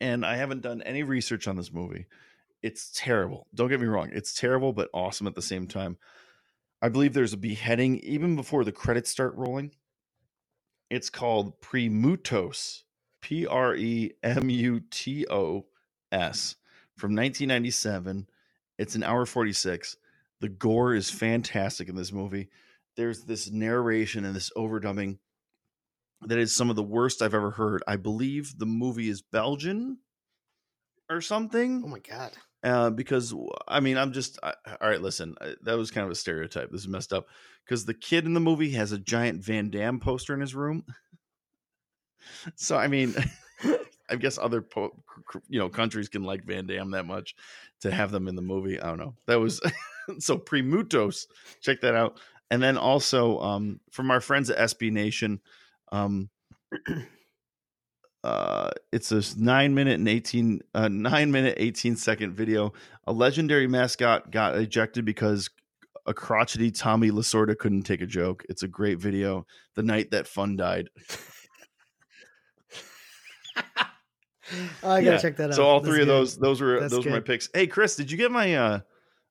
[0.00, 2.06] And I haven't done any research on this movie.
[2.62, 3.46] It's terrible.
[3.54, 4.08] Don't get me wrong.
[4.10, 5.98] It's terrible, but awesome at the same time.
[6.80, 9.72] I believe there's a beheading even before the credits start rolling.
[10.88, 12.84] It's called Premutos,
[13.20, 15.66] P R E M U T O
[16.10, 16.56] S,
[16.96, 18.28] from 1997.
[18.78, 19.98] It's an hour 46.
[20.40, 22.48] The gore is fantastic in this movie.
[22.98, 25.18] There's this narration and this overdubbing
[26.26, 27.80] that is some of the worst I've ever heard.
[27.86, 29.98] I believe the movie is Belgian
[31.08, 31.82] or something.
[31.84, 32.32] Oh my god.
[32.64, 33.32] Uh, because
[33.68, 35.00] I mean, I'm just I, all right.
[35.00, 36.72] Listen, I, that was kind of a stereotype.
[36.72, 37.28] This is messed up
[37.64, 40.84] because the kid in the movie has a giant Van Damme poster in his room.
[42.56, 43.14] so I mean,
[44.10, 45.04] I guess other po-
[45.48, 47.36] you know countries can like Van Damme that much
[47.82, 48.80] to have them in the movie.
[48.80, 49.14] I don't know.
[49.28, 49.60] That was
[50.18, 51.26] so Premutos.
[51.60, 52.18] Check that out.
[52.50, 55.40] And then also um, from our friends at SB Nation,
[55.92, 56.30] um,
[58.24, 62.72] uh, it's a nine minute and 18 uh, nine minute 18 second video
[63.06, 65.48] a legendary mascot got ejected because
[66.06, 69.46] a crotchety tommy lasorda couldn't take a joke it's a great video
[69.76, 70.88] the night that fun died
[73.56, 73.60] Oh,
[74.90, 75.16] I gotta Yeah.
[75.18, 75.54] check that out.
[75.54, 76.12] so all That's three of good.
[76.14, 78.80] those those were That's those were my picks hey chris did you get my uh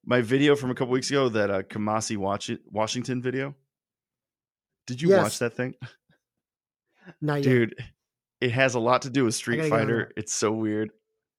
[0.07, 3.53] my video from a couple weeks ago that uh kamasi Watch- washington video
[4.87, 5.21] did you Yes.
[5.23, 5.75] watch that thing
[7.21, 7.43] Not yet.
[7.43, 7.75] dude
[8.41, 10.89] it has a lot to do with street gotta get on fighter it's so weird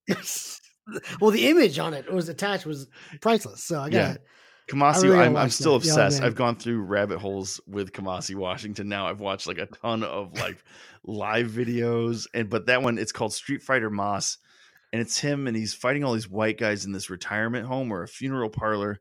[1.21, 2.89] well, the image on it was attached was
[3.21, 3.63] priceless.
[3.63, 4.13] So I got Yeah.
[4.15, 4.23] it.
[4.71, 5.87] Kamasi, really I'm, I'm still that.
[5.87, 6.21] Yeah, obsessed.
[6.21, 6.27] man.
[6.27, 8.89] I've gone through rabbit holes with Kamasi Washington.
[8.89, 10.63] Now I've watched like a ton of like
[11.05, 14.39] live videos, and but that one it's called Street Fighter Mas,
[14.93, 18.03] and it's him and he's fighting all these white guys in this retirement home or
[18.03, 19.01] a funeral parlor,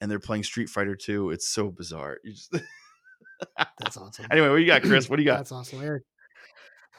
[0.00, 1.30] and they're playing Street Fighter 2.
[1.30, 2.18] It's so bizarre.
[2.24, 2.52] You just
[3.78, 4.26] That's awesome.
[4.30, 5.08] anyway, what do you got, Chris?
[5.10, 5.38] What do you got?
[5.38, 5.82] That's awesome.
[5.82, 6.04] Eric.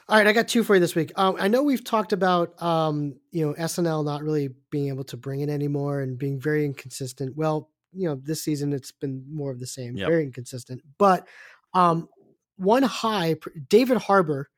[0.10, 1.14] All right, I got two for you this week.
[1.16, 5.18] Um, I know we've talked about um, you know SNL not really being able to
[5.18, 7.38] bring it anymore and being very inconsistent.
[7.38, 10.10] Well, you know this season it's been more of the same, Yep.
[10.10, 10.82] very inconsistent.
[10.98, 11.26] But
[11.74, 12.10] um,
[12.58, 13.36] one high,
[13.70, 14.50] David Harbour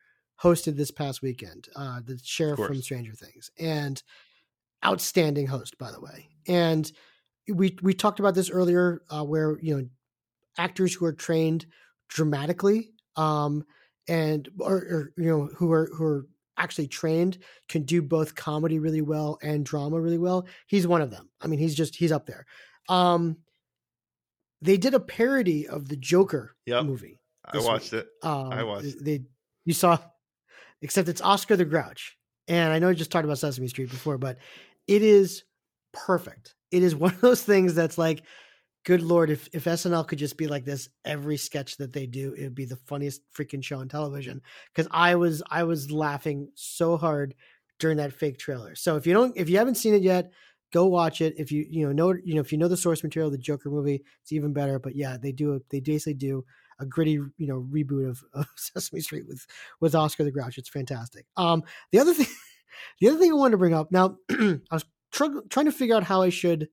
[0.42, 2.82] hosted this past weekend, uh, the sheriff from.
[2.82, 4.02] Stranger Things, and
[4.86, 6.30] outstanding host by the way.
[6.48, 6.92] And
[7.48, 9.88] we we talked about this earlier, uh, where you know
[10.58, 11.66] actors who are trained
[12.10, 13.66] dramatically um,
[14.08, 17.38] and or, or you know who are who are actually trained
[17.68, 20.46] can do both comedy really well and drama really well.
[20.68, 21.30] He's one of them.
[21.42, 22.46] I mean, he's just he's up there.
[22.88, 23.38] Um,
[24.62, 26.86] they did a parody of the Joker Yep.
[26.86, 27.20] movie.
[27.46, 28.04] I watched week.
[28.04, 28.28] it.
[28.28, 29.04] Um, I watched.
[29.04, 29.24] They
[29.66, 29.98] you saw,
[30.82, 34.18] except it's Oscar the Grouch, and I know I just talked about Sesame Street before,
[34.18, 34.38] but
[34.88, 35.44] it is
[35.94, 36.56] perfect.
[36.72, 38.24] It is one of those things that's like,
[38.86, 42.34] good lord, if if SNL could just be like this every sketch that they do,
[42.34, 44.42] it would be the funniest freaking show on television.
[44.74, 47.36] Because I was I was laughing so hard
[47.80, 48.76] during that fake trailer.
[48.76, 50.32] So if you don't if you haven't seen it yet,
[50.72, 51.34] go watch it.
[51.38, 53.70] If you you know know you know if you know the source material, the Joker
[53.70, 54.80] movie, it's even better.
[54.80, 56.46] But yeah, they do they basically do
[56.80, 59.46] a gritty you know reboot of, of Sesame Street with
[59.80, 60.58] with Oscar the Grouch.
[60.58, 61.26] It's fantastic.
[61.38, 62.28] Um, the other thing,
[63.00, 65.96] the other thing I wanted to bring up now, I was tr- trying to figure
[65.96, 66.70] out how I should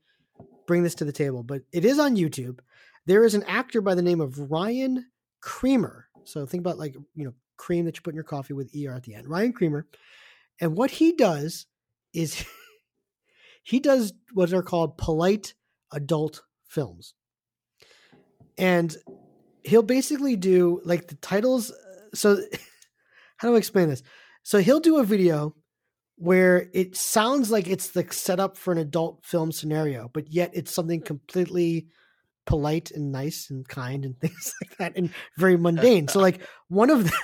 [0.66, 2.60] bring this to the table, but it is on YouTube.
[3.06, 5.06] There is an actor by the name of Ryan
[5.40, 6.06] Creamer.
[6.24, 8.92] So think about like you know cream that you put in your coffee with er
[8.92, 9.28] at the end.
[9.28, 9.86] Ryan Creamer,
[10.60, 11.66] and what he does
[12.12, 12.44] is
[13.62, 15.54] he does what are called polite
[15.92, 17.14] adult films,
[18.56, 18.96] and
[19.64, 21.70] he'll basically do like the titles.
[21.70, 21.74] Uh,
[22.14, 22.36] so
[23.36, 24.02] how do I explain this?
[24.42, 25.54] So he'll do a video
[26.16, 30.72] where it sounds like it's the setup for an adult film scenario, but yet it's
[30.72, 31.06] something hmm.
[31.06, 31.88] completely
[32.44, 36.08] polite and nice and kind and things like that and very mundane.
[36.08, 37.20] so like one of them,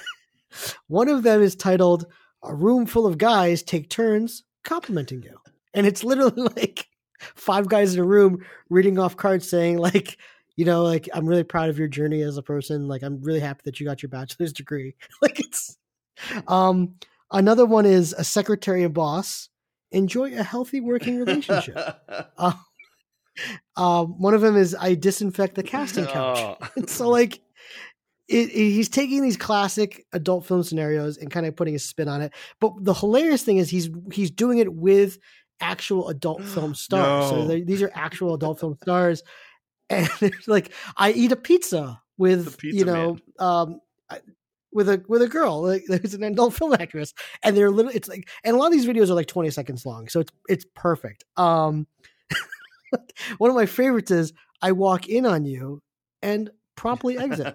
[0.88, 2.06] one of them is titled
[2.42, 5.38] "A Room Full of Guys Take Turns Complimenting You,"
[5.74, 6.86] and it's literally like
[7.18, 10.18] five guys in a room reading off cards saying like.
[10.58, 12.88] You know, like I'm really proud of your journey as a person.
[12.88, 14.94] Like I'm really happy that you got your bachelor's degree.
[15.22, 15.78] like it's
[16.48, 16.96] um
[17.30, 19.50] Another one is a secretary and boss.
[19.92, 21.76] Enjoy a healthy working relationship.
[22.38, 22.52] uh,
[23.76, 26.38] um, one of them is I disinfect the casting couch.
[26.40, 26.82] Oh.
[26.86, 27.40] so like,
[28.28, 32.08] it, it- he's taking these classic adult film scenarios and kind of putting a spin
[32.08, 32.32] on it.
[32.60, 35.18] But the hilarious thing is he's he's doing it with
[35.60, 37.28] actual adult film stars.
[37.30, 37.46] So No.
[37.46, 39.22] they- these are actual adult film stars,
[39.90, 43.80] and it's like I eat a pizza with pizza you know um
[44.72, 48.08] with a with a girl like who's an adult film actress and they're literally it's
[48.08, 50.66] like and a lot of these videos are like 20 seconds long so it's it's
[50.74, 51.24] perfect.
[51.36, 51.86] Um
[53.38, 54.32] one of my favorites is
[54.62, 55.82] i walk in on you
[56.22, 57.54] and promptly exit.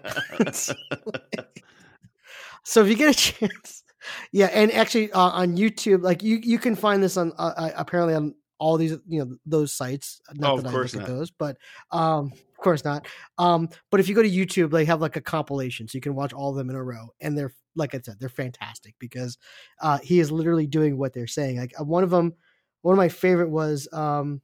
[2.66, 3.84] So if you get a chance
[4.32, 7.70] yeah, and actually uh, on YouTube, like you you can find this on uh, uh
[7.76, 10.20] apparently on all these you know those sites.
[10.34, 11.06] Not Oh, that of I look at not.
[11.06, 11.56] those, but
[11.90, 13.06] um, of course not.
[13.38, 16.14] Um, but if you go to YouTube, they have like a compilation, so you can
[16.14, 19.38] watch all of them in a row, and they're like I said, they're fantastic because
[19.80, 21.58] uh, he is literally doing what they're saying.
[21.58, 22.34] Like uh, one of them,
[22.82, 24.40] one of my favorite was um,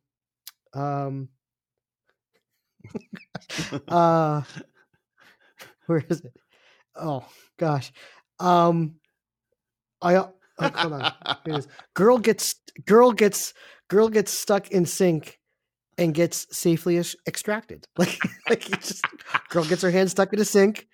[0.74, 1.28] um,
[3.88, 4.42] uh,
[5.86, 6.32] where is it?
[6.96, 7.24] Oh
[7.58, 7.92] gosh,
[8.40, 8.96] um,
[10.02, 11.12] I oh, hold on.
[11.46, 11.68] It is.
[11.94, 12.56] Girl gets
[12.86, 13.54] girl gets
[13.90, 15.38] girl gets stuck in sink
[15.98, 17.84] and gets safely ex- extracted.
[17.98, 18.18] Like
[18.48, 19.04] like he just
[19.50, 20.86] girl gets her hand stuck in a sink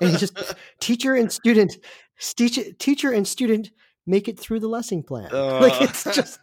[0.00, 1.76] and he just teacher and student
[2.18, 3.70] teacher teacher and student
[4.06, 5.30] make it through the lesson plan.
[5.32, 6.38] like it's just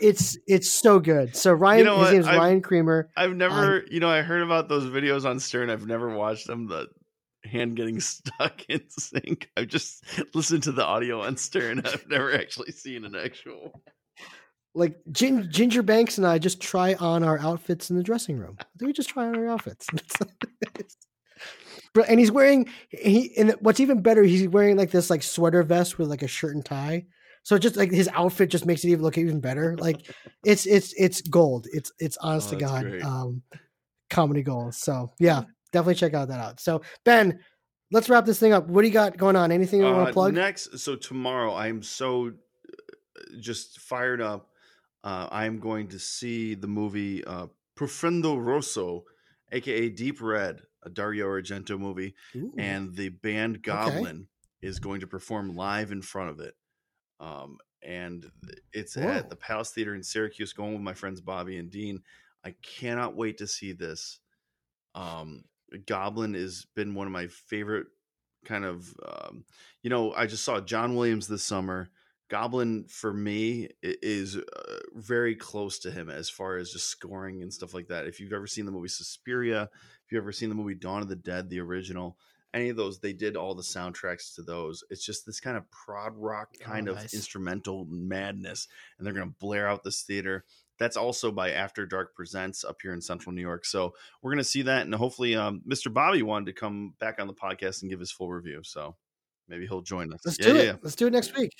[0.00, 1.36] it's it's so good.
[1.36, 3.10] So Ryan know his name's I've- Ryan Creamer.
[3.16, 5.70] I've um, never, you know, I heard about those videos on Stern.
[5.70, 6.66] I've never watched them.
[6.66, 6.88] The
[7.44, 9.50] hand getting stuck in sink.
[9.56, 11.82] I've just listened to the audio on Stern.
[11.84, 13.82] I've never actually seen an actual.
[14.74, 18.56] Like Gin, Ginger Banks and I just try on our outfits in the dressing room.
[18.80, 19.86] We just try on our outfits.
[21.92, 25.62] But and he's wearing he and what's even better, he's wearing like this like sweater
[25.64, 27.06] vest with like a shirt and tie.
[27.42, 29.76] So just like his outfit just makes it even look even better.
[29.76, 30.06] Like
[30.44, 31.66] it's it's it's gold.
[31.72, 33.02] It's it's honest Oh, to God great.
[33.02, 33.42] um
[34.08, 34.74] comedy gold.
[34.74, 35.42] So yeah,
[35.72, 36.60] definitely check out that out.
[36.60, 37.40] So Ben,
[37.90, 38.68] let's wrap this thing up.
[38.68, 39.50] What do you got going on?
[39.50, 40.34] Anything you want Uh, to plug?
[40.34, 44.49] Next, so tomorrow I am so uh, just fired up.
[45.02, 49.04] Uh, I am going to see the movie uh, Profundo Rosso,
[49.52, 52.52] aka Deep Red, a Dario Argento movie, Ooh.
[52.58, 54.28] and the band Goblin
[54.62, 56.54] is going to perform live in front of it.
[57.18, 58.30] Um, and
[58.72, 59.08] it's Whoa.
[59.08, 60.52] at the Palace Theater in Syracuse.
[60.52, 62.02] Going with my friends Bobby and Dean.
[62.44, 64.18] I cannot wait to see this.
[64.94, 65.44] Um,
[65.86, 67.86] Goblin has been one of my favorite
[68.44, 68.94] kind of.
[69.06, 69.44] Um,
[69.82, 71.90] you know, I just saw John Williams this summer.
[72.30, 77.52] Goblin for me is uh, very close to him as far as just scoring and
[77.52, 78.06] stuff like that.
[78.06, 79.68] If you've ever seen the movie Suspiria,
[80.06, 82.16] if you've ever seen the movie Dawn of the Dead, the original,
[82.54, 84.84] any of those, they did all the soundtracks to those.
[84.90, 89.28] It's just this kind of prog rock kind Oh, of instrumental madness, and they're going
[89.28, 90.44] to blare out this theater.
[90.78, 93.64] That's also by After Dark Presents up here in Central New York.
[93.66, 95.92] So we're going to see that, and hopefully, um, Mr.
[95.92, 98.60] Bobby wanted to come back on the podcast and give his full review.
[98.62, 98.96] So
[99.48, 100.20] maybe he'll join us.
[100.24, 100.64] Let's yeah, do it.
[100.64, 100.76] yeah.
[100.82, 101.52] Let's do it next week.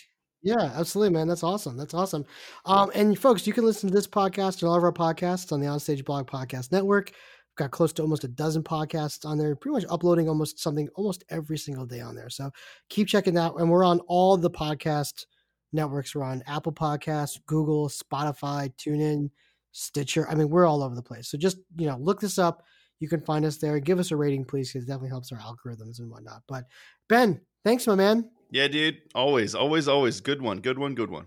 [0.43, 1.29] Yeah, absolutely, man.
[1.29, 1.77] That's awesome.
[1.77, 2.25] That's awesome.
[2.65, 5.61] Um, and folks, you can listen to this podcast and all of our podcasts on
[5.61, 7.11] the Onstage Blog Podcast Network.
[7.11, 10.89] We've got close to almost a dozen podcasts on there, pretty much uploading almost something
[10.95, 12.31] almost every single day on there.
[12.31, 12.51] So
[12.89, 13.53] keep checking that.
[13.57, 15.27] And we're on all the podcast
[15.73, 16.15] networks.
[16.15, 19.31] We're on Apple Podcasts, Google, Spotify, TuneIn,
[19.73, 20.27] Stitcher.
[20.29, 21.29] I mean, we're all over the place.
[21.29, 22.65] So just you know, look this up.
[22.99, 23.79] You can find us there.
[23.79, 26.43] Give us a rating, please, because it definitely helps our algorithms and whatnot.
[26.49, 26.65] But
[27.09, 28.31] Ben, thanks, my man.
[28.51, 28.99] Yeah, dude.
[29.15, 30.21] Always, always, always.
[30.21, 30.61] Good one.
[30.61, 30.95] Good one.
[30.95, 31.27] Good one.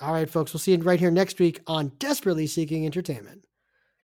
[0.00, 0.52] All right, folks.
[0.52, 3.46] We'll see you right here next week on Desperately Seeking Entertainment.